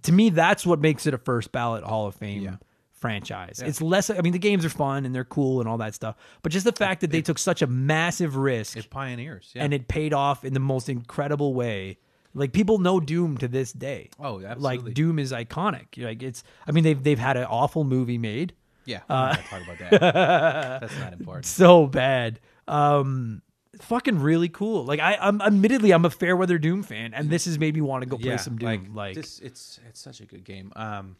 to 0.02 0.10
me 0.10 0.30
that's 0.30 0.66
what 0.66 0.80
makes 0.80 1.06
it 1.06 1.14
a 1.14 1.18
first 1.18 1.52
ballot 1.52 1.84
hall 1.84 2.08
of 2.08 2.16
fame 2.16 2.42
Yeah. 2.42 2.56
Franchise. 3.02 3.60
It's 3.64 3.82
less 3.82 4.08
i 4.08 4.20
mean 4.20 4.32
the 4.32 4.38
games 4.38 4.64
are 4.64 4.70
fun 4.70 5.04
and 5.04 5.14
they're 5.14 5.24
cool 5.24 5.60
and 5.60 5.68
all 5.68 5.78
that 5.78 5.94
stuff 5.94 6.16
but 6.42 6.52
just 6.52 6.64
the 6.64 6.72
fact 6.72 7.00
that 7.02 7.10
they 7.10 7.20
took 7.20 7.38
such 7.38 7.60
a 7.60 7.66
massive 7.66 8.36
risk 8.36 8.76
it 8.76 8.88
pioneers 8.88 9.50
yeah. 9.54 9.64
and 9.64 9.74
it 9.74 9.88
paid 9.88 10.14
off 10.14 10.44
in 10.44 10.54
the 10.54 10.60
most 10.60 10.88
incredible 10.88 11.52
way. 11.52 11.98
Like 12.34 12.52
people 12.52 12.78
know 12.78 12.98
doom 12.98 13.36
to 13.38 13.48
this 13.48 13.72
day. 13.72 14.08
Oh 14.18 14.42
absolutely. 14.42 14.86
Like 14.86 14.94
doom 14.94 15.18
is 15.18 15.32
iconic. 15.32 16.02
Like 16.02 16.22
it's 16.22 16.44
i 16.66 16.72
mean 16.72 16.84
they've 16.84 17.02
they've 17.02 17.18
had 17.18 17.36
an 17.36 17.44
awful 17.44 17.84
movie 17.84 18.18
made. 18.18 18.54
Yeah 18.84 19.00
Uh, 19.08 19.36
talk 19.36 19.62
about 19.62 19.78
that. 19.78 20.00
That's 20.80 20.98
not 20.98 21.12
important. 21.12 21.46
So 21.46 21.86
bad. 21.86 22.40
Um, 22.68 23.42
fucking 23.80 24.20
really 24.20 24.48
cool. 24.48 24.84
Like 24.84 25.00
I, 25.00 25.16
I'm 25.20 25.40
admittedly 25.40 25.92
I'm 25.92 26.04
a 26.04 26.10
fair 26.10 26.36
weather 26.36 26.58
Doom 26.58 26.82
fan, 26.82 27.14
and 27.14 27.28
this 27.30 27.44
has 27.46 27.58
made 27.58 27.74
me 27.74 27.80
want 27.80 28.02
to 28.02 28.08
go 28.08 28.16
play 28.16 28.36
some 28.36 28.56
Doom. 28.56 28.92
Like, 28.94 29.14
this 29.14 29.40
it's 29.40 29.80
it's 29.88 30.00
such 30.00 30.20
a 30.20 30.26
good 30.26 30.44
game. 30.44 30.72
Um 30.76 31.16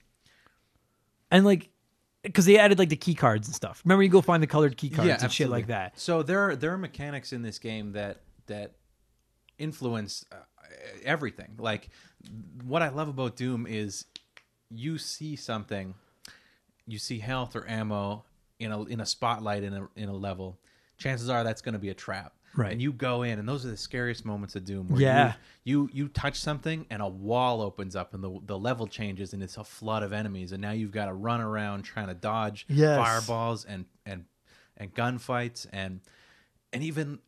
and 1.33 1.45
like 1.45 1.71
because 2.23 2.47
they 2.47 2.59
added 2.59 2.79
like 2.79 2.89
the 2.89 2.97
key 2.97 3.15
cards 3.15 3.49
and 3.49 3.55
stuff. 3.55 3.83
Remember, 3.85 4.03
you 4.03 4.09
go 4.09 4.21
find 4.21 4.43
the 4.43 4.47
colored 4.47 4.77
key 4.77 4.91
cards 4.91 5.09
yeah, 5.09 5.19
and 5.21 5.33
shit 5.33 5.49
like 5.49 5.67
that. 5.69 5.99
So 5.99 6.23
there 6.23 6.41
are 6.41 6.57
there 6.57 6.73
are 6.73 6.79
mechanics 6.79 7.33
in 7.33 7.43
this 7.43 7.59
game 7.59 7.93
that 7.93 8.21
that 8.47 8.73
influence 9.59 10.25
uh, 10.33 10.37
everything. 11.05 11.55
Like 11.59 11.91
what 12.65 12.83
I 12.83 12.89
love 12.89 13.09
about 13.09 13.37
Doom 13.37 13.67
is 13.67 14.05
you 14.71 14.99
see 14.99 15.37
something, 15.37 15.95
you 16.87 16.99
see 16.99 17.19
health 17.19 17.57
or 17.57 17.69
ammo 17.69 18.25
in 18.59 18.73
a 18.73 18.83
in 18.85 19.01
a 19.01 19.07
spotlight 19.07 19.65
in 19.65 19.75
a 19.75 19.89
in 19.97 20.09
a 20.09 20.15
level. 20.17 20.59
Chances 20.99 21.29
are 21.29 21.43
that's 21.43 21.63
going 21.63 21.73
to 21.73 21.79
be 21.79 21.89
a 21.89 21.95
trap. 21.95 22.35
Right. 22.57 22.73
And 22.73 22.83
you 22.83 22.93
go 22.93 23.23
in, 23.23 23.39
and 23.39 23.49
those 23.49 23.65
are 23.65 23.71
the 23.71 23.77
scariest 23.77 24.25
moments 24.25 24.57
of 24.57 24.65
Doom. 24.65 24.89
Where 24.89 25.01
Yeah. 25.01 25.35
You, 25.65 25.89
you 25.91 25.91
you 26.05 26.09
touch 26.09 26.37
something, 26.39 26.87
and 26.91 27.01
a 27.01 27.09
wall 27.09 27.63
opens 27.63 27.97
up, 27.97 28.15
and 28.15 28.23
the 28.23 28.39
the 28.45 28.59
level 28.59 28.87
changes, 28.87 29.33
and 29.33 29.43
it's 29.43 29.57
a 29.57 29.65
flood 29.65 30.03
of 30.03 30.13
enemies, 30.13 30.53
and 30.53 30.61
now 30.61 30.73
you've 30.73 30.93
got 30.93 31.07
to 31.07 31.15
run 31.15 31.41
around 31.41 31.83
trying 31.83 32.09
to 32.09 32.15
dodge 32.15 32.67
Yes. 32.69 32.99
fireballs 32.99 33.65
and 33.65 33.87
and 34.05 34.25
and 34.77 34.95
gunfights 34.95 35.67
and 35.73 36.01
and 36.73 36.83
even 36.83 37.21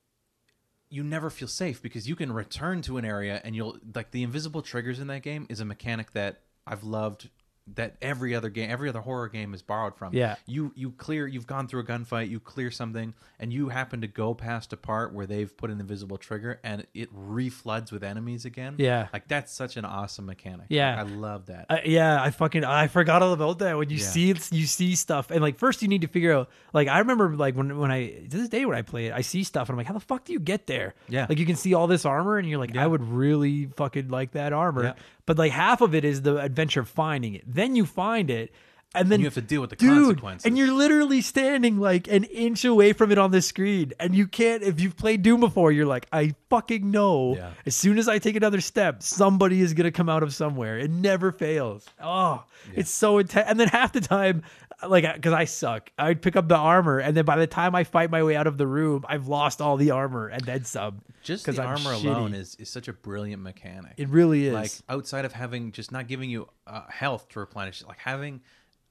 you 0.91 1.03
never 1.05 1.29
feel 1.31 1.49
safe 1.49 1.83
because 1.83 2.09
you 2.09 2.17
can 2.17 2.33
return 2.33 2.81
to 2.83 2.99
an 2.99 3.05
area 3.05 3.41
and 3.45 3.55
you'll 3.57 3.79
like 3.95 4.11
the 4.13 4.23
invisible 4.23 4.63
triggers 4.63 4.99
in 4.99 5.07
that 5.09 5.23
game 5.23 5.47
is 5.49 5.61
a 5.61 5.65
mechanic 5.65 6.13
that 6.13 6.41
I've 6.67 6.85
loved 6.85 7.31
that 7.77 7.97
every 8.03 8.35
other 8.35 8.51
game 8.51 8.71
every 8.71 8.91
other 8.91 9.01
horror 9.01 9.27
game 9.29 9.55
is 9.55 9.63
borrowed 9.63 9.97
from. 9.97 10.13
Yeah. 10.15 10.37
You 10.47 10.73
you 10.75 10.91
clear 10.91 11.27
you've 11.27 11.47
gone 11.47 11.67
through 11.67 11.81
a 11.81 11.85
gunfight, 11.85 12.29
you 12.29 12.39
clear 12.39 12.71
something 12.71 13.15
and 13.41 13.53
you 13.55 13.71
happen 13.71 14.03
to 14.03 14.07
go 14.07 14.35
past 14.35 14.75
a 14.75 14.77
part 14.77 15.15
where 15.15 15.27
they've 15.27 15.55
put 15.57 15.71
an 15.71 15.81
invisible 15.81 16.19
trigger 16.19 16.61
and 16.63 16.87
it 16.93 17.09
refloods 17.13 17.91
with 17.91 18.05
enemies 18.05 18.45
again. 18.45 18.75
Yeah. 18.79 19.09
Like 19.15 19.29
that's 19.29 19.51
such 19.53 19.79
an 19.79 19.87
awesome 19.87 20.27
mechanic. 20.27 20.67
Yeah. 20.69 21.03
Like, 21.03 21.07
I 21.13 21.15
love 21.15 21.47
that. 21.47 21.67
Uh, 21.71 21.79
yeah, 21.87 22.23
I 22.23 22.31
fucking 22.33 22.65
I 22.65 22.87
forgot 22.89 23.23
all 23.23 23.33
about 23.33 23.61
that. 23.61 23.79
When 23.79 23.89
you 23.89 23.97
Yeah. 23.97 24.03
see 24.05 24.27
you 24.51 24.67
see 24.67 24.95
stuff, 24.95 25.31
and 25.31 25.41
like 25.41 25.59
first 25.59 25.81
you 25.81 25.89
need 25.89 26.03
to 26.03 26.09
figure 26.09 26.33
out. 26.35 26.51
Like 26.75 26.89
I 26.89 26.99
remember, 26.99 27.35
like 27.35 27.55
when 27.57 27.79
when 27.79 27.91
I 27.91 28.09
to 28.09 28.29
this 28.29 28.49
day 28.51 28.67
when 28.67 28.77
I 28.77 28.83
play 28.83 29.07
it, 29.07 29.15
I 29.15 29.23
see 29.23 29.43
stuff 29.43 29.69
and 29.69 29.75
I'm 29.75 29.79
like, 29.79 29.87
how 29.87 29.95
the 29.95 30.01
fuck 30.01 30.25
do 30.25 30.33
you 30.35 30.41
get 30.41 30.67
there? 30.67 30.95
Yeah. 31.09 31.27
like 31.29 31.39
you 31.39 31.47
can 31.47 31.57
see 31.57 31.73
all 31.73 31.87
this 31.87 32.05
armor, 32.05 32.37
and 32.37 32.47
you're 32.49 32.59
like, 32.59 32.77
I 32.77 32.87
would 32.87 33.03
really 33.03 33.67
fucking 33.77 34.09
like 34.09 34.33
that 34.33 34.53
armor. 34.53 34.83
Yeah. 34.85 34.93
But 35.27 35.39
like 35.39 35.53
half 35.53 35.81
of 35.81 35.95
it 35.95 36.05
is 36.05 36.23
the 36.23 36.37
adventure 36.39 36.81
of 36.81 36.89
finding 36.89 37.35
it. 37.35 37.43
Then 37.47 37.77
you 37.77 37.87
find 37.87 38.31
it, 38.31 38.53
and 38.95 39.11
then 39.11 39.19
you 39.21 39.27
have 39.27 39.35
to 39.35 39.41
deal 39.41 39.61
with 39.61 39.71
the 39.71 39.77
Dude, 39.77 39.91
consequences. 40.19 40.47
and 40.47 40.57
you're 40.57 40.73
literally 40.73 41.21
standing 41.21 41.79
like 41.81 42.07
an 42.09 42.23
inch 42.25 42.65
away 42.65 42.93
from 42.93 43.11
it 43.11 43.19
on 43.19 43.31
the 43.33 43.43
screen, 43.43 43.93
and 43.99 44.15
you 44.15 44.27
can't. 44.29 44.63
If 44.63 44.81
you've 44.81 44.97
played 44.97 45.23
Doom 45.23 45.41
before, 45.41 45.73
you're 45.73 45.87
like, 45.87 46.07
I 46.13 46.35
fucking 46.51 46.91
know. 46.91 47.35
Yeah. 47.37 47.51
As 47.67 47.75
soon 47.75 47.99
as 47.99 48.07
I 48.07 48.19
take 48.19 48.37
another 48.37 48.61
step, 48.61 49.03
somebody 49.03 49.61
is 49.63 49.73
gonna 49.75 49.91
come 49.91 50.09
out 50.09 50.23
of 50.23 50.33
somewhere. 50.35 50.79
It 50.79 50.91
never 50.91 51.33
fails. 51.33 51.87
Oh, 52.01 52.45
it's 52.75 52.91
so 52.91 53.19
intense. 53.19 53.49
And 53.49 53.59
then 53.59 53.69
half 53.69 53.93
the 53.93 54.01
time, 54.01 54.43
like, 54.91 55.13
because 55.15 55.33
I 55.33 55.45
suck, 55.45 55.91
I'd 55.99 56.21
pick 56.23 56.37
up 56.37 56.49
the 56.49 56.57
armor, 56.57 56.99
and 56.99 57.17
then 57.17 57.25
by 57.25 57.37
the 57.37 57.47
time 57.47 57.75
I 57.75 57.85
fight 57.85 58.11
my 58.11 58.23
way 58.23 58.37
out 58.37 58.47
of 58.47 58.59
the 58.59 58.67
room, 58.67 59.05
I've 59.09 59.27
lost 59.29 59.61
all 59.61 59.77
the 59.77 59.91
armor 59.93 60.29
and 60.29 60.43
then 60.45 60.65
some. 60.65 61.03
just 61.23 61.45
the 61.47 61.53
I'm 61.63 61.69
armor 61.69 61.91
shitty. 61.95 62.05
alone 62.05 62.35
is, 62.35 62.55
is 62.57 62.69
such 62.69 62.89
a 62.89 62.93
brilliant 62.93 63.43
mechanic. 63.43 63.95
It 63.97 64.09
really 64.09 64.47
is. 64.47 64.55
like 64.55 64.73
outside 64.89 65.25
of 65.25 65.33
having 65.33 65.73
just 65.73 65.93
not 65.93 66.07
giving 66.09 66.31
you 66.31 66.49
uh, 66.67 66.83
health 66.89 67.29
to 67.31 67.41
replenish 67.41 67.83
like 67.87 67.99
having 67.99 68.41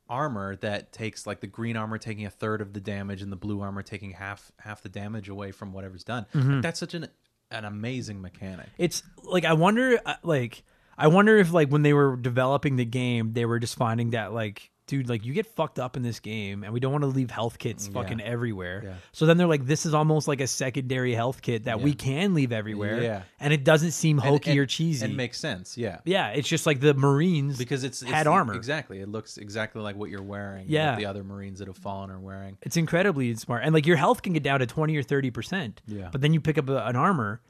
armor 0.10 0.56
that 0.58 0.92
takes 0.92 1.26
like 1.26 1.40
the 1.40 1.48
green 1.48 1.78
armor 1.78 1.98
taking 1.98 2.26
a 2.26 2.30
third 2.30 2.62
of 2.62 2.74
the 2.74 2.80
damage 2.82 3.22
and 3.22 3.32
the 3.32 3.36
blue 3.38 3.62
armor 3.62 3.82
taking 3.82 4.12
half 4.12 4.52
half 4.60 4.82
the 4.82 4.90
damage 4.90 5.30
away 5.30 5.52
from 5.52 5.72
whatever's 5.72 6.04
done 6.04 6.26
Mm-hmm. 6.34 6.62
that's 6.62 6.80
such 6.80 6.94
an 6.94 7.08
an 7.52 7.64
amazing 7.66 8.22
mechanic 8.22 8.68
It's 8.78 9.02
like 9.24 9.46
I 9.46 9.54
wonder, 9.54 10.00
uh, 10.06 10.16
like 10.24 10.64
I 10.98 11.08
wonder 11.08 11.38
if 11.38 11.54
like 11.54 11.70
when 11.70 11.84
they 11.84 11.94
were 11.94 12.16
developing 12.18 12.76
the 12.76 12.86
game, 12.86 13.34
they 13.34 13.46
were 13.46 13.60
just 13.60 13.76
finding 13.78 14.12
that 14.12 14.34
like 14.34 14.70
dude, 14.88 15.08
like 15.10 15.26
you 15.26 15.34
get 15.34 15.46
fucked 15.46 15.80
up 15.80 15.96
in 15.98 16.04
this 16.04 16.20
game, 16.20 16.64
and 16.64 16.74
we 16.74 16.80
don't 16.80 16.92
want 16.92 17.04
to 17.04 17.08
leave 17.08 17.32
health 17.32 17.58
kits 17.58 17.88
fucking 17.88 18.20
everywhere. 18.22 18.82
Yeah. 18.84 18.94
So 19.12 19.26
then 19.26 19.38
they're 19.38 19.48
like, 19.48 19.66
this 19.66 19.86
is 19.86 19.94
almost 19.94 20.28
like 20.28 20.42
a 20.42 20.48
secondary 20.48 21.14
health 21.14 21.42
kit 21.42 21.64
that 21.66 21.80
we 21.82 21.92
Yeah. 21.92 21.96
can 21.98 22.34
leave 22.34 22.52
everywhere. 22.52 23.02
Yeah. 23.02 23.22
and 23.40 23.52
it 23.54 23.64
doesn't 23.64 23.92
seem 23.92 24.20
And- 24.20 24.28
hokey 24.30 24.52
and- 24.52 24.60
or 24.60 24.66
cheesy. 24.66 25.06
and 25.06 25.18
makes 25.18 25.38
sense. 25.40 25.78
Yeah, 25.78 26.00
yeah, 26.06 26.30
it's 26.30 26.48
just 26.48 26.66
like 26.66 26.80
the 26.80 26.94
Marines 26.94 27.58
because 27.58 27.84
it's, 27.84 28.02
it's 28.02 28.10
had 28.12 28.26
the- 28.26 28.32
armor. 28.32 28.54
Exactly, 28.56 29.00
it 29.02 29.10
looks 29.10 29.38
exactly 29.38 29.82
like 29.82 29.96
what 29.96 30.10
you're 30.10 30.22
wearing. 30.24 30.66
Yeah. 30.70 30.92
what 30.92 31.00
the 31.00 31.06
other 31.06 31.24
Marines 31.24 31.60
that 31.60 31.68
have 31.68 31.78
fallen 31.78 32.10
are 32.10 32.20
wearing. 32.20 32.58
It's 32.62 32.78
incredibly 32.78 33.34
smart, 33.36 33.64
and 33.64 33.74
like 33.74 33.86
your 33.86 33.98
health 33.98 34.22
can 34.22 34.34
get 34.34 34.44
down 34.44 34.60
to 34.60 34.66
twenty 34.66 34.96
or 34.96 35.04
thirty 35.04 35.30
percent. 35.32 35.82
Yeah. 35.88 36.10
But 36.12 36.22
then 36.22 36.34
you 36.34 36.40
pick 36.42 36.58
up 36.58 36.70
a, 36.70 36.86
an 36.86 36.96
armor, 36.96 37.42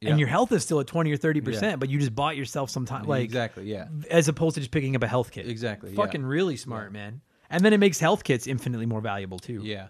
Yeah. 0.00 0.10
and 0.10 0.18
your 0.18 0.28
health 0.28 0.50
is 0.52 0.62
still 0.62 0.80
at 0.80 0.86
twenty 0.86 1.12
or 1.12 1.16
thirty 1.18 1.40
Yeah. 1.40 1.44
percent. 1.44 1.80
But 1.80 1.90
you 1.90 1.98
just 1.98 2.14
bought 2.14 2.36
yourself 2.36 2.70
some 2.70 2.86
time, 2.86 3.04
like 3.04 3.22
exactly, 3.24 3.64
yeah, 3.70 3.88
as 4.10 4.28
opposed 4.28 4.54
to 4.54 4.60
just 4.60 4.70
picking 4.70 4.96
up 4.96 5.02
a 5.02 5.06
health 5.08 5.30
kit. 5.30 5.46
exactly. 5.48 5.90
yeah. 5.90 5.96
Fucking 5.96 6.22
really 6.24 6.56
smart, 6.56 6.92
man. 6.92 7.20
And 7.50 7.64
then 7.64 7.72
it 7.72 7.78
makes 7.78 7.98
health 8.00 8.24
kits 8.24 8.46
infinitely 8.46 8.86
more 8.86 9.00
valuable 9.00 9.38
too. 9.38 9.60
yeah. 9.64 9.88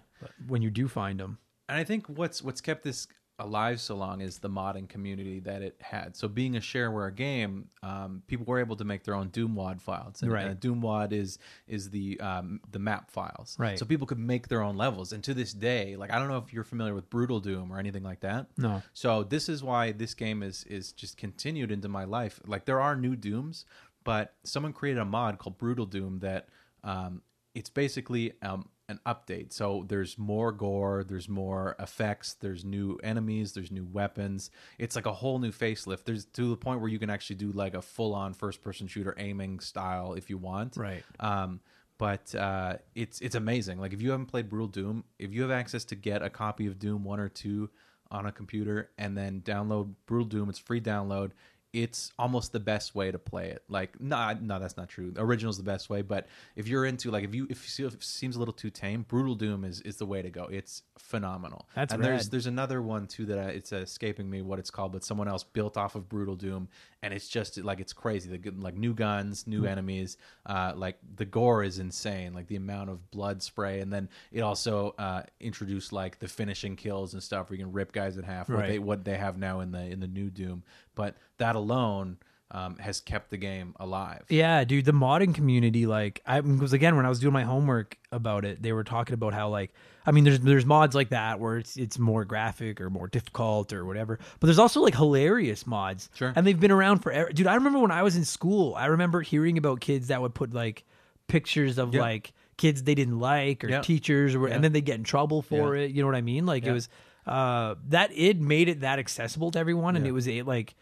When 0.48 0.62
you 0.62 0.70
do 0.70 0.88
find 0.88 1.18
them. 1.20 1.38
and 1.68 1.78
I 1.78 1.84
think 1.84 2.06
what's 2.08 2.42
what's 2.42 2.60
kept 2.60 2.82
this 2.82 3.06
alive 3.40 3.80
so 3.80 3.96
long 3.96 4.20
is 4.20 4.38
the 4.38 4.48
modding 4.48 4.88
community 4.88 5.40
that 5.40 5.62
it 5.62 5.76
had. 5.80 6.16
So 6.16 6.28
being 6.28 6.56
a 6.56 6.60
shareware 6.60 7.14
game, 7.14 7.68
um, 7.82 8.22
people 8.26 8.44
were 8.46 8.58
able 8.60 8.76
to 8.76 8.84
make 8.84 9.02
their 9.04 9.14
own 9.14 9.30
Doomwad 9.30 9.80
files. 9.80 10.22
And, 10.22 10.30
Right. 10.30 10.46
uh, 10.50 10.54
Doomwad 10.54 11.12
is 11.12 11.38
is 11.66 11.90
the 11.90 12.20
um, 12.20 12.60
the 12.70 12.78
map 12.78 13.10
files. 13.10 13.56
Right. 13.58 13.78
So 13.78 13.84
people 13.84 14.06
could 14.06 14.18
make 14.18 14.48
their 14.48 14.62
own 14.62 14.76
levels. 14.76 15.12
And 15.12 15.24
to 15.24 15.34
this 15.34 15.52
day, 15.52 15.96
like 15.96 16.12
I 16.12 16.18
don't 16.18 16.28
know 16.28 16.38
if 16.38 16.52
you're 16.52 16.64
familiar 16.64 16.94
with 16.94 17.10
Brutal 17.10 17.40
Doom 17.40 17.72
or 17.72 17.78
anything 17.78 18.02
like 18.04 18.20
that. 18.20 18.46
No. 18.56 18.82
So 18.92 19.24
this 19.24 19.48
is 19.48 19.62
why 19.62 19.92
this 19.92 20.14
game 20.14 20.42
is 20.42 20.64
is 20.64 20.92
just 20.92 21.16
continued 21.16 21.70
into 21.72 21.88
my 21.88 22.04
life. 22.04 22.40
Like 22.46 22.64
there 22.66 22.80
are 22.80 22.94
new 22.94 23.16
Dooms, 23.16 23.64
but 24.04 24.34
someone 24.44 24.72
created 24.72 25.00
a 25.00 25.04
mod 25.04 25.38
called 25.38 25.58
Brutal 25.58 25.86
Doom 25.86 26.20
that 26.20 26.48
um, 26.84 27.22
it's 27.54 27.68
basically 27.70 28.32
um, 28.42 28.68
an 28.90 29.00
update. 29.06 29.52
So 29.52 29.84
there's 29.88 30.18
more 30.18 30.52
gore, 30.52 31.04
there's 31.04 31.28
more 31.28 31.76
effects, 31.78 32.34
there's 32.34 32.64
new 32.64 32.98
enemies, 33.02 33.52
there's 33.52 33.70
new 33.70 33.86
weapons. 33.90 34.50
It's 34.78 34.96
like 34.96 35.06
a 35.06 35.12
whole 35.12 35.38
new 35.38 35.52
facelift. 35.52 36.04
There's 36.04 36.24
to 36.26 36.50
the 36.50 36.56
point 36.56 36.80
where 36.80 36.90
you 36.90 36.98
can 36.98 37.08
actually 37.08 37.36
do 37.36 37.52
like 37.52 37.74
a 37.74 37.82
full 37.82 38.14
on 38.14 38.34
first 38.34 38.62
person 38.62 38.86
shooter 38.86 39.14
aiming 39.16 39.60
style 39.60 40.14
if 40.14 40.28
you 40.28 40.36
want. 40.36 40.76
Right. 40.76 41.02
Um, 41.18 41.60
but 41.96 42.34
uh, 42.34 42.76
it's 42.94 43.20
it's 43.20 43.34
amazing. 43.34 43.78
Like 43.78 43.92
if 43.92 44.02
you 44.02 44.10
haven't 44.10 44.26
played 44.26 44.48
Brutal 44.48 44.68
Doom, 44.68 45.04
if 45.18 45.32
you 45.32 45.42
have 45.42 45.50
access 45.50 45.84
to 45.86 45.94
get 45.94 46.22
a 46.22 46.30
copy 46.30 46.66
of 46.66 46.78
Doom 46.78 47.04
one 47.04 47.20
or 47.20 47.28
two 47.28 47.70
on 48.10 48.26
a 48.26 48.32
computer 48.32 48.90
and 48.98 49.16
then 49.16 49.42
download 49.42 49.94
Brutal 50.06 50.26
Doom, 50.26 50.48
it's 50.48 50.58
free 50.58 50.80
download. 50.80 51.30
It's 51.72 52.12
almost 52.18 52.52
the 52.52 52.60
best 52.60 52.94
way 52.94 53.10
to 53.10 53.18
play 53.18 53.50
it. 53.50 53.62
Like 53.68 54.00
no, 54.00 54.36
no, 54.40 54.58
that's 54.58 54.76
not 54.76 54.88
true. 54.88 55.12
Original's 55.16 55.56
the 55.56 55.62
best 55.62 55.88
way, 55.88 56.02
but 56.02 56.26
if 56.56 56.66
you're 56.66 56.84
into 56.84 57.10
like 57.10 57.24
if 57.24 57.34
you 57.34 57.46
if, 57.48 57.62
you 57.62 57.68
see, 57.68 57.84
if 57.84 57.94
it 57.94 58.02
seems 58.02 58.36
a 58.36 58.38
little 58.38 58.54
too 58.54 58.70
tame, 58.70 59.04
Brutal 59.08 59.34
Doom 59.34 59.64
is 59.64 59.80
is 59.82 59.96
the 59.96 60.06
way 60.06 60.22
to 60.22 60.30
go. 60.30 60.48
It's 60.50 60.82
phenomenal. 60.98 61.68
That's 61.74 61.92
and 61.92 62.02
there's 62.02 62.24
rad. 62.24 62.30
there's 62.32 62.46
another 62.46 62.82
one 62.82 63.06
too 63.06 63.26
that 63.26 63.38
I, 63.38 63.42
it's 63.50 63.72
uh, 63.72 63.76
escaping 63.76 64.28
me 64.28 64.42
what 64.42 64.58
it's 64.58 64.70
called, 64.70 64.92
but 64.92 65.04
someone 65.04 65.28
else 65.28 65.44
built 65.44 65.76
off 65.76 65.94
of 65.94 66.08
Brutal 66.08 66.36
Doom, 66.36 66.68
and 67.02 67.14
it's 67.14 67.28
just 67.28 67.56
like 67.58 67.80
it's 67.80 67.92
crazy. 67.92 68.36
The 68.36 68.50
like 68.50 68.76
new 68.76 68.94
guns, 68.94 69.46
new 69.46 69.64
enemies, 69.64 70.16
uh, 70.46 70.72
like 70.76 70.98
the 71.16 71.24
gore 71.24 71.62
is 71.62 71.78
insane. 71.78 72.34
Like 72.34 72.46
the 72.46 72.56
amount 72.56 72.90
of 72.90 73.10
blood 73.10 73.42
spray, 73.42 73.80
and 73.80 73.92
then 73.92 74.08
it 74.32 74.40
also 74.40 74.94
uh, 74.98 75.22
introduced 75.40 75.92
like 75.92 76.18
the 76.18 76.28
finishing 76.28 76.76
kills 76.76 77.14
and 77.14 77.22
stuff 77.22 77.48
where 77.48 77.58
you 77.58 77.64
can 77.64 77.72
rip 77.72 77.92
guys 77.92 78.16
in 78.16 78.24
half. 78.24 78.48
What 78.48 78.66
they 78.66 78.78
what 78.78 79.04
they 79.04 79.16
have 79.16 79.38
now 79.38 79.60
in 79.60 79.72
the 79.72 79.82
in 79.82 80.00
the 80.00 80.08
new 80.08 80.30
Doom, 80.30 80.62
but 80.94 81.16
that 81.38 81.56
alone. 81.56 82.18
Um, 82.52 82.78
has 82.78 83.00
kept 83.00 83.30
the 83.30 83.36
game 83.36 83.76
alive. 83.78 84.24
Yeah, 84.28 84.64
dude, 84.64 84.84
the 84.84 84.90
modding 84.90 85.32
community, 85.32 85.86
like, 85.86 86.20
I 86.26 86.40
because 86.40 86.72
again, 86.72 86.96
when 86.96 87.06
I 87.06 87.08
was 87.08 87.20
doing 87.20 87.32
my 87.32 87.44
homework 87.44 87.96
about 88.10 88.44
it, 88.44 88.60
they 88.60 88.72
were 88.72 88.82
talking 88.82 89.14
about 89.14 89.34
how, 89.34 89.50
like, 89.50 89.72
I 90.10 90.12
mean, 90.12 90.24
there's 90.24 90.40
there's 90.40 90.66
mods 90.66 90.96
like 90.96 91.10
that 91.10 91.38
where 91.38 91.58
it's 91.58 91.76
it's 91.76 91.96
more 91.96 92.24
graphic 92.24 92.80
or 92.80 92.90
more 92.90 93.06
difficult 93.06 93.72
or 93.72 93.84
whatever, 93.86 94.18
but 94.40 94.48
there's 94.48 94.58
also 94.58 94.80
like 94.80 94.96
hilarious 94.96 95.68
mods, 95.68 96.10
Sure. 96.14 96.32
and 96.34 96.44
they've 96.44 96.58
been 96.58 96.72
around 96.72 96.98
forever. 96.98 97.30
Dude, 97.32 97.46
I 97.46 97.54
remember 97.54 97.78
when 97.78 97.92
I 97.92 98.02
was 98.02 98.16
in 98.16 98.24
school, 98.24 98.74
I 98.74 98.86
remember 98.86 99.20
hearing 99.22 99.56
about 99.56 99.80
kids 99.80 100.08
that 100.08 100.20
would 100.20 100.34
put 100.34 100.52
like 100.52 100.82
pictures 101.28 101.78
of 101.78 101.94
Yeah. 101.94 102.00
like 102.00 102.32
kids 102.56 102.82
they 102.82 102.96
didn't 102.96 103.20
like 103.20 103.62
or 103.62 103.68
Yeah. 103.68 103.82
teachers, 103.82 104.34
or, 104.34 104.48
Yeah. 104.48 104.54
and 104.56 104.64
then 104.64 104.72
they 104.72 104.80
get 104.80 104.96
in 104.96 105.04
trouble 105.04 105.42
for 105.42 105.76
it. 105.76 105.92
You 105.92 106.02
know 106.02 106.08
what 106.08 106.16
I 106.16 106.22
mean? 106.22 106.44
Like 106.44 106.66
it 106.66 106.72
was 106.72 106.88
uh 107.24 107.76
that 107.90 108.10
it 108.12 108.40
made 108.40 108.68
it 108.68 108.80
that 108.80 108.98
accessible 108.98 109.52
to 109.52 109.60
everyone, 109.60 109.94
and 109.94 110.04
it 110.08 110.12
was 110.12 110.26
a 110.26 110.42
like 110.42 110.74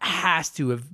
has 0.00 0.50
to 0.50 0.70
have 0.70 0.84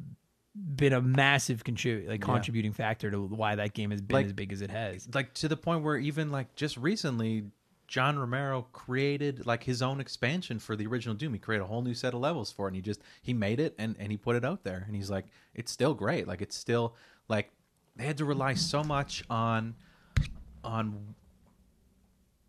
been 0.55 0.92
a 0.92 1.00
massive 1.02 1.64
contrib- 1.64 2.07
like 2.09 2.20
Yeah. 2.20 2.26
contributing 2.26 2.72
factor 2.72 3.11
to 3.11 3.20
why 3.26 3.55
that 3.57 3.72
game 3.74 3.90
has 3.90 4.00
been 4.00 4.14
Like- 4.14 4.26
as 4.26 4.32
big 4.32 4.52
as 4.52 4.61
it 4.62 4.70
has. 4.70 5.09
like 5.14 5.34
to 5.34 5.48
the 5.48 5.57
point 5.57 5.82
where 5.82 5.96
even 5.96 6.30
like 6.30 6.55
just 6.55 6.76
recently 6.76 7.50
John 7.86 8.18
Romero 8.18 8.62
created 8.72 9.44
like 9.46 9.64
his 9.64 9.82
own 9.82 10.00
expansion 10.00 10.59
for 10.59 10.74
the 10.74 10.86
original 10.86 11.14
Doom. 11.14 11.34
He 11.34 11.38
created 11.38 11.64
a 11.64 11.66
whole 11.66 11.82
new 11.82 11.92
set 11.94 12.14
of 12.14 12.20
levels 12.20 12.50
for 12.50 12.66
it 12.66 12.70
and 12.70 12.76
he 12.76 12.82
just 12.82 13.00
he 13.20 13.32
made 13.34 13.61
it 13.61 13.74
and 13.78 13.94
and 13.98 14.11
he 14.11 14.16
put 14.16 14.36
it 14.36 14.44
out 14.44 14.62
there 14.64 14.84
and 14.86 14.94
he's 14.96 15.11
like 15.11 15.26
it's 15.55 15.70
still 15.72 15.92
great. 15.94 16.26
Like 16.28 16.40
it's 16.40 16.57
still 16.57 16.94
like 17.28 17.50
they 17.96 18.05
had 18.05 18.16
to 18.18 18.24
rely 18.24 18.55
so 18.55 18.82
much 18.84 19.22
on 19.28 19.74
on 20.62 21.14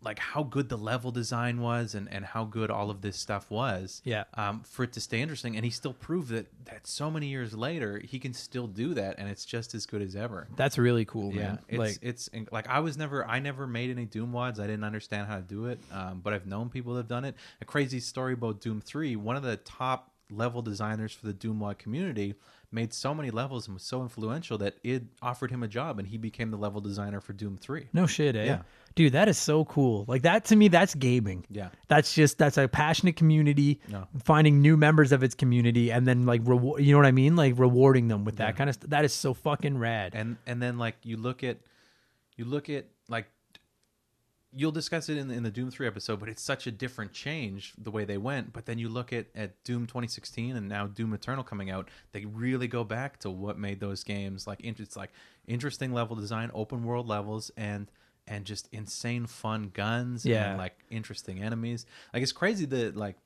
like 0.06 0.18
how 0.18 0.42
good 0.42 0.68
the 0.68 0.78
level 0.78 1.10
design 1.10 1.60
was 1.60 1.94
and 1.94 2.06
and 2.12 2.24
how 2.24 2.44
good 2.44 2.70
all 2.70 2.88
of 2.90 2.98
this 3.02 3.16
stuff 3.18 3.50
was 3.50 4.00
Yeah. 4.04 4.24
um, 4.34 4.62
for 4.62 4.84
it 4.84 4.92
to 4.92 5.00
stay 5.00 5.20
interesting 5.20 5.56
and 5.56 5.64
he 5.64 5.70
still 5.70 5.92
proved 5.92 6.28
that 6.30 6.46
that 6.70 6.86
so 6.86 7.10
many 7.10 7.26
years 7.26 7.52
later 7.54 7.98
he 8.12 8.18
can 8.18 8.32
still 8.32 8.66
do 8.68 8.94
that 8.94 9.16
and 9.18 9.28
it's 9.28 9.44
just 9.44 9.74
as 9.74 9.84
good 9.84 10.02
as 10.02 10.14
ever 10.16 10.46
That's 10.56 10.78
really 10.78 11.04
cool, 11.04 11.32
yeah, 11.34 11.42
man. 11.42 11.58
it's 11.68 11.78
like 11.78 11.98
it's 12.02 12.30
like 12.52 12.68
I 12.68 12.80
was 12.80 12.96
never 12.96 13.26
I 13.26 13.38
never 13.40 13.66
made 13.66 13.90
any 13.90 14.06
Doom 14.06 14.32
wads. 14.32 14.58
I 14.60 14.66
didn't 14.66 14.84
understand 14.84 15.26
how 15.28 15.36
to 15.36 15.42
do 15.42 15.66
it, 15.66 15.78
um, 15.92 16.20
but 16.22 16.32
I've 16.32 16.46
known 16.46 16.70
people 16.70 16.94
that 16.94 17.00
have 17.00 17.08
done 17.08 17.24
it. 17.24 17.34
A 17.60 17.64
crazy 17.64 18.00
story 18.00 18.32
about 18.34 18.60
Doom 18.60 18.80
Three. 18.80 19.16
One 19.16 19.36
of 19.36 19.42
the 19.42 19.56
top 19.58 20.12
level 20.30 20.62
designers 20.62 21.12
for 21.12 21.26
the 21.26 21.32
Doom 21.32 21.60
wad 21.60 21.78
community 21.78 22.34
made 22.76 22.92
so 22.94 23.12
many 23.12 23.30
levels 23.32 23.66
and 23.66 23.74
was 23.74 23.82
so 23.82 24.02
influential 24.02 24.58
that 24.58 24.74
it 24.84 25.02
offered 25.20 25.50
him 25.50 25.64
a 25.64 25.68
job, 25.68 25.98
and 25.98 26.06
he 26.06 26.16
became 26.18 26.52
the 26.52 26.56
level 26.56 26.80
designer 26.80 27.20
for 27.20 27.32
Doom 27.32 27.56
Three. 27.56 27.88
no 27.92 28.06
shit, 28.06 28.36
eh? 28.36 28.44
Yeah. 28.44 28.62
Dude, 28.94 29.12
that 29.14 29.28
is 29.28 29.36
so 29.36 29.64
cool. 29.64 30.04
Like 30.08 30.22
that 30.22 30.44
to 30.46 30.56
me, 30.56 30.68
that's 30.68 30.94
gaming. 30.94 31.44
Yeah. 31.50 31.68
That's 31.88 32.14
just 32.14 32.38
that's 32.38 32.56
a 32.56 32.66
passionate 32.68 33.16
community 33.16 33.80
No. 33.90 34.06
finding 34.24 34.62
new 34.62 34.76
members 34.76 35.12
of 35.12 35.22
its 35.22 35.34
community 35.34 35.90
and 35.92 36.06
then 36.06 36.24
like 36.24 36.40
reward 36.44 36.82
you 36.82 36.92
know 36.92 36.98
what 36.98 37.06
I 37.06 37.12
mean? 37.12 37.34
Like 37.36 37.58
rewarding 37.58 38.08
them 38.08 38.24
with 38.24 38.36
that 38.36 38.56
kind 38.56 38.70
of 38.70 38.74
stuff. 38.74 38.90
That 38.90 39.04
is 39.04 39.12
so 39.12 39.34
fucking 39.34 39.76
rad. 39.78 40.12
and 40.14 40.36
and 40.46 40.62
then 40.62 40.78
like 40.78 40.96
you 41.02 41.16
look 41.18 41.42
at 41.44 41.58
you 42.36 42.44
look 42.46 42.70
at 42.70 42.86
like 43.08 43.26
you'll 44.58 44.72
discuss 44.72 45.08
it 45.10 45.18
in 45.18 45.28
the, 45.28 45.34
in 45.34 45.42
the 45.42 45.50
Doom 45.50 45.70
3 45.70 45.86
episode 45.86 46.18
but 46.18 46.28
it's 46.28 46.42
such 46.42 46.66
a 46.66 46.70
different 46.72 47.12
change 47.12 47.74
the 47.76 47.90
way 47.90 48.04
they 48.06 48.16
went 48.16 48.52
but 48.52 48.64
then 48.66 48.78
you 48.78 48.88
look 48.88 49.12
at 49.12 49.26
at 49.34 49.62
Doom 49.64 49.86
2016 49.86 50.56
and 50.56 50.66
now 50.68 50.86
Doom 50.86 51.12
Eternal 51.12 51.44
coming 51.44 51.70
out 51.70 51.88
they 52.12 52.24
really 52.24 52.66
go 52.66 52.82
back 52.82 53.18
to 53.20 53.30
what 53.30 53.58
made 53.58 53.80
those 53.80 54.02
games 54.02 54.46
like 54.46 54.60
it's 54.64 54.96
like 54.96 55.10
interesting 55.46 55.92
level 55.92 56.16
design 56.16 56.50
open 56.54 56.84
world 56.84 57.06
levels 57.06 57.50
and 57.56 57.90
and 58.26 58.44
just 58.44 58.68
insane 58.72 59.26
fun 59.26 59.70
guns 59.72 60.24
Yeah. 60.26 60.48
and 60.50 60.58
like 60.58 60.78
interesting 60.90 61.42
enemies 61.42 61.84
like 62.14 62.22
it's 62.22 62.32
crazy 62.32 62.64
that 62.66 62.96
like 62.96 63.16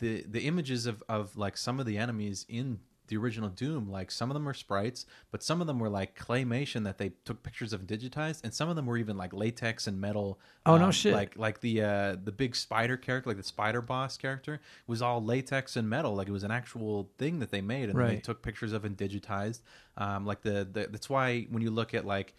the 0.00 0.24
the 0.28 0.40
images 0.46 0.86
of 0.86 1.02
of 1.08 1.36
like 1.36 1.56
some 1.56 1.80
of 1.80 1.86
the 1.86 1.98
enemies 1.98 2.46
in 2.48 2.78
the 3.12 3.18
original 3.18 3.50
Doom, 3.50 3.90
like 3.90 4.10
some 4.10 4.30
of 4.30 4.34
them 4.34 4.48
are 4.48 4.54
sprites, 4.54 5.04
but 5.30 5.42
some 5.42 5.60
of 5.60 5.66
them 5.66 5.78
were 5.78 5.90
like 5.90 6.18
claymation 6.18 6.84
that 6.84 6.96
they 6.96 7.12
took 7.26 7.42
pictures 7.42 7.74
of 7.74 7.80
and 7.80 7.88
digitized, 7.88 8.42
and 8.42 8.54
some 8.54 8.70
of 8.70 8.76
them 8.76 8.86
were 8.86 8.96
even 8.96 9.18
like 9.18 9.34
latex 9.34 9.86
and 9.86 10.00
metal. 10.00 10.40
Oh, 10.64 10.78
no 10.78 10.86
um, 10.86 10.92
shit. 10.92 11.12
Like 11.12 11.36
like 11.36 11.60
the 11.60 11.82
uh 11.82 12.16
the 12.24 12.32
big 12.32 12.56
spider 12.56 12.96
character, 12.96 13.28
like 13.28 13.36
the 13.36 13.42
spider 13.42 13.82
boss 13.82 14.16
character, 14.16 14.62
was 14.86 15.02
all 15.02 15.22
latex 15.22 15.76
and 15.76 15.90
metal. 15.90 16.14
Like 16.14 16.26
it 16.26 16.32
was 16.32 16.42
an 16.42 16.50
actual 16.50 17.10
thing 17.18 17.38
that 17.40 17.50
they 17.50 17.60
made, 17.60 17.90
and 17.90 17.98
they 17.98 18.16
took 18.16 18.40
pictures 18.42 18.72
of 18.72 18.86
and 18.86 18.96
digitized. 18.96 19.60
Um, 19.98 20.24
like 20.24 20.40
the, 20.40 20.66
the 20.72 20.88
that's 20.90 21.10
why 21.10 21.42
when 21.50 21.62
you 21.62 21.70
look 21.70 21.92
at 21.92 22.06
like 22.06 22.34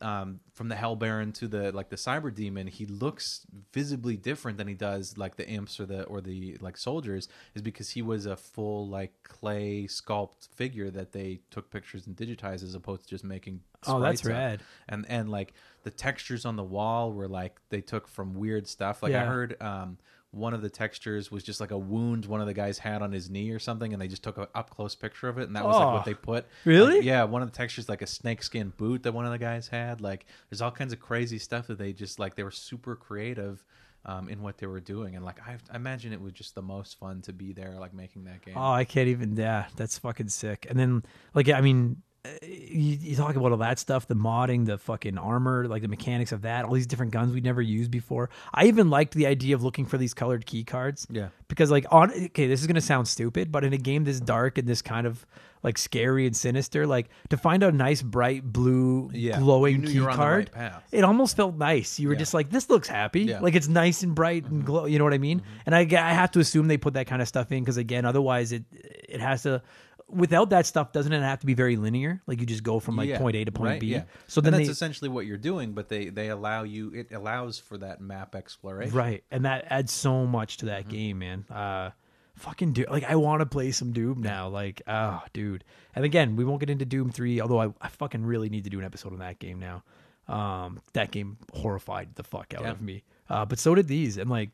um, 0.00 0.40
from 0.52 0.68
the 0.68 0.76
Hell 0.76 0.96
Baron 0.96 1.32
to 1.32 1.48
the 1.48 1.72
like 1.72 1.88
the 1.88 1.96
Cyber 1.96 2.34
Demon, 2.34 2.66
he 2.66 2.86
looks 2.86 3.46
visibly 3.72 4.16
different 4.16 4.58
than 4.58 4.68
he 4.68 4.74
does 4.74 5.16
like 5.16 5.36
the 5.36 5.46
imps 5.46 5.78
or 5.80 5.86
the 5.86 6.04
or 6.04 6.20
the 6.20 6.56
like 6.60 6.76
soldiers, 6.76 7.28
is 7.54 7.62
because 7.62 7.90
he 7.90 8.02
was 8.02 8.26
a 8.26 8.36
full 8.36 8.88
like 8.88 9.12
clay 9.22 9.86
sculpt 9.86 10.48
figure 10.54 10.90
that 10.90 11.12
they 11.12 11.40
took 11.50 11.70
pictures 11.70 12.06
and 12.06 12.16
digitized 12.16 12.62
as 12.62 12.74
opposed 12.74 13.04
to 13.04 13.08
just 13.08 13.24
making. 13.24 13.60
Oh, 13.86 14.00
that's 14.00 14.22
up. 14.22 14.30
rad. 14.30 14.62
And 14.88 15.06
and 15.08 15.30
like 15.30 15.54
the 15.82 15.90
textures 15.90 16.44
on 16.44 16.56
the 16.56 16.64
wall 16.64 17.12
were 17.12 17.28
like 17.28 17.60
they 17.68 17.80
took 17.80 18.08
from 18.08 18.34
weird 18.34 18.66
stuff. 18.66 19.02
Like 19.02 19.14
I 19.14 19.24
heard 19.24 19.60
um, 19.62 19.98
one 20.36 20.52
of 20.54 20.60
the 20.62 20.68
textures 20.70 21.30
was 21.30 21.42
just 21.42 21.60
like 21.60 21.70
a 21.70 21.78
wound 21.78 22.26
one 22.26 22.40
of 22.40 22.46
the 22.46 22.54
guys 22.54 22.78
had 22.78 23.00
on 23.02 23.10
his 23.10 23.30
knee 23.30 23.50
or 23.50 23.58
something, 23.58 23.92
and 23.92 24.00
they 24.00 24.06
just 24.08 24.22
took 24.22 24.36
an 24.38 24.46
up 24.54 24.70
close 24.70 24.94
picture 24.94 25.28
of 25.28 25.38
it, 25.38 25.44
and 25.46 25.56
that 25.56 25.64
was 25.64 25.74
like 25.76 25.86
Oh. 25.86 25.92
what 25.94 26.04
they 26.04 26.14
put. 26.14 26.46
Really? 26.64 26.96
Like, 26.96 27.04
yeah, 27.04 27.24
one 27.24 27.42
of 27.42 27.50
the 27.50 27.56
textures 27.56 27.88
like 27.88 28.02
a 28.02 28.06
snakeskin 28.06 28.72
boot 28.76 29.02
that 29.04 29.12
one 29.12 29.24
of 29.24 29.32
the 29.32 29.38
guys 29.38 29.68
had. 29.68 30.00
Like, 30.00 30.26
there's 30.50 30.60
all 30.60 30.70
kinds 30.70 30.92
of 30.92 31.00
crazy 31.00 31.38
stuff 31.38 31.66
that 31.68 31.78
they 31.78 31.92
just 31.92 32.18
like. 32.18 32.34
They 32.36 32.42
were 32.44 32.50
super 32.50 32.94
creative 32.96 33.64
um, 34.04 34.28
in 34.28 34.42
what 34.42 34.58
they 34.58 34.66
were 34.66 34.78
doing, 34.80 35.16
and 35.16 35.24
like 35.24 35.40
I, 35.46 35.56
I 35.72 35.76
imagine 35.76 36.12
it 36.12 36.20
was 36.20 36.32
just 36.32 36.54
the 36.54 36.62
most 36.62 36.98
fun 36.98 37.22
to 37.22 37.32
be 37.32 37.52
there, 37.52 37.74
like 37.80 37.92
making 37.94 38.24
that 38.24 38.44
game. 38.44 38.54
Oh, 38.56 38.70
I 38.72 38.84
can't 38.84 39.08
even. 39.08 39.34
Yeah, 39.36 39.66
that's 39.76 39.98
fucking 39.98 40.28
sick. 40.28 40.66
And 40.70 40.78
then, 40.78 41.02
like, 41.34 41.48
I 41.48 41.60
mean, 41.60 42.02
you, 42.42 42.98
you 43.00 43.16
talk 43.16 43.36
about 43.36 43.52
all 43.52 43.58
that 43.58 43.78
stuff, 43.78 44.06
the 44.06 44.14
modding, 44.14 44.66
the 44.66 44.78
fucking 44.78 45.18
armor, 45.18 45.66
like 45.68 45.82
the 45.82 45.88
mechanics 45.88 46.32
of 46.32 46.42
that, 46.42 46.64
all 46.64 46.72
these 46.72 46.86
different 46.86 47.12
guns 47.12 47.32
we'd 47.32 47.44
never 47.44 47.62
used 47.62 47.90
before. 47.90 48.30
I 48.52 48.66
even 48.66 48.90
liked 48.90 49.14
the 49.14 49.26
idea 49.26 49.54
of 49.54 49.62
looking 49.62 49.86
for 49.86 49.98
these 49.98 50.14
colored 50.14 50.46
key 50.46 50.64
cards. 50.64 51.06
Yeah. 51.10 51.28
Because 51.48 51.70
like 51.70 51.86
on 51.90 52.10
okay, 52.10 52.46
this 52.48 52.60
is 52.60 52.66
gonna 52.66 52.80
sound 52.80 53.08
stupid, 53.08 53.52
but 53.52 53.64
in 53.64 53.72
a 53.72 53.78
game 53.78 54.04
this 54.04 54.20
dark 54.20 54.58
and 54.58 54.66
this 54.68 54.82
kind 54.82 55.06
of 55.06 55.24
like 55.62 55.78
scary 55.78 56.26
and 56.26 56.36
sinister, 56.36 56.86
like 56.86 57.08
to 57.30 57.36
find 57.36 57.62
a 57.62 57.72
nice 57.72 58.02
bright 58.02 58.44
blue 58.44 59.10
Yeah. 59.12 59.38
glowing 59.38 59.82
key 59.82 59.92
you 59.92 60.02
were 60.02 60.10
on 60.10 60.16
the 60.16 60.22
card, 60.22 60.50
right 60.56 60.72
it 60.92 61.02
almost 61.04 61.36
felt 61.36 61.56
nice. 61.56 61.98
You 61.98 62.08
were 62.08 62.14
Yeah. 62.14 62.18
just 62.20 62.34
like, 62.34 62.50
this 62.50 62.68
looks 62.68 62.88
happy. 62.88 63.22
Yeah. 63.22 63.36
Mm-hmm. 63.36 63.44
Like 63.44 63.54
it's 63.54 63.68
nice 63.68 64.02
and 64.02 64.14
bright 64.14 64.44
and 64.44 64.64
glow. 64.64 64.86
You 64.86 64.98
know 64.98 65.04
what 65.04 65.14
I 65.14 65.18
mean? 65.18 65.42
And 65.64 65.74
I, 65.74 65.80
I 65.80 66.12
have 66.12 66.30
to 66.32 66.40
assume 66.40 66.68
they 66.68 66.78
put 66.78 66.94
that 66.94 67.06
kind 67.06 67.22
of 67.22 67.28
stuff 67.28 67.50
in 67.52 67.62
because 67.62 67.76
again, 67.76 68.04
otherwise 68.04 68.52
it 68.52 68.64
it 68.72 69.20
has 69.20 69.42
to. 69.44 69.62
Without 70.08 70.50
that 70.50 70.66
stuff, 70.66 70.92
doesn't 70.92 71.12
it 71.12 71.20
have 71.20 71.40
to 71.40 71.46
be 71.46 71.54
very 71.54 71.74
linear? 71.76 72.22
Like 72.28 72.38
you 72.40 72.46
just 72.46 72.62
go 72.62 72.78
from 72.78 72.96
like 72.96 73.08
Yeah, 73.08 73.18
point 73.18 73.34
A 73.36 73.44
to 73.44 73.50
point 73.52 73.70
right, 73.70 73.80
B. 73.80 73.88
Yeah. 73.88 74.04
So 74.28 74.38
And 74.38 74.46
then 74.46 74.52
that's 74.52 74.66
they 74.68 74.70
essentially 74.72 75.08
what 75.10 75.26
you're 75.26 75.36
doing, 75.36 75.72
but 75.72 75.88
they 75.88 76.10
they 76.10 76.28
allow 76.28 76.62
you. 76.62 76.92
It 76.94 77.12
allows 77.12 77.58
for 77.58 77.76
that 77.78 78.00
map 78.00 78.34
exploration. 78.36 78.94
right, 78.94 79.24
and 79.32 79.44
that 79.44 79.66
adds 79.68 79.90
so 79.92 80.24
much 80.24 80.58
to 80.58 80.66
that 80.66 80.82
Mm-hmm. 80.82 80.90
game, 80.90 81.18
man. 81.18 81.44
Uh, 81.50 81.90
fucking 82.36 82.72
Doom. 82.74 82.86
Like 82.88 83.02
I 83.04 83.16
want 83.16 83.40
to 83.40 83.46
play 83.46 83.72
some 83.72 83.92
Doom 83.92 84.22
now. 84.22 84.46
Like 84.48 84.80
oh, 84.86 85.22
dude. 85.32 85.64
And 85.94 86.04
again, 86.04 86.36
we 86.36 86.44
won't 86.44 86.60
get 86.60 86.70
into 86.70 86.84
Doom 86.84 87.10
three. 87.10 87.40
Although 87.40 87.60
I, 87.60 87.68
I 87.80 87.88
fucking 87.88 88.24
really 88.24 88.48
need 88.48 88.62
to 88.64 88.70
do 88.70 88.78
an 88.78 88.84
episode 88.84 89.12
on 89.12 89.18
that 89.18 89.40
game 89.40 89.58
now. 89.58 89.82
Um, 90.28 90.80
that 90.92 91.10
game 91.10 91.36
horrified 91.52 92.14
the 92.14 92.22
fuck 92.22 92.52
out 92.54 92.62
Yeah. 92.62 92.70
of 92.70 92.80
me. 92.80 93.02
Uh, 93.28 93.44
but 93.44 93.58
so 93.58 93.74
did 93.74 93.88
these. 93.88 94.18
And 94.18 94.28
like, 94.30 94.50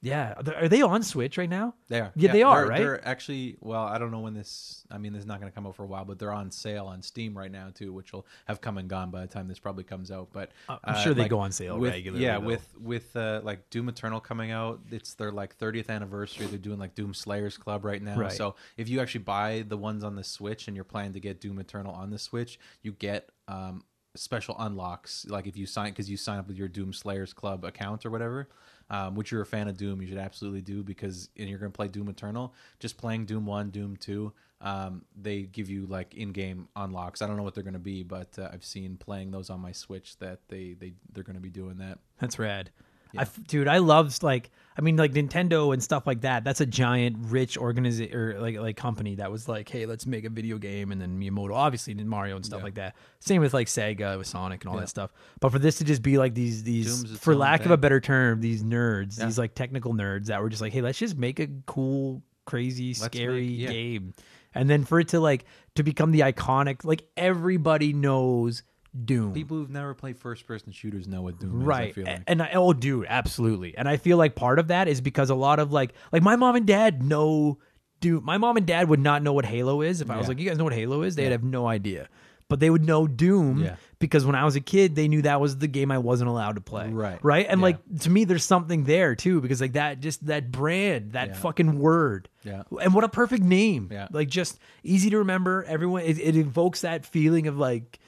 yeah, 0.00 0.34
are 0.56 0.68
they- 0.68 0.82
on 0.82 1.02
Switch 1.02 1.36
right 1.38 1.50
now? 1.50 1.74
They 1.88 2.00
are. 2.00 2.12
Yeah, 2.14 2.32
they 2.32 2.42
are, 2.42 2.60
they're, 2.60 2.68
right? 2.68 2.78
They're 2.78 3.08
actually. 3.08 3.56
Well, 3.60 3.82
I 3.82 3.98
don't 3.98 4.10
know 4.12 4.20
when 4.20 4.34
this. 4.34 4.84
I 4.90 4.98
mean, 4.98 5.12
this 5.12 5.20
is 5.20 5.26
not 5.26 5.40
going 5.40 5.50
to 5.50 5.54
come 5.54 5.66
out 5.66 5.74
for 5.74 5.82
a 5.82 5.86
while, 5.86 6.04
but 6.04 6.18
they're 6.18 6.32
on 6.32 6.50
sale 6.52 6.86
on 6.86 7.02
Steam 7.02 7.36
right 7.36 7.50
now 7.50 7.70
too, 7.74 7.92
which 7.92 8.12
will 8.12 8.24
have 8.46 8.60
come 8.60 8.78
and 8.78 8.88
gone 8.88 9.10
by 9.10 9.22
the 9.22 9.26
time 9.26 9.48
this 9.48 9.58
probably 9.58 9.84
comes 9.84 10.10
out. 10.10 10.28
But 10.32 10.52
I'm 10.68 10.78
uh, 10.84 10.94
sure 10.94 11.14
they 11.14 11.22
like, 11.22 11.30
go 11.30 11.40
on 11.40 11.50
sale 11.50 11.78
with, 11.78 11.92
regularly, 11.92 12.24
Yeah, 12.24 12.38
though. 12.38 12.46
with 12.46 12.74
with 12.80 13.16
uh, 13.16 13.40
like 13.42 13.68
Doom 13.70 13.88
Eternal 13.88 14.20
coming 14.20 14.52
out, 14.52 14.80
it's 14.90 15.14
their 15.14 15.32
like 15.32 15.58
30th 15.58 15.88
anniversary. 15.88 16.46
They're 16.46 16.58
doing 16.58 16.78
like 16.78 16.94
Doom 16.94 17.12
Slayers 17.12 17.56
Club 17.56 17.84
right 17.84 18.02
now. 18.02 18.16
Right. 18.16 18.32
So 18.32 18.54
if 18.76 18.88
you 18.88 19.00
actually 19.00 19.24
buy 19.24 19.64
the 19.66 19.76
ones 19.76 20.04
on 20.04 20.14
the 20.14 20.24
Switch 20.24 20.68
and 20.68 20.76
you're 20.76 20.84
planning 20.84 21.14
to 21.14 21.20
get 21.20 21.40
Doom 21.40 21.58
Eternal 21.58 21.92
on 21.92 22.10
the 22.10 22.18
Switch, 22.18 22.60
you 22.82 22.92
get 22.92 23.30
um, 23.48 23.82
special 24.14 24.56
unlocks. 24.58 25.26
Like 25.28 25.46
if 25.46 25.56
you 25.56 25.66
sign 25.66 25.90
because 25.90 26.10
you 26.10 26.16
sign 26.16 26.38
up 26.38 26.46
with 26.46 26.56
your 26.56 26.68
Doom 26.68 26.92
Slayers 26.92 27.32
Club 27.32 27.64
account 27.64 28.06
or 28.06 28.10
whatever. 28.10 28.48
Um, 28.90 29.14
which 29.14 29.30
you're 29.30 29.42
a 29.42 29.46
fan 29.46 29.68
of 29.68 29.76
Doom, 29.76 30.00
you 30.00 30.08
should 30.08 30.16
absolutely 30.16 30.62
do 30.62 30.82
because 30.82 31.28
and 31.36 31.46
you're 31.46 31.58
going 31.58 31.70
to 31.70 31.76
play 31.76 31.88
Doom 31.88 32.08
Eternal. 32.08 32.54
Just 32.80 32.96
playing 32.96 33.26
Doom 33.26 33.44
One, 33.44 33.68
Doom 33.68 33.98
Two, 33.98 34.32
um, 34.62 35.04
they 35.14 35.42
give 35.42 35.68
you 35.68 35.84
like 35.84 36.14
in-game 36.14 36.68
unlocks. 36.74 37.20
I 37.20 37.26
don't 37.26 37.36
know 37.36 37.42
what 37.42 37.54
they're 37.54 37.62
going 37.62 37.74
to 37.74 37.78
be, 37.78 38.02
but 38.02 38.38
uh, 38.38 38.48
I've 38.50 38.64
seen 38.64 38.96
playing 38.96 39.30
those 39.30 39.50
on 39.50 39.60
my 39.60 39.72
Switch 39.72 40.16
that 40.20 40.40
they 40.48 40.72
they 40.72 40.94
they're 41.12 41.22
going 41.22 41.36
to 41.36 41.42
be 41.42 41.50
doing 41.50 41.76
that. 41.78 41.98
That's 42.18 42.38
rad. 42.38 42.70
I 43.16 43.22
f 43.22 43.38
dude, 43.46 43.68
I 43.68 43.78
love 43.78 44.22
like 44.22 44.50
I 44.78 44.80
mean 44.80 44.96
like 44.96 45.12
Nintendo 45.12 45.72
and 45.72 45.82
stuff 45.82 46.06
like 46.06 46.20
that. 46.20 46.44
That's 46.44 46.60
a 46.60 46.66
giant, 46.66 47.16
rich 47.18 47.58
organization 47.58 48.16
or 48.16 48.38
like 48.40 48.56
like 48.58 48.76
company 48.76 49.16
that 49.16 49.30
was 49.30 49.48
like, 49.48 49.68
hey, 49.68 49.86
let's 49.86 50.06
make 50.06 50.24
a 50.24 50.30
video 50.30 50.56
game, 50.58 50.92
and 50.92 51.00
then 51.00 51.18
Miyamoto 51.20 51.52
obviously 51.54 51.94
did 51.94 52.06
Mario 52.06 52.36
and 52.36 52.46
stuff 52.46 52.60
Yeah. 52.60 52.64
like 52.64 52.74
that. 52.76 52.96
Same 53.18 53.40
with 53.40 53.52
like 53.54 53.66
Sega 53.66 54.16
with 54.16 54.28
Sonic 54.28 54.62
and 54.62 54.68
all 54.70 54.76
Yeah. 54.76 54.82
that 54.82 54.88
stuff. 54.88 55.10
But 55.40 55.50
for 55.50 55.58
this 55.58 55.78
to 55.78 55.84
just 55.84 56.00
be 56.02 56.16
like 56.16 56.34
these 56.34 56.62
these 56.62 57.02
Doom's 57.02 57.18
for 57.18 57.34
lack 57.34 57.64
of 57.64 57.72
a 57.72 57.76
better 57.76 58.00
term, 58.00 58.40
these 58.40 58.62
nerds, 58.62 59.18
Yeah. 59.18 59.24
these 59.24 59.38
like 59.38 59.54
technical 59.56 59.94
nerds 59.94 60.26
that 60.26 60.40
were 60.40 60.48
just 60.48 60.62
like, 60.62 60.72
hey, 60.72 60.80
let's 60.80 60.98
just 60.98 61.16
make 61.16 61.40
a 61.40 61.48
cool, 61.66 62.22
crazy, 62.46 62.94
scary 62.94 63.48
make- 63.58 63.68
game, 63.68 64.12
and 64.54 64.70
then 64.70 64.84
for 64.84 65.00
it 65.00 65.08
to 65.08 65.18
like 65.20 65.44
to 65.74 65.82
become 65.82 66.12
the 66.12 66.20
iconic, 66.20 66.84
like 66.84 67.02
everybody 67.16 67.92
knows 67.92 68.62
Doom. 69.04 69.32
People 69.34 69.58
who've 69.58 69.70
never 69.70 69.94
played 69.94 70.16
first-person 70.18 70.72
shooters 70.72 71.06
know 71.06 71.22
what 71.22 71.38
Doom 71.38 71.62
right 71.62 71.90
is. 71.90 71.96
Right. 71.98 72.06
like. 72.06 72.22
and 72.26 72.42
I, 72.42 72.50
oh 72.54 72.72
dude 72.72 73.06
absolutely 73.08 73.76
and 73.76 73.86
i 73.88 73.96
feel 73.98 74.16
like 74.16 74.34
part 74.34 74.58
of 74.58 74.68
that 74.68 74.88
is 74.88 75.00
because 75.02 75.28
a 75.30 75.34
lot 75.34 75.58
of 75.58 75.72
like 75.72 75.92
like 76.12 76.22
my 76.22 76.36
mom 76.36 76.56
and 76.56 76.66
dad 76.66 77.02
know 77.02 77.58
Doom. 78.00 78.24
my 78.24 78.38
mom 78.38 78.56
and 78.56 78.66
dad 78.66 78.88
would 78.88 79.00
not 79.00 79.22
know 79.22 79.32
what 79.34 79.44
halo 79.44 79.82
is 79.82 80.00
if 80.00 80.10
i 80.10 80.16
was 80.16 80.26
like 80.26 80.38
you 80.38 80.48
guys 80.48 80.56
know 80.56 80.64
what 80.64 80.72
halo 80.72 81.02
is 81.02 81.16
they'd 81.16 81.24
Yeah. 81.24 81.30
have 81.32 81.44
no 81.44 81.66
idea 81.66 82.08
but 82.48 82.60
they 82.60 82.70
would 82.70 82.82
know 82.84 83.06
doom 83.06 83.62
Yeah. 83.62 83.76
because 83.98 84.24
when 84.24 84.34
i 84.34 84.44
was 84.44 84.56
a 84.56 84.60
kid 84.60 84.94
they 84.94 85.06
knew 85.06 85.20
that 85.22 85.38
was 85.38 85.58
the 85.58 85.68
game 85.68 85.90
i 85.90 85.98
wasn't 85.98 86.30
allowed 86.30 86.54
to 86.54 86.62
play 86.62 86.88
Right. 86.88 87.22
right 87.22 87.46
and 87.46 87.60
Yeah. 87.60 87.64
like 87.64 87.98
to 88.00 88.10
me 88.10 88.24
there's 88.24 88.44
something 88.44 88.84
there 88.84 89.14
too 89.14 89.42
because 89.42 89.60
like 89.60 89.74
that 89.74 90.00
just 90.00 90.24
that 90.26 90.50
brand 90.50 91.12
that 91.12 91.28
Yeah. 91.28 91.34
fucking 91.34 91.78
word 91.78 92.30
Yeah. 92.42 92.62
and 92.80 92.94
what 92.94 93.04
a 93.04 93.08
perfect 93.10 93.42
name 93.42 93.90
Yeah. 93.92 94.08
like 94.12 94.28
just 94.30 94.58
easy 94.82 95.10
to 95.10 95.18
remember 95.18 95.62
everyone 95.68 96.02
it, 96.02 96.18
it 96.18 96.36
evokes 96.36 96.80
that 96.80 97.04
feeling 97.04 97.48
of 97.48 97.58
like 97.58 97.98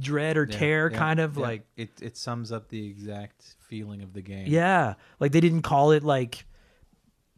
dread 0.00 0.36
or 0.36 0.46
Yeah, 0.50 0.58
terror 0.58 0.90
yeah, 0.92 0.98
kind 0.98 1.20
of 1.20 1.36
yeah. 1.36 1.42
like 1.42 1.66
it 1.76 1.90
it 2.02 2.16
sums 2.16 2.52
up 2.52 2.68
the 2.68 2.86
exact 2.86 3.54
feeling 3.68 4.02
of 4.02 4.12
the 4.12 4.22
game. 4.22 4.46
yeah, 4.48 4.94
like 5.20 5.32
they 5.32 5.40
didn't 5.40 5.62
call 5.62 5.90
it 5.92 6.02
like 6.04 6.44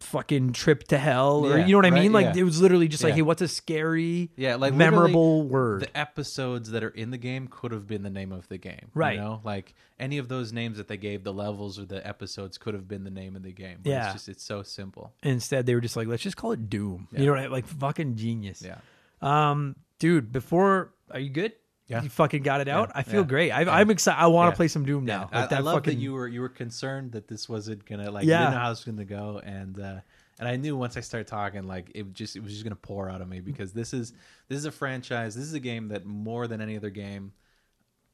fucking 0.00 0.52
trip 0.52 0.84
to 0.84 0.96
hell 0.96 1.44
or 1.44 1.58
you 1.58 1.72
know 1.72 1.78
what 1.78 1.84
I 1.86 1.90
right, 1.90 2.02
mean? 2.02 2.12
Like 2.12 2.36
it 2.36 2.44
was 2.44 2.62
literally 2.62 2.86
just 2.86 3.02
like, 3.02 3.14
hey, 3.14 3.22
what's 3.22 3.42
a 3.42 3.48
scary, 3.48 4.30
Yeah, 4.36 4.54
like 4.54 4.72
memorable 4.72 5.42
word? 5.42 5.82
The 5.82 5.96
episodes 5.98 6.70
that 6.70 6.84
are 6.84 6.88
in 6.90 7.10
the 7.10 7.18
game 7.18 7.48
could 7.48 7.72
have 7.72 7.88
been 7.88 8.04
the 8.04 8.10
name 8.10 8.30
of 8.30 8.46
the 8.48 8.58
game, 8.58 8.90
Right. 8.94 9.14
You 9.16 9.20
know, 9.22 9.40
like 9.42 9.74
any 9.98 10.18
of 10.18 10.28
those 10.28 10.52
names 10.52 10.76
that 10.78 10.86
they 10.86 10.96
gave, 10.98 11.24
the 11.24 11.32
levels 11.32 11.80
or 11.80 11.84
the 11.84 12.06
episodes 12.06 12.58
could 12.58 12.74
have 12.74 12.86
been 12.86 13.02
the 13.02 13.10
name 13.10 13.34
of 13.34 13.42
the 13.42 13.50
game. 13.52 13.78
But 13.82 13.90
Yeah. 13.90 14.04
it's 14.04 14.12
just 14.12 14.28
it's 14.28 14.44
so 14.44 14.62
simple. 14.62 15.14
Instead, 15.24 15.66
they 15.66 15.74
were 15.74 15.80
just 15.80 15.96
like, 15.96 16.06
let's 16.06 16.22
just 16.22 16.36
call 16.36 16.52
it 16.52 16.70
Doom. 16.70 17.08
You 17.10 17.26
know 17.26 17.32
what 17.32 17.40
I 17.40 17.46
Like 17.48 17.66
fucking 17.66 18.14
genius. 18.14 18.62
Yeah, 18.64 18.76
Um, 19.20 19.74
dude, 19.98 20.30
before 20.30 20.92
are 21.10 21.18
you 21.18 21.30
good? 21.30 21.54
Yeah. 21.88 22.02
You 22.02 22.10
fucking 22.10 22.42
got 22.42 22.60
it 22.60 22.68
out. 22.68 22.90
Yeah, 22.90 22.98
I 22.98 23.02
feel 23.02 23.20
yeah, 23.22 23.26
great. 23.26 23.50
I, 23.50 23.80
I'm 23.80 23.90
excited. 23.90 24.20
I 24.22 24.26
want 24.26 24.48
to 24.48 24.52
Yeah. 24.52 24.56
play 24.56 24.68
some 24.68 24.84
Doom 24.84 25.04
now. 25.06 25.30
I, 25.32 25.40
Like 25.40 25.52
I 25.52 25.58
love 25.60 25.74
fucking, 25.76 25.94
that 25.94 26.00
you 26.02 26.12
were 26.12 26.28
you 26.28 26.42
were 26.42 26.48
concerned 26.50 27.12
that 27.12 27.28
this 27.28 27.48
wasn't 27.48 27.86
gonna 27.86 28.10
like 28.10 28.26
Yeah. 28.26 28.40
you 28.40 28.44
didn't 28.44 28.54
know 28.54 28.60
how 28.60 28.66
it 28.66 28.70
was 28.70 28.84
gonna 28.84 29.04
go, 29.06 29.40
and 29.42 29.80
uh, 29.80 30.00
and 30.38 30.46
I 30.48 30.56
knew 30.56 30.76
once 30.76 30.96
I 30.98 31.00
started 31.00 31.26
talking, 31.28 31.64
like 31.66 31.90
it 31.94 32.12
just 32.12 32.36
it 32.36 32.42
was 32.42 32.52
just 32.52 32.62
gonna 32.62 32.76
pour 32.76 33.08
out 33.08 33.22
of 33.22 33.28
me 33.28 33.40
because 33.40 33.72
this 33.72 33.94
is 33.94 34.12
this 34.48 34.58
is 34.58 34.66
a 34.66 34.70
franchise. 34.70 35.34
This 35.34 35.44
is 35.44 35.54
a 35.54 35.60
game 35.60 35.88
that 35.88 36.04
more 36.04 36.46
than 36.46 36.60
any 36.60 36.76
other 36.76 36.90
game. 36.90 37.32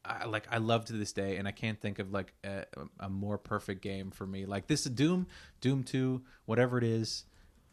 I, 0.05 0.27
like 0.27 0.47
I 0.51 0.59
love 0.59 0.85
to 0.87 0.93
this 0.93 1.13
day, 1.13 1.39
and 1.39 1.49
I 1.49 1.53
can't 1.53 1.81
think 1.81 1.99
of 1.99 2.13
like 2.13 2.35
a, 2.45 2.67
a 3.01 3.09
more 3.09 3.39
perfect 3.39 3.81
game 3.83 4.11
for 4.11 4.27
me. 4.27 4.45
Like 4.47 4.67
this 4.67 4.87
is 4.87 4.93
Doom, 4.93 5.27
Doom 5.61 5.83
Two, 5.83 6.23
whatever 6.45 6.79
it 6.79 6.85
is, 6.85 7.25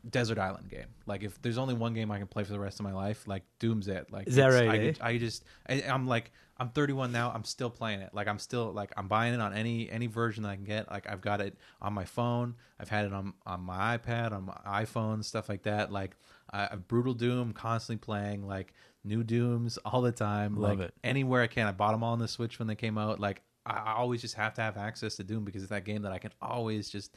Desert 0.10 0.40
Island 0.40 0.70
game. 0.70 0.88
Like 1.06 1.24
if 1.24 1.42
there's 1.42 1.58
only 1.58 1.74
one 1.74 1.94
game 1.94 2.12
I 2.12 2.18
can 2.18 2.28
play 2.28 2.44
for 2.44 2.52
the 2.52 2.60
rest 2.60 2.80
of 2.80 2.84
my 2.84 2.94
life, 2.94 3.28
like 3.28 3.44
Doom's 3.60 3.88
it. 3.88 4.12
Like 4.12 4.28
Is 4.28 4.36
that 4.36 4.48
right, 4.48 4.70
I, 4.70 4.78
eh? 4.78 4.94
I 5.02 5.18
just 5.18 5.44
I, 5.68 5.84
I'm 5.84 6.08
like 6.08 6.32
I'm 6.58 6.70
31 6.70 7.12
now. 7.12 7.32
I'm 7.34 7.44
still 7.44 7.70
playing 7.70 8.02
it. 8.02 8.14
Like 8.14 8.28
I'm 8.28 8.40
still 8.40 8.72
like 8.72 8.92
I'm 8.96 9.08
buying 9.08 9.34
it 9.34 9.42
on 9.42 9.54
any 9.54 9.90
any 9.90 10.08
version 10.08 10.44
that 10.44 10.50
I 10.50 10.56
can 10.56 10.64
get. 10.64 10.90
Like 10.90 11.10
I've 11.10 11.22
got 11.22 11.42
it 11.42 11.58
on 11.82 11.94
my 11.94 12.06
phone. 12.06 12.56
I've 12.80 12.90
had 12.90 13.06
it 13.06 13.14
on 13.14 13.34
on 13.46 13.62
my 13.62 13.98
iPad, 13.98 14.32
on 14.32 14.46
my 14.46 14.58
iPhone, 14.84 15.24
stuff 15.24 15.50
like 15.50 15.64
that. 15.64 15.92
Like 15.92 16.16
I, 16.52 16.76
Brutal 16.76 17.14
Doom, 17.14 17.54
constantly 17.54 18.04
playing. 18.04 18.46
Like 18.48 18.74
new 19.04 19.24
Dooms 19.24 19.78
all 19.86 20.02
the 20.02 20.12
time. 20.12 20.56
Love 20.56 20.80
like 20.80 20.90
it. 20.90 20.94
anywhere 21.04 21.42
I 21.42 21.48
can. 21.48 21.68
I 21.68 21.72
bought 21.72 21.94
them 21.94 22.04
all 22.04 22.14
on 22.14 22.20
the 22.20 22.28
Switch 22.28 22.60
when 22.60 22.68
they 22.68 22.76
came 22.76 22.98
out. 22.98 23.20
Like 23.20 23.42
I 23.66 23.94
always 23.96 24.22
just 24.22 24.36
have 24.36 24.54
to 24.56 24.62
have 24.62 24.78
access 24.78 25.16
to 25.18 25.24
Doom 25.24 25.44
because 25.46 25.62
it's 25.62 25.70
that 25.70 25.86
game 25.86 26.02
that 26.04 26.12
I 26.12 26.18
can 26.18 26.32
always 26.42 26.90
just 26.90 27.16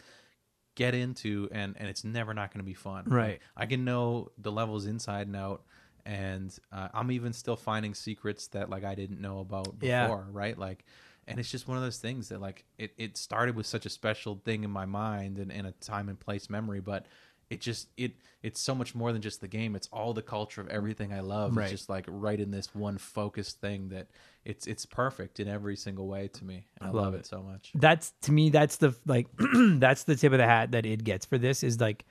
get 0.75 0.95
into 0.95 1.49
and 1.53 1.75
and 1.79 1.89
it's 1.89 2.05
never 2.05 2.35
not 2.35 2.53
going 2.53 2.59
to 2.61 2.65
be 2.65 2.75
fun 2.75 3.05
Right. 3.07 3.41
i 3.57 3.67
can 3.67 3.85
know 3.85 4.31
the 4.39 4.51
levels 4.53 4.87
inside 4.87 5.27
and 5.27 5.37
out 5.37 5.63
and 6.07 6.57
uh, 6.73 6.89
i'm 6.93 7.11
even 7.11 7.33
still 7.33 7.57
finding 7.57 7.95
secrets 7.95 8.49
that 8.49 8.69
like 8.71 8.85
i 8.85 8.95
didn't 8.95 9.21
know 9.21 9.39
about 9.41 9.79
before 9.79 10.27
Yeah. 10.27 10.31
right 10.33 10.59
like 10.59 10.85
and 11.27 11.41
it's 11.41 11.51
just 11.51 11.67
one 11.69 11.79
of 11.79 11.83
those 11.83 11.99
things 11.99 12.29
that 12.29 12.41
like 12.41 12.65
it, 12.77 12.93
it 12.99 13.17
started 13.17 13.57
with 13.57 13.67
such 13.67 13.87
a 13.87 13.89
special 13.89 14.41
thing 14.45 14.63
in 14.65 14.71
my 14.71 14.85
mind 14.85 15.39
and, 15.39 15.51
in 15.51 15.65
a 15.65 15.73
time 15.73 16.09
and 16.09 16.21
place 16.21 16.51
memory 16.51 16.81
but 16.81 17.07
it 17.55 17.61
just 17.61 17.89
it 17.97 18.13
it's 18.43 18.61
so 18.61 18.75
much 18.75 18.95
more 18.95 19.13
than 19.13 19.23
just 19.23 19.41
the 19.41 19.49
game 19.49 19.75
it's 19.75 19.89
all 19.93 20.13
the 20.13 20.23
culture 20.23 20.61
of 20.61 20.69
everything 20.69 21.13
i 21.13 21.21
love 21.21 21.57
Right. 21.57 21.65
it's 21.65 21.73
just 21.73 21.89
like 21.89 22.05
right 22.09 22.39
in 22.39 22.51
this 22.51 22.75
one 22.75 22.99
focused 22.99 23.61
thing 23.61 23.89
that 23.89 24.09
it's 24.45 24.67
it's 24.67 24.85
perfect 24.85 25.41
in 25.41 25.49
every 25.49 25.77
single 25.77 26.07
way 26.07 26.29
to 26.29 26.45
me 26.45 26.67
and 26.81 26.89
i, 26.89 26.93
love 26.93 27.05
love 27.07 27.15
it. 27.15 27.19
it 27.21 27.27
so 27.27 27.43
much 27.43 27.73
that's 27.75 28.13
to 28.23 28.33
me 28.33 28.51
that's 28.51 28.77
the 28.77 28.95
like 29.07 29.27
that's 29.79 30.05
the 30.05 30.15
tip 30.17 30.33
of 30.33 30.39
the 30.39 30.45
hat 30.47 30.73
that 30.73 30.85
it 30.85 31.03
gets 31.05 31.25
for 31.27 31.39
this 31.39 31.63
is 31.63 31.81
like 31.81 32.05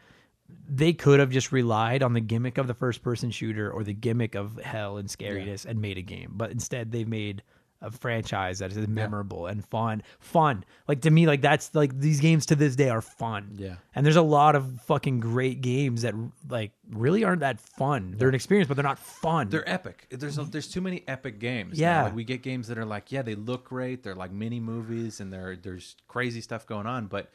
they 0.67 0.93
could 0.93 1.19
have 1.19 1.29
just 1.29 1.51
relied 1.51 2.03
on 2.03 2.13
the 2.13 2.21
gimmick 2.21 2.57
of 2.57 2.67
the 2.67 2.73
first 2.73 3.01
person 3.01 3.31
shooter 3.31 3.71
or 3.71 3.83
the 3.83 3.93
gimmick 3.93 4.35
of 4.35 4.57
hell 4.57 4.97
and 4.97 5.09
scariness 5.09 5.65
and 5.65 5.81
made 5.81 5.97
a 5.97 6.01
game 6.01 6.31
but 6.35 6.51
instead 6.51 6.91
they've 6.91 7.07
made 7.07 7.43
a 7.83 7.91
franchise 7.91 8.59
that 8.59 8.71
is 8.71 8.87
memorable 8.87 9.45
and 9.45 9.63
fun 9.65 10.01
fun 10.19 10.63
like 10.87 11.01
to 11.01 11.11
me 11.11 11.27
like 11.27 11.41
that's 11.41 11.75
like 11.75 11.99
these 11.99 12.19
games 12.19 12.47
to 12.47 12.55
this 12.55 12.75
day 12.75 12.89
are 12.89 13.01
fun 13.01 13.51
Yeah. 13.57 13.75
and 13.93 14.05
there's 14.05 14.15
a 14.15 14.21
lot 14.21 14.55
of 14.55 14.81
fucking 14.83 15.19
great 15.19 15.61
games 15.61 16.01
that 16.01 16.15
like 16.49 16.71
really 16.89 17.23
aren't 17.23 17.41
that 17.41 17.59
fun 17.59 18.15
they're 18.17 18.29
an 18.29 18.35
experience 18.35 18.67
but 18.67 18.73
they're 18.75 18.83
not 18.83 18.97
fun 18.99 19.49
They're 19.49 19.69
epic. 19.69 20.07
There's 20.09 20.37
a, 20.37 20.43
there's 20.45 20.67
too 20.67 20.81
many 20.81 21.03
epic 21.07 21.39
games. 21.39 21.77
now. 21.79 21.85
Yeah. 21.85 22.03
like 22.03 22.15
we 22.15 22.23
get 22.23 22.41
games 22.41 22.67
that 22.69 22.77
are 22.77 22.85
like, 22.85 23.11
yeah, 23.11 23.21
they 23.21 23.35
look 23.35 23.65
great. 23.65 24.01
They're 24.03 24.15
like 24.15 24.31
mini 24.31 24.59
movies, 24.59 25.19
and 25.19 25.31
there 25.33 25.55
there's 25.55 25.95
crazy 26.07 26.41
stuff 26.41 26.65
going 26.65 26.85
on. 26.87 27.07
But 27.07 27.29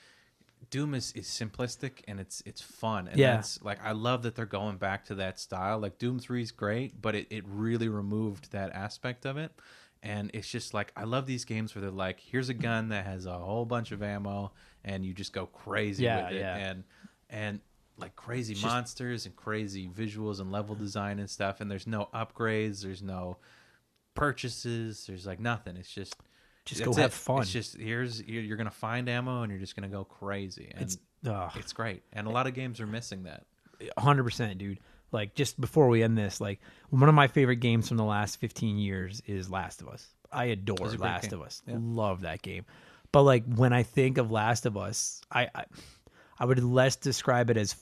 Doom 0.71 0.95
is, 0.95 1.13
is 1.13 1.27
simplistic 1.27 2.03
and 2.09 2.19
it's 2.21 2.43
it's 2.47 2.61
fun. 2.61 3.09
And 3.09 3.19
Yeah. 3.19 3.37
that's 3.37 3.63
like 3.63 3.79
I 3.85 3.93
love 3.93 4.23
that 4.23 4.35
they're 4.35 4.47
going 4.47 4.77
back 4.77 5.05
to 5.07 5.15
that 5.17 5.39
style. 5.39 5.79
Like 5.79 5.99
Doom 5.99 6.19
3 6.19 6.43
is 6.43 6.51
great, 6.53 7.01
but 7.01 7.15
it, 7.15 7.27
it 7.31 7.45
really 7.47 7.89
removed 7.89 8.53
that 8.53 8.73
aspect 8.73 9.25
of 9.27 9.37
it. 9.37 9.53
And 10.03 10.31
it's 10.33 10.49
just 10.49 10.75
like 10.75 10.93
I 10.97 11.05
love 11.05 11.27
these 11.27 11.45
games 11.45 11.75
where 11.75 11.83
they're 11.83 11.91
like, 11.91 12.21
here's 12.21 12.49
a 12.49 12.55
gun 12.69 12.89
that 12.91 13.05
has 13.07 13.27
a 13.27 13.37
whole 13.39 13.65
bunch 13.65 13.93
of 13.93 14.03
ammo 14.03 14.53
and 14.85 15.05
you 15.05 15.13
just 15.13 15.33
go 15.33 15.47
crazy 15.47 16.05
Yeah, 16.05 16.25
with 16.27 16.35
it. 16.37 16.39
yeah. 16.41 16.57
And 16.57 16.85
and 17.31 17.61
like 17.99 18.15
crazy 18.15 18.55
monsters 18.63 19.27
and 19.27 19.35
crazy 19.35 19.89
visuals 19.89 20.39
and 20.41 20.53
level 20.53 20.75
design 20.77 21.19
and 21.19 21.29
stuff. 21.29 21.61
And 21.61 21.69
there's 21.71 21.87
no 21.87 22.09
upgrades, 22.15 22.81
there's 22.83 23.03
no 23.03 23.39
purchases, 24.15 25.05
there's 25.07 25.27
like 25.27 25.41
nothing. 25.41 25.77
It's 25.77 25.93
just 25.93 26.17
Just 26.65 26.85
go 26.85 26.93
have 26.95 27.13
fun. 27.15 27.43
It's 27.43 27.53
just 27.53 27.77
here's 27.77 28.23
you're, 28.23 28.43
you're 28.43 28.57
gonna 28.57 28.71
find 28.71 29.09
ammo 29.09 29.43
and 29.43 29.51
you're 29.51 29.61
just 29.61 29.77
gonna 29.77 29.89
go 29.89 30.05
crazy. 30.05 30.71
And 30.75 30.83
It's 30.83 30.99
it's, 31.57 31.73
great. 31.73 32.03
And 32.13 32.27
a 32.27 32.31
lot 32.31 32.47
of 32.47 32.55
games 32.55 32.81
are 32.81 32.87
missing 32.87 33.25
that. 33.25 33.45
hundred 33.99 34.25
percent, 34.25 34.57
dude. 34.59 34.79
Like 35.13 35.35
just 35.35 35.61
before 35.61 35.89
we 35.89 36.03
end 36.03 36.17
this, 36.19 36.41
like 36.41 36.61
one 36.91 37.09
of 37.09 37.15
my 37.15 37.29
favorite 37.29 37.57
games 37.57 37.89
from 37.89 37.97
the 37.97 38.05
last 38.05 38.39
fifteen 38.41 38.79
years 38.79 39.23
is 39.27 39.49
Last 39.51 39.81
of 39.83 39.89
Us. 39.89 40.07
I 40.31 40.47
adore 40.47 40.77
It's 40.93 40.99
Last 40.99 41.31
game. 41.31 41.41
of 41.41 41.47
Us. 41.47 41.63
Yeah. 41.67 41.77
Love 41.81 42.21
that 42.23 42.43
game. 42.43 42.65
But 43.13 43.23
like 43.23 43.45
when 43.55 43.73
I 43.73 43.83
think 43.85 44.19
of 44.19 44.31
Last 44.31 44.67
of 44.67 44.77
Us, 44.77 45.21
I, 45.33 45.49
I 45.55 45.65
I 46.39 46.45
would 46.45 46.63
less 46.63 46.97
describe 46.97 47.49
it 47.51 47.57
as 47.57 47.75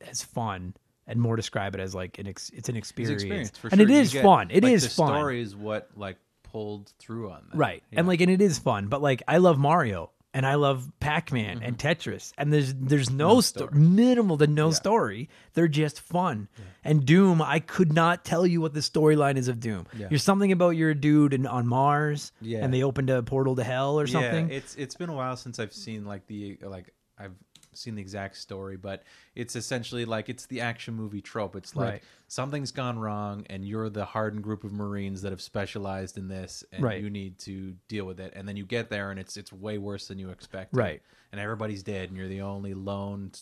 as 0.00 0.22
fun 0.22 0.74
and 1.06 1.20
more 1.20 1.36
describe 1.36 1.74
it 1.74 1.80
as 1.80 1.94
like 1.94 2.18
an 2.18 2.26
ex, 2.28 2.50
it's 2.54 2.68
an 2.68 2.76
It's 2.76 2.88
experience. 2.90 3.22
an 3.22 3.26
experience 3.28 3.58
for 3.58 3.68
and 3.68 3.80
sure. 3.80 3.88
it 3.90 4.04
You 4.04 4.10
get- 4.10 4.22
fun. 4.22 4.50
It 4.50 4.62
like, 4.62 4.72
is 4.72 4.84
the 4.84 4.88
fun. 4.90 5.08
story 5.08 5.40
is 5.42 5.54
what 5.56 5.90
like 5.96 6.16
pulled 6.44 6.90
through 6.98 7.30
on 7.30 7.46
that. 7.50 7.56
Right. 7.58 7.82
Yeah. 7.92 7.98
And 8.00 8.08
like 8.08 8.20
and 8.22 8.30
it 8.30 8.40
is 8.40 8.58
fun, 8.58 8.86
but 8.88 9.02
like 9.02 9.22
I 9.28 9.36
love 9.38 9.58
Mario 9.58 10.10
and 10.34 10.44
I 10.46 10.54
love 10.56 10.90
Pac-Man 11.00 11.60
and 11.62 11.78
Tetris 11.78 12.32
and 12.36 12.52
there's 12.52 12.74
there's 12.74 13.10
no, 13.10 13.28
Mm-hmm. 13.28 13.34
No 13.36 13.40
sto- 13.40 13.66
story. 13.66 13.80
minimal 13.80 14.38
to 14.38 14.46
no 14.46 14.68
Yeah. 14.68 14.74
story. 14.74 15.28
They're 15.54 15.68
just 15.68 16.00
fun. 16.00 16.48
And 16.84 17.04
Doom, 17.06 17.40
I 17.42 17.60
could 17.60 17.92
not 17.92 18.24
tell 18.24 18.46
you 18.46 18.60
what 18.60 18.72
the 18.74 18.80
storyline 18.80 19.36
is 19.36 19.48
of 19.48 19.58
Doom. 19.60 19.86
Yeah. 19.96 20.08
You're 20.10 20.18
something 20.18 20.52
about 20.52 20.70
you're 20.70 20.90
a 20.90 20.94
dude 20.94 21.34
in, 21.34 21.46
on 21.46 21.66
Mars 21.66 22.32
Yeah. 22.40 22.64
and 22.64 22.72
they 22.72 22.82
opened 22.82 23.10
a 23.10 23.22
portal 23.22 23.56
to 23.56 23.64
hell 23.64 23.98
or 23.98 24.06
something. 24.06 24.50
Yeah, 24.50 24.56
it's 24.56 24.74
it's 24.76 24.94
been 24.94 25.08
a 25.08 25.14
while 25.14 25.36
since 25.36 25.58
I've 25.58 25.72
seen 25.72 26.04
like 26.04 26.26
the 26.26 26.58
like 26.62 26.92
I've 27.18 27.34
seen 27.78 27.94
the 27.94 28.02
exact 28.02 28.36
story, 28.36 28.76
but 28.76 29.02
it's 29.34 29.56
essentially 29.56 30.04
like 30.04 30.28
it's 30.28 30.46
the 30.46 30.60
action 30.60 30.94
movie 30.94 31.20
trope. 31.22 31.56
It's 31.56 31.74
like 31.76 31.88
Right. 31.92 32.02
something's 32.26 32.72
gone 32.72 32.98
wrong, 32.98 33.46
and 33.48 33.64
you're 33.64 33.88
the 33.88 34.04
hardened 34.04 34.42
group 34.42 34.64
of 34.64 34.72
Marines 34.72 35.22
that 35.22 35.30
have 35.32 35.40
specialized 35.40 36.18
in 36.18 36.28
this, 36.28 36.64
and 36.72 36.82
Right. 36.82 37.00
you 37.02 37.08
need 37.10 37.38
to 37.40 37.76
deal 37.88 38.04
with 38.04 38.20
it. 38.20 38.32
And 38.36 38.46
then 38.48 38.56
you 38.56 38.66
get 38.66 38.90
there, 38.90 39.10
and 39.10 39.18
it's 39.18 39.36
it's 39.36 39.52
way 39.52 39.78
worse 39.78 40.08
than 40.08 40.18
you 40.18 40.30
expect. 40.30 40.74
Right. 40.74 41.00
And 41.32 41.40
everybody's 41.40 41.82
dead, 41.82 42.08
and 42.08 42.16
you're 42.18 42.28
the 42.28 42.40
only 42.42 42.74
lone. 42.74 43.32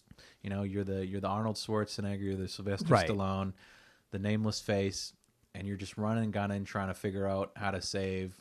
You 0.42 0.50
know, 0.50 0.62
you're 0.62 0.84
the 0.84 1.06
you're 1.06 1.20
the 1.20 1.28
Arnold 1.28 1.56
Schwarzenegger, 1.56 2.20
you're 2.22 2.36
the 2.36 2.48
Sylvester 2.48 2.86
Right. 2.92 3.08
Stallone, 3.08 3.52
the 4.10 4.18
nameless 4.18 4.60
face, 4.60 5.12
and 5.54 5.66
you're 5.66 5.76
just 5.76 5.96
running 5.96 6.24
and 6.24 6.32
gunning, 6.32 6.64
trying 6.64 6.88
to 6.88 6.94
figure 6.94 7.26
out 7.26 7.52
how 7.56 7.70
to 7.70 7.80
save 7.80 8.40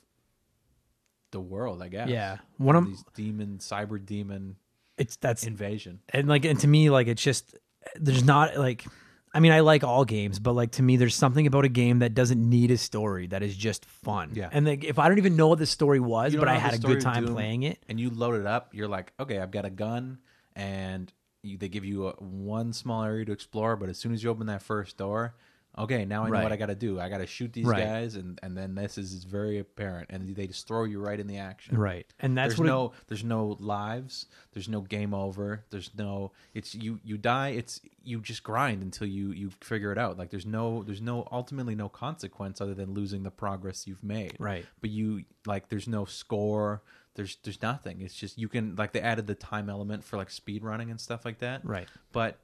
the 1.32 1.40
world. 1.40 1.82
I 1.82 1.90
guess. 1.90 2.10
Yeah. 2.10 2.38
One 2.58 2.76
of 2.76 2.86
these 2.86 3.04
demon 3.14 3.58
cyber 3.60 4.04
demon 4.04 4.56
it's 4.98 5.16
that's 5.18 5.44
invasion. 5.46 6.00
and 6.10 6.28
like 6.28 6.46
and 6.46 6.60
to 6.60 6.68
me 6.68 6.90
like 6.90 7.08
it's 7.08 7.22
just 7.22 7.56
there's 7.96 8.24
not 8.24 8.58
like 8.58 8.86
I 9.34 9.40
mean 9.40 9.52
I 9.52 9.60
like 9.60 9.84
all 9.84 10.06
games 10.06 10.40
but 10.40 10.54
like 10.54 10.72
to 10.74 10.84
me 10.84 10.96
there's 10.98 11.16
something 11.16 11.46
about 11.48 11.66
a 11.66 11.70
game 11.70 12.00
that 12.00 12.14
doesn't 12.14 12.42
need 12.50 12.72
a 12.72 12.78
story 12.78 13.28
that 13.28 13.44
is 13.44 13.56
just 13.56 13.86
fun. 13.86 14.32
Yeah. 14.34 14.50
And 14.52 14.66
like 14.66 14.84
if 14.84 14.98
I 14.98 15.08
don't 15.10 15.18
even 15.18 15.36
know 15.36 15.48
what 15.50 15.60
the 15.60 15.66
story 15.66 16.00
was 16.00 16.34
You 16.34 16.40
but 16.40 16.48
I 16.48 16.54
know 16.54 16.58
the 16.58 16.62
had 16.62 16.74
a 16.74 16.78
story 16.78 16.94
good 16.94 17.06
of 17.06 17.14
time 17.14 17.26
Doom, 17.26 17.34
playing 17.36 17.64
it. 17.64 17.80
and 17.90 18.00
you 18.00 18.10
load 18.10 18.36
it 18.40 18.46
up. 18.48 18.74
You're 18.74 18.88
like, 18.88 19.12
okay, 19.20 19.40
I've 19.40 19.52
got 19.52 19.66
a 19.66 19.70
gun, 19.70 20.20
and 20.56 21.12
you, 21.44 21.58
they 21.58 21.68
give 21.68 21.84
you 21.86 22.08
a, 22.08 22.12
one 22.14 22.72
small 22.74 23.04
area 23.04 23.26
to 23.26 23.32
explore. 23.34 23.76
But 23.76 23.90
as 23.90 23.98
soon 23.98 24.14
as 24.14 24.24
you 24.24 24.30
open 24.30 24.48
that 24.48 24.62
first 24.64 24.98
door, 24.98 25.36
okay, 25.78 26.06
now 26.06 26.24
I 26.24 26.28
know 26.28 26.32
Right. 26.34 26.44
what 26.44 26.52
I 26.52 26.56
got 26.58 26.68
to 26.68 26.76
do. 26.76 27.00
I 27.00 27.10
got 27.10 27.18
to 27.20 27.28
shoot 27.28 27.52
these 27.54 27.66
Right. 27.66 27.84
guys, 27.84 28.16
and 28.16 28.40
and 28.44 28.58
then 28.58 28.76
this 28.76 28.98
is, 28.98 29.14
is 29.14 29.24
very 29.24 29.60
apparent, 29.60 30.10
and 30.10 30.36
they 30.36 30.48
just 30.48 30.68
throw 30.68 30.84
you 30.86 31.00
right 31.00 31.20
in 31.20 31.28
the 31.28 31.38
action. 31.38 31.78
Right. 31.78 32.06
And 32.20 32.38
that's 32.38 32.52
there's 32.54 32.60
what 32.60 32.66
it- 32.68 32.70
no 32.70 32.92
there's 33.08 33.24
no 33.24 33.58
lives 33.60 34.28
there's 34.54 34.70
no 34.70 34.82
game 34.82 35.14
over 35.14 35.64
there's 35.70 35.92
no 35.98 36.32
it's 36.54 36.74
you 36.76 37.00
you 37.04 37.18
die 37.18 37.50
it's 37.50 37.82
you 38.04 38.22
just 38.22 38.42
grind 38.44 38.82
until 38.84 39.08
you 39.08 39.32
you 39.32 39.50
figure 39.62 39.92
it 39.92 39.98
out 39.98 40.18
like 40.18 40.30
there's 40.30 40.46
no 40.46 40.84
there's 40.84 41.02
no 41.02 41.28
ultimately 41.32 41.76
no 41.76 41.90
consequence 41.90 42.62
other 42.62 42.74
than 42.74 42.94
losing 42.94 43.24
the 43.24 43.32
progress 43.32 43.86
you've 43.88 44.04
made 44.04 44.36
Right. 44.40 44.66
but 44.82 44.90
you 44.90 45.26
like 45.46 45.68
there's 45.70 45.88
no 45.88 46.06
score 46.06 46.82
there's 47.16 47.38
there's 47.44 47.62
nothing 47.62 48.02
it's 48.02 48.14
just 48.16 48.38
you 48.38 48.48
can 48.48 48.76
like 48.76 48.92
they 48.94 49.02
added 49.02 49.28
the 49.28 49.36
time 49.36 49.70
element 49.70 50.04
for 50.04 50.16
like 50.18 50.30
speed 50.30 50.64
running 50.64 50.90
and 50.90 51.00
stuff 51.02 51.26
like 51.26 51.40
that 51.40 51.66
Right. 51.66 51.88
but 52.14 52.40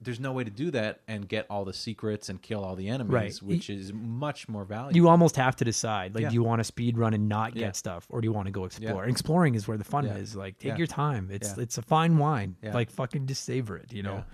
there's 0.00 0.20
no 0.20 0.30
way 0.32 0.44
to 0.44 0.50
do 0.50 0.70
that 0.70 1.00
and 1.08 1.26
get 1.26 1.46
all 1.48 1.64
the 1.64 1.72
secrets 1.72 2.28
and 2.28 2.42
kill 2.42 2.62
all 2.62 2.76
the 2.76 2.88
enemies 2.88 3.12
Right. 3.12 3.42
which 3.42 3.70
is 3.70 3.92
much 3.94 4.46
more 4.48 4.64
valuable 4.64 4.94
you 4.94 5.08
almost 5.08 5.36
have 5.36 5.56
to 5.56 5.64
decide 5.64 6.14
like 6.14 6.22
Yeah. 6.24 6.28
do 6.28 6.34
you 6.34 6.42
want 6.42 6.60
to 6.60 6.64
speed 6.64 6.98
run 6.98 7.14
and 7.14 7.28
not 7.28 7.54
get 7.54 7.60
Yeah. 7.60 7.72
stuff 7.72 8.06
or 8.10 8.20
do 8.20 8.26
you 8.26 8.32
want 8.32 8.46
to 8.46 8.52
go 8.52 8.64
explore? 8.66 9.04
Yeah. 9.06 9.10
Exploring 9.10 9.54
is 9.54 9.66
where 9.66 9.78
the 9.78 9.84
fun 9.84 10.04
is. 10.06 10.36
Like 10.36 10.58
take 10.58 10.76
your 10.76 10.86
time. 10.86 11.30
It's 11.32 11.56
it's 11.56 11.78
a 11.78 11.82
fine 11.82 12.18
wine. 12.18 12.56
Like 12.62 12.90
fucking 12.90 13.26
just 13.26 13.44
savor 13.44 13.76
it, 13.78 13.92
you 13.92 14.02
know. 14.02 14.24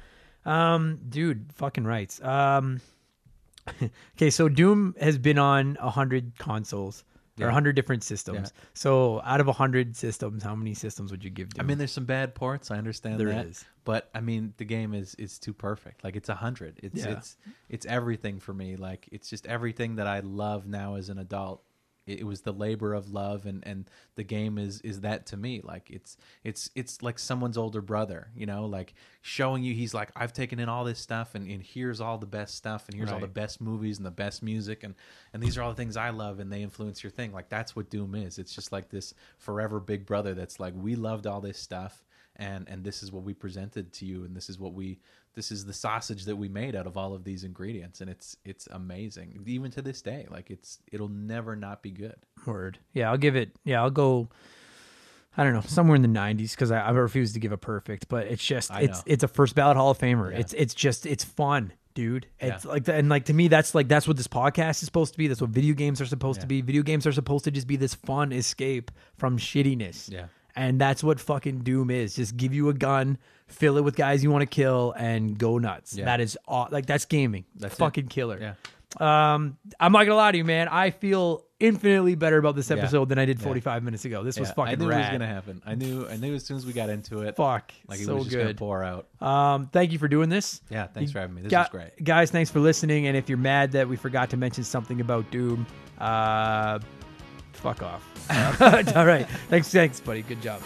Um 0.44 0.98
dude, 1.08 1.52
fucking 1.54 1.84
rights. 1.84 2.20
Um 2.22 2.80
Okay, 4.16 4.30
so 4.30 4.48
Doom 4.48 4.96
has 5.00 5.18
been 5.18 5.38
on 5.38 5.76
a 5.80 5.90
hundred 5.90 6.36
consoles 6.38 7.04
or 7.38 7.44
Yeah. 7.44 7.48
a 7.48 7.52
hundred 7.52 7.76
different 7.76 8.04
systems. 8.04 8.52
Yeah. 8.54 8.64
So 8.74 9.20
out 9.24 9.40
of 9.40 9.48
a 9.48 9.52
hundred 9.52 9.96
systems, 9.96 10.42
how 10.42 10.54
many 10.54 10.74
systems 10.74 11.10
would 11.10 11.24
you 11.24 11.30
give 11.30 11.50
Doom? 11.54 11.64
I 11.64 11.66
mean, 11.66 11.78
there's 11.78 11.92
some 11.92 12.04
bad 12.04 12.34
ports. 12.34 12.70
I 12.70 12.76
understand 12.78 13.18
There 13.18 13.28
that, 13.28 13.46
is. 13.46 13.64
but 13.84 14.10
I 14.14 14.20
mean, 14.20 14.54
the 14.58 14.64
game 14.64 14.92
is 14.94 15.14
is 15.16 15.38
too 15.38 15.52
perfect. 15.54 16.04
Like 16.04 16.16
it's 16.16 16.28
a 16.28 16.34
hundred. 16.34 16.78
It's 16.82 17.04
Yeah. 17.04 17.12
it's 17.12 17.36
it's 17.68 17.86
everything 17.86 18.38
for 18.40 18.52
me. 18.52 18.76
Like 18.76 19.08
it's 19.12 19.28
just 19.30 19.46
everything 19.46 19.96
that 19.96 20.06
I 20.06 20.20
love 20.20 20.66
now 20.66 20.96
as 20.96 21.08
an 21.08 21.18
adult. 21.18 21.62
It, 22.06 22.26
was 22.26 22.40
the 22.40 22.52
labor 22.52 22.94
of 22.94 23.12
love, 23.12 23.46
and 23.46 23.66
and 23.66 23.88
the 24.16 24.24
game 24.24 24.58
is 24.58 24.80
is 24.80 25.02
that 25.02 25.26
to 25.26 25.36
me. 25.36 25.60
Like 25.62 25.90
it's 25.90 26.16
it's 26.42 26.70
it's 26.74 27.02
like 27.02 27.18
someone's 27.18 27.56
older 27.56 27.80
brother. 27.80 28.30
You 28.34 28.46
know, 28.46 28.66
like 28.66 28.94
showing 29.20 29.62
you. 29.62 29.74
He's 29.74 29.94
like, 29.94 30.10
I've 30.16 30.32
taken 30.32 30.58
in 30.58 30.68
all 30.68 30.84
this 30.84 30.98
stuff, 30.98 31.34
and, 31.34 31.48
and 31.48 31.62
here's 31.62 32.00
all 32.00 32.18
the 32.18 32.26
best 32.26 32.56
stuff, 32.56 32.88
and 32.88 32.96
here's 32.96 33.12
all 33.12 33.20
the 33.20 33.26
best 33.26 33.60
movies 33.60 33.98
and 33.98 34.06
the 34.06 34.10
best 34.10 34.42
music, 34.42 34.82
and 34.82 34.94
and 35.32 35.42
these 35.42 35.56
are 35.56 35.62
all 35.62 35.70
the 35.70 35.76
things 35.76 35.96
I 35.96 36.10
love, 36.10 36.40
and 36.40 36.52
they 36.52 36.62
influence 36.62 37.02
your 37.02 37.10
thing. 37.10 37.32
Like 37.32 37.48
that's 37.48 37.76
what 37.76 37.90
Doom 37.90 38.14
is. 38.14 38.38
It's 38.38 38.54
just 38.54 38.72
like 38.72 38.88
this 38.88 39.14
forever 39.38 39.80
big 39.80 40.06
brother 40.06 40.34
that's 40.34 40.58
like, 40.58 40.74
we 40.76 40.94
loved 40.96 41.26
all 41.26 41.40
this 41.40 41.58
stuff 41.58 42.02
and 42.36 42.68
and 42.68 42.82
this 42.82 43.02
is 43.02 43.12
what 43.12 43.22
we 43.22 43.34
presented 43.34 43.92
to 43.92 44.06
you 44.06 44.24
and 44.24 44.34
this 44.34 44.48
is 44.48 44.58
what 44.58 44.72
we 44.72 44.98
this 45.34 45.50
is 45.50 45.64
the 45.64 45.72
sausage 45.72 46.24
that 46.26 46.36
we 46.36 46.48
made 46.48 46.76
out 46.76 46.86
of 46.86 46.96
all 46.96 47.14
of 47.14 47.24
these 47.24 47.42
ingredients 47.44 48.00
and 48.00 48.10
it's 48.10 48.36
it's 48.44 48.66
amazing 48.70 49.42
even 49.46 49.70
to 49.70 49.80
this 49.82 50.02
day 50.02 50.26
like 50.30 50.50
it's 50.50 50.78
it'll 50.92 51.08
never 51.08 51.56
not 51.56 51.82
be 51.82 51.90
good 51.90 52.16
Word. 52.46 52.78
Yeah, 52.92 53.10
I'll 53.10 53.18
give 53.18 53.36
it. 53.36 53.50
Yeah, 53.64 53.82
I'll 53.82 53.90
go. 53.90 54.28
I 55.36 55.44
don't 55.44 55.54
know, 55.54 55.62
somewhere 55.62 55.96
in 55.96 56.02
the 56.02 56.08
'90s 56.08 56.50
because 56.50 56.70
I, 56.70 56.80
I 56.80 56.90
refuse 56.90 57.32
to 57.34 57.38
give 57.40 57.52
a 57.52 57.56
perfect, 57.56 58.08
but 58.08 58.26
it's 58.26 58.44
just 58.44 58.70
it's 58.74 59.02
it's 59.06 59.22
a 59.22 59.28
first 59.28 59.54
ballot 59.54 59.76
Hall 59.78 59.90
of 59.90 59.98
Famer. 59.98 60.30
Yeah. 60.32 60.40
It's 60.40 60.52
it's 60.52 60.74
just 60.74 61.06
it's 61.06 61.24
fun, 61.24 61.72
dude. 61.94 62.26
It's 62.38 62.64
Yeah. 62.66 62.70
like 62.70 62.88
and 62.88 63.08
like 63.08 63.24
to 63.26 63.32
me 63.32 63.48
that's 63.48 63.74
like 63.74 63.88
that's 63.88 64.06
what 64.06 64.16
this 64.18 64.28
podcast 64.28 64.82
is 64.82 64.86
supposed 64.86 65.12
to 65.14 65.18
be. 65.18 65.28
That's 65.28 65.40
what 65.40 65.50
video 65.50 65.74
games 65.74 66.00
are 66.02 66.06
supposed 66.06 66.40
to 66.42 66.46
be. 66.46 66.60
Video 66.60 66.82
games 66.82 67.06
are 67.06 67.12
supposed 67.12 67.44
to 67.44 67.50
just 67.50 67.66
be 67.66 67.76
this 67.76 67.94
fun 67.94 68.30
escape 68.32 68.90
from 69.16 69.38
shittiness. 69.38 70.10
Yeah. 70.12 70.26
And 70.54 70.80
that's 70.80 71.02
what 71.02 71.18
fucking 71.20 71.60
Doom 71.60 71.90
is. 71.90 72.14
Just 72.14 72.36
give 72.36 72.52
you 72.52 72.68
a 72.68 72.74
gun, 72.74 73.18
fill 73.46 73.78
it 73.78 73.84
with 73.84 73.96
guys 73.96 74.22
you 74.22 74.30
want 74.30 74.42
to 74.42 74.46
kill, 74.46 74.92
and 74.98 75.38
go 75.38 75.58
nuts. 75.58 75.94
Yeah. 75.96 76.04
That 76.06 76.20
is 76.20 76.36
aw- 76.46 76.68
like 76.70 76.86
that's 76.86 77.04
gaming. 77.06 77.44
That's 77.56 77.74
it. 77.74 77.78
fucking 77.78 78.08
killer. 78.08 78.38
yeah 78.38 78.54
Um, 79.34 79.56
I'm 79.80 79.92
not 79.92 80.04
gonna 80.04 80.16
lie 80.16 80.32
to 80.32 80.36
you, 80.38 80.44
man. 80.44 80.68
I 80.68 80.90
feel 80.90 81.46
infinitely 81.58 82.14
better 82.16 82.36
about 82.38 82.56
this 82.56 82.68
Yeah. 82.68 82.76
episode 82.76 83.08
than 83.08 83.18
I 83.18 83.24
did 83.24 83.38
Yeah. 83.38 83.44
45 83.44 83.82
minutes 83.84 84.04
ago. 84.04 84.22
This 84.24 84.38
was 84.38 84.50
fucking 84.50 84.72
I 84.72 84.74
knew 84.74 84.88
rad. 84.90 84.98
it 84.98 85.02
was 85.04 85.10
gonna 85.12 85.26
happen 85.32 85.62
I 85.64 85.74
knew 85.76 86.06
I 86.08 86.16
knew 86.16 86.34
as 86.34 86.44
soon 86.44 86.56
as 86.58 86.66
we 86.66 86.72
got 86.74 86.90
into 86.90 87.20
it 87.22 87.36
Fuck, 87.36 87.72
like 87.88 88.00
it 88.00 88.04
so 88.04 88.16
was 88.16 88.24
just 88.24 88.36
gonna 88.36 88.48
good. 88.48 88.56
pour 88.58 88.82
out 88.84 89.06
Um, 89.22 89.68
thank 89.72 89.92
you 89.92 89.98
for 89.98 90.08
doing 90.08 90.28
this. 90.28 90.60
yeah 90.68 90.88
thanks 90.88 91.12
for 91.12 91.20
having 91.20 91.36
me 91.36 91.42
this 91.42 91.50
Gu- 91.50 91.56
was 91.58 91.68
great 91.70 92.04
guys. 92.04 92.30
Thanks 92.30 92.50
for 92.50 92.60
listening. 92.60 93.06
And 93.06 93.16
if 93.16 93.28
you're 93.30 93.38
mad 93.38 93.72
that 93.72 93.88
we 93.88 93.96
forgot 93.96 94.28
to 94.30 94.36
mention 94.36 94.64
something 94.64 95.00
about 95.00 95.30
Doom, 95.30 95.66
uh, 95.98 96.80
fuck 97.56 97.82
off. 97.82 98.02
All 98.96 99.06
right. 99.06 99.28
Thanks, 99.48 99.68
thanks, 99.70 100.00
buddy. 100.00 100.22
Good 100.22 100.40
job. 100.40 100.60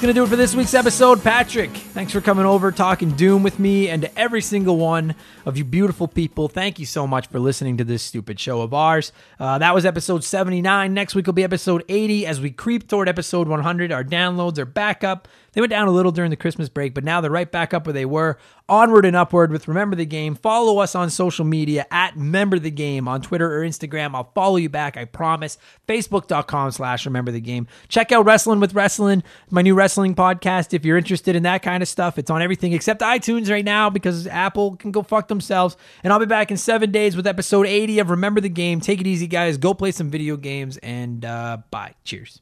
Going 0.00 0.14
to 0.14 0.18
do 0.18 0.24
it 0.24 0.28
for 0.28 0.36
this 0.36 0.54
week's 0.54 0.72
episode. 0.72 1.22
Patrick, 1.22 1.70
thanks 1.70 2.10
for 2.10 2.22
coming 2.22 2.46
over, 2.46 2.72
talking 2.72 3.10
Doom 3.10 3.42
with 3.42 3.58
me, 3.58 3.90
and 3.90 4.00
to 4.00 4.18
every 4.18 4.40
single 4.40 4.78
one 4.78 5.14
of 5.44 5.58
you 5.58 5.64
beautiful 5.64 6.08
people, 6.08 6.48
thank 6.48 6.78
you 6.78 6.86
so 6.86 7.06
much 7.06 7.26
for 7.26 7.38
listening 7.38 7.76
to 7.76 7.84
this 7.84 8.02
stupid 8.02 8.40
show 8.40 8.62
of 8.62 8.72
ours. 8.72 9.12
Uh, 9.38 9.58
that 9.58 9.74
was 9.74 9.84
episode 9.84 10.24
79. 10.24 10.94
Next 10.94 11.14
week 11.14 11.26
will 11.26 11.34
be 11.34 11.44
episode 11.44 11.84
80. 11.86 12.26
As 12.26 12.40
we 12.40 12.50
creep 12.50 12.88
toward 12.88 13.10
episode 13.10 13.46
100, 13.46 13.92
our 13.92 14.02
downloads 14.02 14.56
are 14.56 14.64
back 14.64 15.04
up. 15.04 15.28
They 15.52 15.60
went 15.60 15.70
down 15.70 15.88
a 15.88 15.90
little 15.90 16.12
during 16.12 16.30
the 16.30 16.36
Christmas 16.36 16.68
break, 16.68 16.94
but 16.94 17.04
now 17.04 17.20
they're 17.20 17.30
right 17.30 17.50
back 17.50 17.74
up 17.74 17.86
where 17.86 17.92
they 17.92 18.04
were. 18.04 18.38
Onward 18.68 19.04
and 19.04 19.16
upward 19.16 19.50
with 19.50 19.66
Remember 19.66 19.96
the 19.96 20.06
Game. 20.06 20.36
Follow 20.36 20.78
us 20.78 20.94
on 20.94 21.10
social 21.10 21.44
media 21.44 21.86
at 21.90 22.14
Remember 22.16 22.58
the 22.58 22.70
Game 22.70 23.08
on 23.08 23.20
Twitter 23.20 23.52
or 23.52 23.66
Instagram. 23.66 24.14
I'll 24.14 24.30
follow 24.32 24.56
you 24.56 24.68
back, 24.68 24.96
I 24.96 25.06
promise. 25.06 25.58
Facebook.com 25.88 26.70
slash 26.70 27.04
Remember 27.04 27.32
the 27.32 27.40
Game. 27.40 27.66
Check 27.88 28.12
out 28.12 28.24
Wrestling 28.24 28.60
with 28.60 28.74
Wrestling, 28.74 29.24
my 29.50 29.62
new 29.62 29.74
wrestling 29.74 30.14
podcast. 30.14 30.72
If 30.72 30.84
you're 30.84 30.96
interested 30.98 31.34
in 31.34 31.42
that 31.42 31.62
kind 31.62 31.82
of 31.82 31.88
stuff, 31.88 32.16
it's 32.16 32.30
on 32.30 32.42
everything 32.42 32.72
except 32.72 33.00
iTunes 33.00 33.50
right 33.50 33.64
now 33.64 33.90
because 33.90 34.28
Apple 34.28 34.76
can 34.76 34.92
go 34.92 35.02
fuck 35.02 35.26
themselves. 35.28 35.76
And 36.04 36.12
I'll 36.12 36.20
be 36.20 36.26
back 36.26 36.50
in 36.50 36.56
seven 36.56 36.92
days 36.92 37.16
with 37.16 37.26
episode 37.26 37.66
80 37.66 37.98
of 37.98 38.10
Remember 38.10 38.40
the 38.40 38.48
Game. 38.48 38.80
Take 38.80 39.00
it 39.00 39.06
easy, 39.06 39.26
guys. 39.26 39.56
Go 39.58 39.74
play 39.74 39.90
some 39.90 40.10
video 40.10 40.36
games 40.36 40.76
and 40.78 41.24
uh, 41.24 41.58
bye. 41.70 41.94
Cheers. 42.04 42.40